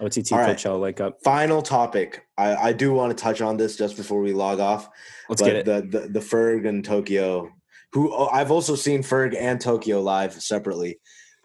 OTT 0.00 0.30
right. 0.32 0.56
Coachella. 0.56 0.80
Wake 0.80 1.00
up. 1.00 1.18
Final 1.22 1.62
topic. 1.62 2.26
I, 2.38 2.54
I 2.56 2.72
do 2.72 2.92
want 2.92 3.16
to 3.16 3.22
touch 3.22 3.40
on 3.40 3.56
this 3.56 3.76
just 3.76 3.96
before 3.96 4.20
we 4.20 4.32
log 4.32 4.60
off. 4.60 4.88
Let's 5.28 5.42
but 5.42 5.46
get 5.46 5.56
it. 5.56 5.64
The, 5.66 5.98
the 6.00 6.08
the 6.08 6.20
Ferg 6.20 6.66
and 6.66 6.84
Tokyo, 6.84 7.50
who 7.92 8.12
oh, 8.12 8.28
I've 8.28 8.50
also 8.50 8.74
seen 8.74 9.02
Ferg 9.02 9.36
and 9.38 9.60
Tokyo 9.60 10.00
live 10.00 10.32
separately, 10.34 10.98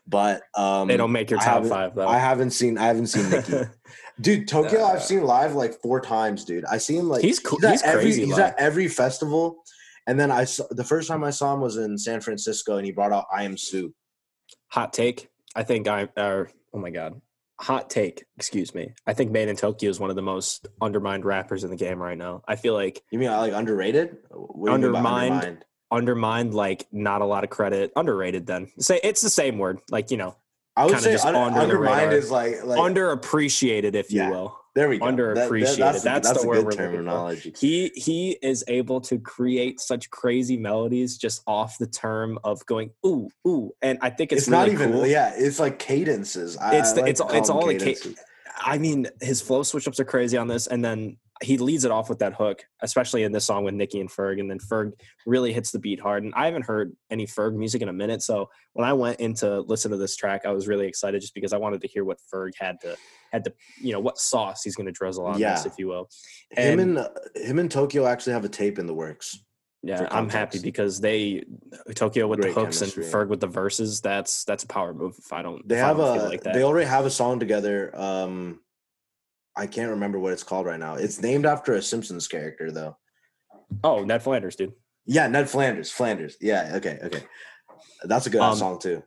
but 0.07 0.41
um, 0.55 0.87
they 0.87 0.97
don't 0.97 1.11
make 1.11 1.29
your 1.29 1.39
top 1.39 1.65
five 1.65 1.95
though. 1.95 2.07
I 2.07 2.17
haven't 2.17 2.51
seen 2.51 2.77
I 2.77 2.85
haven't 2.85 3.07
seen 3.07 3.29
Nicki. 3.29 3.69
dude, 4.21 4.47
Tokyo 4.47 4.81
Uh, 4.81 4.93
I've 4.93 5.03
seen 5.03 5.23
live 5.23 5.55
like 5.55 5.81
four 5.81 5.99
times, 5.99 6.45
dude. 6.45 6.65
I 6.65 6.77
see 6.77 6.97
him 6.97 7.09
like 7.09 7.21
he's 7.21 7.39
cool. 7.39 7.63
at 7.65 7.71
He's 7.71 7.83
every 7.83 8.03
crazy. 8.03 8.25
he's 8.25 8.37
live. 8.37 8.53
at 8.53 8.59
every 8.59 8.87
festival. 8.87 9.63
And 10.07 10.19
then 10.19 10.31
I 10.31 10.43
saw 10.43 10.65
the 10.69 10.83
first 10.83 11.07
time 11.07 11.23
I 11.23 11.31
saw 11.31 11.53
him 11.53 11.61
was 11.61 11.77
in 11.77 11.97
San 11.97 12.21
Francisco, 12.21 12.77
and 12.77 12.85
he 12.85 12.91
brought 12.91 13.11
out 13.11 13.25
I 13.33 13.43
Am 13.43 13.57
Sue. 13.57 13.93
Hot 14.67 14.93
take. 14.93 15.29
I 15.55 15.63
think 15.63 15.87
I. 15.87 16.07
Or, 16.15 16.49
oh 16.73 16.79
my 16.79 16.91
god. 16.91 17.19
Hot 17.61 17.89
take. 17.89 18.25
Excuse 18.37 18.75
me. 18.75 18.93
I 19.07 19.13
think 19.13 19.31
MadeinTYO 19.31 19.83
is 19.89 19.99
one 19.99 20.09
of 20.09 20.15
the 20.17 20.21
most 20.21 20.67
undermined 20.81 21.23
rappers 21.25 21.63
in 21.63 21.69
the 21.69 21.77
game 21.77 21.99
right 22.01 22.17
now. 22.17 22.43
I 22.47 22.55
feel 22.57 22.73
like 22.73 23.01
You 23.11 23.19
mean 23.19 23.31
like 23.31 23.53
underrated? 23.53 24.17
What 24.29 24.65
do 24.67 24.71
you 24.73 24.77
mean 24.77 24.95
Undermined. 24.95 25.33
undermined? 25.33 25.65
undermined, 25.91 26.53
like 26.53 26.87
not 26.91 27.21
a 27.21 27.25
lot 27.25 27.43
of 27.45 27.49
credit. 27.49 27.91
Underrated. 27.95 28.45
Then 28.45 28.69
say 28.79 28.99
it's 29.03 29.21
the 29.21 29.29
same 29.29 29.57
word. 29.57 29.79
Like 29.89 30.11
you 30.11 30.17
know, 30.17 30.35
I 30.75 30.85
would 30.85 30.99
say 30.99 31.13
just 31.13 31.25
un- 31.25 31.35
under 31.35 31.59
undermined 31.61 32.11
is 32.11 32.29
like 32.29 32.63
like 32.65 32.77
underappreciated, 32.79 33.93
if 33.93 34.11
Yeah. 34.11 34.25
you 34.27 34.31
will. 34.33 34.59
There 34.75 34.89
we 34.89 34.99
go. 34.99 35.05
That- 35.05 35.15
that- 35.15 35.49
underappreciated. 35.49 35.77
that's 35.77 36.03
That's 36.03 36.27
that's 36.27 36.41
the 36.41 36.47
word 36.47 36.55
good 36.55 36.65
we're 36.65 36.71
looking 36.71 36.85
for. 36.85 36.91
terminology. 36.91 37.53
He 37.57 37.91
he 37.95 38.37
is 38.41 38.63
able 38.67 39.01
to 39.01 39.17
create 39.17 39.79
such 39.79 40.09
crazy 40.11 40.57
melodies 40.57 41.17
just 41.17 41.41
off 41.47 41.77
the 41.77 41.87
term 41.87 42.37
of 42.43 42.63
going 42.65 42.91
ooh 43.05 43.29
ooh, 43.47 43.73
and 43.81 43.97
I 44.01 44.09
think 44.09 44.31
it's, 44.31 44.43
It's, 44.43 44.49
not 44.49 44.67
even 44.67 44.91
cool. 44.91 45.07
yeah. 45.07 45.33
It's 45.35 45.59
like 45.59 45.79
cadences. 45.79 46.55
It's 46.55 46.61
I 46.61 46.69
the- 46.93 47.01
like 47.01 47.09
it's- 47.11 47.33
it's 47.33 47.49
all 47.49 47.65
the 47.65 47.73
ca- 47.73 47.79
cadences. 47.85 48.15
I 48.57 48.77
mean, 48.77 49.07
his 49.21 49.41
flow 49.41 49.63
switch 49.63 49.87
ups 49.87 49.99
are 49.99 50.05
crazy 50.05 50.37
on 50.37 50.47
this, 50.47 50.67
and 50.67 50.83
then 50.83 51.17
he 51.43 51.57
leads 51.57 51.83
it 51.83 51.91
off 51.91 52.07
with 52.09 52.19
that 52.19 52.33
hook, 52.33 52.63
especially 52.81 53.23
in 53.23 53.31
this 53.33 53.43
song 53.45 53.63
with 53.65 53.73
Nicki 53.73 53.99
and 53.99 54.09
Ferg, 54.09 54.39
and 54.39 54.49
then 54.49 54.57
Ferg 54.57 54.93
really 55.25 55.51
hits 55.51 55.71
the 55.71 55.79
beat 55.79 55.99
hard. 55.99 56.23
And 56.23 56.33
I 56.33 56.45
haven't 56.45 56.65
heard 56.65 56.95
any 57.11 57.27
Ferg 57.27 57.55
music 57.55 57.81
in 57.81 57.89
a 57.89 57.93
minute, 57.93 58.21
so 58.21 58.49
when 58.73 58.87
I 58.87 58.93
went 58.93 59.19
in 59.19 59.33
to 59.35 59.59
listen 59.61 59.91
to 59.91 59.97
this 59.97 60.15
track, 60.15 60.45
I 60.45 60.51
was 60.51 60.67
really 60.67 60.87
excited 60.87 61.19
just 61.21 61.33
because 61.33 61.51
I 61.51 61.57
wanted 61.57 61.81
to 61.81 61.87
hear 61.87 62.05
what 62.05 62.19
Ferg 62.33 62.51
had 62.57 62.79
to 62.81 62.95
had 63.31 63.43
to 63.45 63.53
you 63.81 63.91
know 63.91 63.99
what 63.99 64.17
sauce 64.17 64.63
he's 64.63 64.75
going 64.77 64.85
to 64.85 64.93
drizzle 64.93 65.25
on 65.25 65.39
this, 65.41 65.65
if 65.65 65.73
you 65.77 65.87
will. 65.87 66.09
him 66.51 66.79
and- 66.79 66.97
and 66.97 66.97
uh, 66.99 67.09
him 67.35 67.59
and 67.59 67.69
Tokyo 67.69 68.05
actually 68.05 68.33
have 68.33 68.45
a 68.45 68.49
tape 68.49 68.79
in 68.79 68.85
the 68.87 68.93
works. 68.93 69.37
Yeah, 69.83 70.07
I'm 70.09 70.29
happy 70.29 70.57
because 70.59 70.99
they 70.99 71.43
Tokyo 71.93 72.27
with 72.27 72.39
Great 72.41 72.55
the 72.55 72.61
hooks 72.61 72.79
chemistry. 72.79 73.03
and 73.05 73.13
Ferg 73.13 73.27
with 73.27 73.39
the 73.39 73.45
verses. 73.47 74.01
That's 74.01 74.43
that's 74.45 74.63
a 74.63 74.67
power 74.67 74.95
move. 74.95 75.15
If 75.19 75.31
I 75.31 75.43
don't, 75.43 75.67
They 75.67 75.77
have 75.77 75.97
don't 75.97 76.15
a 76.17 76.19
feel 76.21 76.29
like 76.29 76.41
that. 76.43 76.53
they 76.55 76.63
already 76.63 76.87
have 76.87 77.05
a 77.05 77.11
song 77.11 77.39
together. 77.39 77.91
Um, 77.95 78.61
I 79.57 79.67
can't 79.67 79.91
remember 79.91 80.19
what 80.19 80.33
it's 80.33 80.43
called 80.43 80.65
right 80.65 80.79
now. 80.79 80.95
It's 80.95 81.21
named 81.21 81.45
after 81.45 81.73
a 81.73 81.81
Simpsons 81.81 82.27
character 82.27 82.71
though. 82.71 82.97
oh, 83.83 84.03
Ned 84.03 84.21
Flanders, 84.23 84.55
dude. 84.55 84.73
Yeah, 85.05 85.27
Ned 85.27 85.49
Flanders. 85.49 85.91
Flanders. 85.91 86.35
Yeah. 86.41 86.73
Okay. 86.75 86.99
Okay. 87.03 87.23
That's 88.03 88.25
a 88.25 88.29
good 88.29 88.41
Um, 88.41 88.55
song 88.57 88.79
too. 88.79 89.03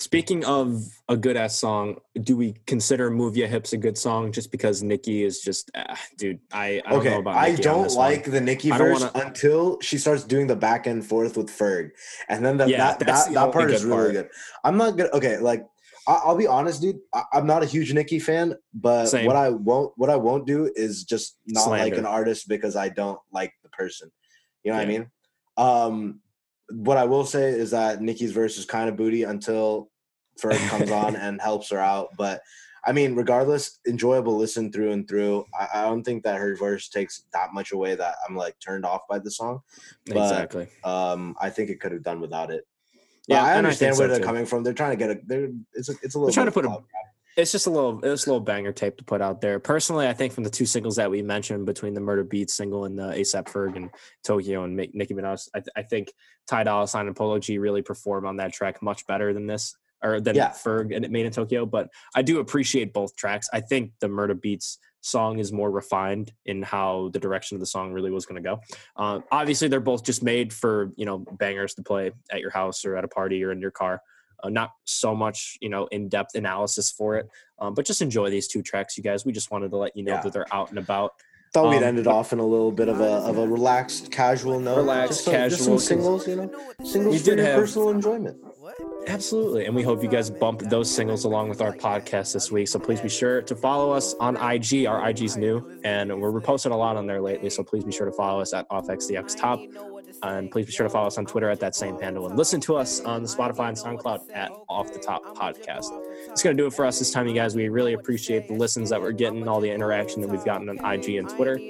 Speaking 0.00 0.44
of 0.44 0.80
a 1.08 1.16
good 1.16 1.36
ass 1.36 1.56
song, 1.56 1.96
do 2.22 2.36
we 2.36 2.54
consider 2.68 3.10
"Move 3.10 3.36
Your 3.36 3.48
Hips" 3.48 3.72
a 3.72 3.76
good 3.76 3.98
song 3.98 4.30
just 4.30 4.52
because 4.52 4.80
Nicki 4.80 5.24
is 5.24 5.40
just, 5.40 5.72
ah, 5.74 5.98
dude? 6.16 6.38
I, 6.52 6.80
I 6.86 6.90
don't 6.90 7.00
okay, 7.00 7.10
know 7.10 7.18
about. 7.18 7.34
I 7.36 7.50
Nicki 7.50 7.62
don't 7.62 7.82
this 7.82 7.96
one. 7.96 8.12
like 8.12 8.24
the 8.24 8.40
Nicki 8.40 8.70
I 8.70 8.78
verse 8.78 9.00
wanna- 9.00 9.26
until 9.26 9.80
she 9.80 9.98
starts 9.98 10.22
doing 10.22 10.46
the 10.46 10.54
back 10.54 10.86
and 10.86 11.04
forth 11.04 11.36
with 11.36 11.48
Ferg, 11.48 11.90
and 12.28 12.46
then 12.46 12.58
the, 12.58 12.68
Yeah, 12.68 12.76
that 12.96 13.00
that, 13.00 13.32
that 13.34 13.52
part 13.52 13.72
is 13.72 13.82
good 13.84 13.88
really 13.90 14.02
part. 14.02 14.12
good. 14.12 14.28
I'm 14.62 14.76
not 14.76 14.96
gonna. 14.96 15.10
Okay, 15.10 15.38
like 15.38 15.66
I, 16.08 16.14
I'll 16.24 16.36
be 16.36 16.46
honest, 16.46 16.80
dude. 16.80 17.00
I, 17.14 17.22
I'm 17.34 17.46
not 17.46 17.62
a 17.62 17.66
huge 17.66 17.92
Nicki 17.92 18.18
fan, 18.18 18.56
but 18.72 19.06
Same. 19.06 19.26
what 19.26 19.36
I 19.36 19.50
won't 19.50 19.92
what 19.96 20.10
I 20.10 20.16
won't 20.16 20.46
do 20.46 20.72
is 20.74 21.04
just 21.04 21.36
not 21.46 21.68
like 21.68 21.96
an 21.96 22.06
artist 22.06 22.48
because 22.48 22.74
I 22.74 22.88
don't 22.88 23.20
like 23.30 23.52
the 23.62 23.68
person. 23.68 24.10
You 24.64 24.72
know 24.72 24.78
what 24.78 24.84
I 24.84 24.90
mean? 24.90 25.10
Um, 25.56 26.20
what 26.70 26.96
I 26.96 27.04
will 27.04 27.24
say 27.24 27.50
is 27.50 27.70
that 27.72 28.00
Nicki's 28.00 28.32
verse 28.32 28.58
is 28.58 28.64
kind 28.64 28.88
of 28.88 28.96
booty 28.96 29.22
until 29.24 29.90
Ferg 30.42 30.58
comes 30.68 30.90
on 30.90 31.14
and 31.24 31.40
helps 31.40 31.70
her 31.70 31.78
out, 31.78 32.08
but. 32.16 32.40
I 32.86 32.92
mean, 32.92 33.16
regardless, 33.16 33.80
enjoyable 33.86 34.38
listen 34.38 34.72
through 34.72 34.92
and 34.92 35.06
through. 35.06 35.44
I, 35.58 35.68
I 35.74 35.82
don't 35.82 36.04
think 36.04 36.22
that 36.22 36.38
her 36.38 36.56
verse 36.56 36.88
takes 36.88 37.24
that 37.34 37.52
much 37.52 37.72
away 37.72 37.96
that 37.96 38.14
I'm 38.26 38.36
like 38.36 38.54
turned 38.60 38.86
off 38.86 39.02
by 39.10 39.18
the 39.18 39.30
song. 39.32 39.60
but- 40.06 40.16
exactly. 40.16 40.68
Um, 40.84 41.34
I 41.38 41.50
think 41.50 41.68
it 41.68 41.80
could 41.80 41.92
have 41.92 42.04
done 42.04 42.20
without 42.20 42.50
it. 42.50 42.66
Yeah, 43.28 43.44
I 43.44 43.52
I 43.52 43.56
understand 43.58 43.94
think 43.96 44.00
where 44.00 44.08
so, 44.08 44.12
they're 44.12 44.20
too. 44.20 44.26
coming 44.26 44.46
from. 44.46 44.62
They're 44.64 44.72
trying 44.74 44.90
to 44.90 44.96
get 44.96 45.10
a. 45.10 45.20
They're 45.24 45.48
it's 45.74 45.88
a, 45.88 45.92
it's 46.02 46.14
a 46.14 46.18
little. 46.18 46.26
They're 46.26 46.34
trying 46.34 46.46
to 46.46 46.52
put 46.52 46.64
a- 46.64 46.70
of 46.70 46.84
It's 47.36 47.52
just 47.52 47.66
a 47.66 47.70
little, 47.70 48.00
it's 48.04 48.26
a 48.26 48.30
little 48.30 48.40
banger 48.40 48.72
tape 48.72 48.96
to 48.96 49.04
put 49.04 49.20
out 49.20 49.40
there. 49.40 49.60
Personally, 49.60 50.08
I 50.08 50.12
think 50.12 50.32
from 50.32 50.42
the 50.44 50.50
two 50.50 50.66
singles 50.66 50.96
that 50.96 51.08
we 51.10 51.22
mentioned 51.22 51.66
between 51.66 51.94
the 51.94 52.00
Murda 52.00 52.28
Beats 52.28 52.54
single 52.54 52.84
and 52.84 52.98
the 52.98 53.12
ASAP 53.12 53.44
Ferg 53.46 53.76
and 53.76 53.90
Tokyo 54.24 54.64
and 54.64 54.74
Nicki 54.76 55.14
Minaj, 55.14 55.48
I, 55.54 55.58
th- 55.60 55.68
I 55.76 55.82
think 55.82 56.12
Ty 56.48 56.64
Dolla 56.64 56.88
Sign 56.88 57.06
and 57.06 57.14
Polo 57.14 57.38
G 57.38 57.58
really 57.58 57.82
perform 57.82 58.26
on 58.26 58.36
that 58.38 58.52
track 58.52 58.82
much 58.82 59.06
better 59.06 59.32
than 59.32 59.46
this 59.46 59.76
or 60.02 60.20
than 60.20 60.34
Yeah. 60.34 60.50
Ferg 60.50 60.94
and 60.96 61.04
it 61.04 61.12
MadeinTYO. 61.12 61.70
But 61.70 61.88
I 62.16 62.22
do 62.22 62.40
appreciate 62.40 62.92
both 62.92 63.14
tracks. 63.14 63.48
I 63.52 63.60
think 63.60 63.92
the 64.00 64.08
Murda 64.08 64.40
Beats 64.40 64.78
song 65.00 65.38
is 65.38 65.52
more 65.52 65.70
refined 65.70 66.32
in 66.46 66.62
how 66.62 67.10
the 67.12 67.18
direction 67.18 67.54
of 67.56 67.60
the 67.60 67.66
song 67.66 67.92
really 67.92 68.10
was 68.10 68.26
going 68.26 68.42
to 68.42 68.48
go. 68.48 68.60
Um, 68.96 69.24
obviously, 69.30 69.68
they're 69.68 69.80
both 69.80 70.04
just 70.04 70.22
made 70.22 70.52
for 70.52 70.90
you 70.96 71.06
know 71.06 71.18
bangers 71.38 71.74
to 71.74 71.82
play 71.82 72.10
at 72.30 72.40
your 72.40 72.50
house 72.50 72.84
or 72.84 72.96
at 72.96 73.04
a 73.04 73.08
party 73.08 73.42
or 73.44 73.52
in 73.52 73.60
your 73.60 73.70
car. 73.70 74.02
Uh, 74.42 74.48
not 74.48 74.70
so 74.84 75.14
much 75.16 75.58
you 75.60 75.68
know 75.68 75.86
in-depth 75.88 76.34
analysis 76.36 76.90
for 76.92 77.16
it, 77.16 77.28
um, 77.58 77.74
but 77.74 77.84
just 77.84 78.00
enjoy 78.02 78.30
these 78.30 78.46
two 78.48 78.62
tracks, 78.62 78.96
you 78.96 79.02
guys. 79.02 79.24
We 79.24 79.32
just 79.32 79.50
wanted 79.50 79.70
to 79.70 79.76
let 79.76 79.96
you 79.96 80.04
know 80.04 80.14
Yeah. 80.14 80.20
that 80.22 80.32
they're 80.32 80.54
out 80.54 80.70
and 80.70 80.78
about. 80.78 81.12
Thought 81.54 81.70
we'd 81.70 81.78
um, 81.78 81.84
ended 81.84 82.06
off 82.06 82.34
in 82.34 82.40
a 82.40 82.44
little 82.46 82.70
bit 82.70 82.88
of 82.88 83.00
a 83.00 83.04
of 83.04 83.38
a 83.38 83.46
relaxed, 83.48 84.12
casual 84.12 84.60
note. 84.60 84.76
Relaxed, 84.76 85.24
just 85.24 85.24
some, 85.24 85.34
just 85.48 85.64
some 85.64 85.98
casual. 85.98 86.18
singles, 86.20 86.28
you 86.28 86.36
know, 86.36 86.50
singles 86.84 87.12
We 87.14 87.18
for 87.18 87.24
did 87.24 87.38
your 87.38 87.46
have- 87.46 87.60
personal 87.60 87.88
enjoyment. 87.90 88.36
What? 88.68 89.08
Absolutely. 89.08 89.64
And 89.64 89.74
we 89.74 89.82
hope 89.82 90.02
you 90.02 90.10
guys 90.10 90.28
bump 90.28 90.60
those 90.60 90.94
singles 90.94 91.24
along 91.24 91.48
with 91.48 91.62
our 91.62 91.72
podcast 91.72 92.34
this 92.34 92.52
week. 92.52 92.68
So 92.68 92.78
please 92.78 93.00
be 93.00 93.08
sure 93.08 93.40
to 93.40 93.56
follow 93.56 93.92
us 93.92 94.14
on 94.20 94.36
IG. 94.36 94.84
Our 94.84 95.08
IG's 95.08 95.38
new 95.38 95.80
and 95.84 96.20
we're 96.20 96.38
posting 96.42 96.72
a 96.72 96.76
lot 96.76 96.96
on 96.96 97.06
there 97.06 97.22
lately. 97.22 97.48
So 97.48 97.64
please 97.64 97.84
be 97.84 97.92
sure 97.92 98.04
to 98.04 98.12
follow 98.12 98.42
us 98.42 98.52
at 98.52 98.68
OffXDX 98.68 99.38
Top. 99.38 99.58
And 100.22 100.50
please 100.50 100.66
be 100.66 100.72
sure 100.72 100.84
to 100.84 100.90
follow 100.90 101.06
us 101.06 101.18
on 101.18 101.26
Twitter 101.26 101.48
at 101.50 101.60
that 101.60 101.74
same 101.74 101.98
handle 102.00 102.26
and 102.26 102.36
listen 102.36 102.60
to 102.62 102.76
us 102.76 103.00
on 103.00 103.22
the 103.22 103.28
Spotify 103.28 103.68
and 103.68 103.76
SoundCloud 103.76 104.34
at 104.34 104.50
Off 104.68 104.92
the 104.92 104.98
Top 104.98 105.22
Podcast. 105.36 105.90
It's 106.30 106.42
going 106.42 106.56
to 106.56 106.62
do 106.62 106.66
it 106.66 106.72
for 106.72 106.84
us 106.84 106.98
this 106.98 107.10
time, 107.10 107.26
you 107.26 107.34
guys. 107.34 107.54
We 107.54 107.68
really 107.68 107.94
appreciate 107.94 108.48
the 108.48 108.54
listens 108.54 108.90
that 108.90 109.00
we're 109.00 109.12
getting, 109.12 109.46
all 109.46 109.60
the 109.60 109.70
interaction 109.70 110.20
that 110.22 110.28
we've 110.28 110.44
gotten 110.44 110.68
on 110.68 110.78
IG 110.78 111.16
and 111.16 111.28
Twitter. 111.28 111.60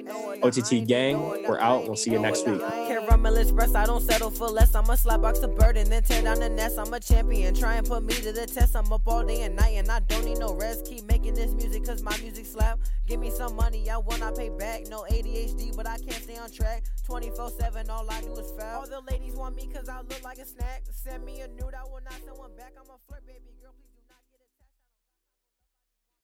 OTT 0.43 0.87
gang, 0.87 1.19
we're 1.47 1.59
out. 1.59 1.83
We'll 1.85 1.95
see 1.95 2.11
you 2.11 2.19
next 2.19 2.47
week. 2.47 2.61
I 2.61 3.85
don't 3.85 4.01
settle 4.01 4.29
for 4.29 4.47
less. 4.47 4.75
I'm 4.75 4.85
a 4.85 4.93
slapbox 4.93 5.43
of 5.43 5.57
then 5.89 6.03
tear 6.03 6.21
down 6.21 6.39
the 6.39 6.49
nest. 6.49 6.77
I'm 6.77 6.93
a 6.93 6.99
champion. 6.99 7.53
Try 7.53 7.75
and 7.75 7.87
put 7.87 8.03
me 8.03 8.13
to 8.15 8.31
the 8.31 8.45
test. 8.45 8.75
I'm 8.75 8.91
up 8.91 9.07
all 9.07 9.23
day 9.25 9.43
and 9.43 9.55
night, 9.55 9.75
and 9.75 9.89
I 9.89 9.99
don't 9.99 10.25
need 10.25 10.39
no 10.39 10.53
rest. 10.53 10.85
Keep 10.85 11.05
making 11.05 11.33
this 11.33 11.53
music, 11.53 11.85
cause 11.85 12.01
my 12.01 12.17
music 12.17 12.45
slap. 12.45 12.79
Give 13.07 13.19
me 13.19 13.31
some 13.31 13.55
money, 13.55 13.89
I 13.89 13.97
wanna 13.97 14.31
pay 14.31 14.49
back. 14.49 14.87
No 14.87 15.05
ADHD, 15.09 15.75
but 15.75 15.87
I 15.87 15.97
can't 15.97 16.23
stay 16.23 16.37
on 16.37 16.51
track. 16.51 16.83
24 17.05 17.51
7, 17.59 17.89
all 17.89 18.09
I 18.09 18.21
do 18.21 18.38
was 18.39 18.51
foul. 18.57 18.81
All 18.81 18.87
the 18.87 19.01
ladies 19.11 19.35
want 19.35 19.55
me 19.55 19.67
cause 19.67 19.89
I 19.89 19.99
look 19.99 20.23
like 20.23 20.37
a 20.37 20.45
snack. 20.45 20.83
Send 20.91 21.25
me 21.25 21.41
a 21.41 21.47
nude, 21.47 21.75
I 21.75 21.83
will 21.83 21.99
not 22.03 22.13
send 22.13 22.37
one 22.37 22.55
back. 22.55 22.73
I'm 22.79 22.87
a 22.87 22.97
flirt, 23.07 23.25
baby 23.27 23.58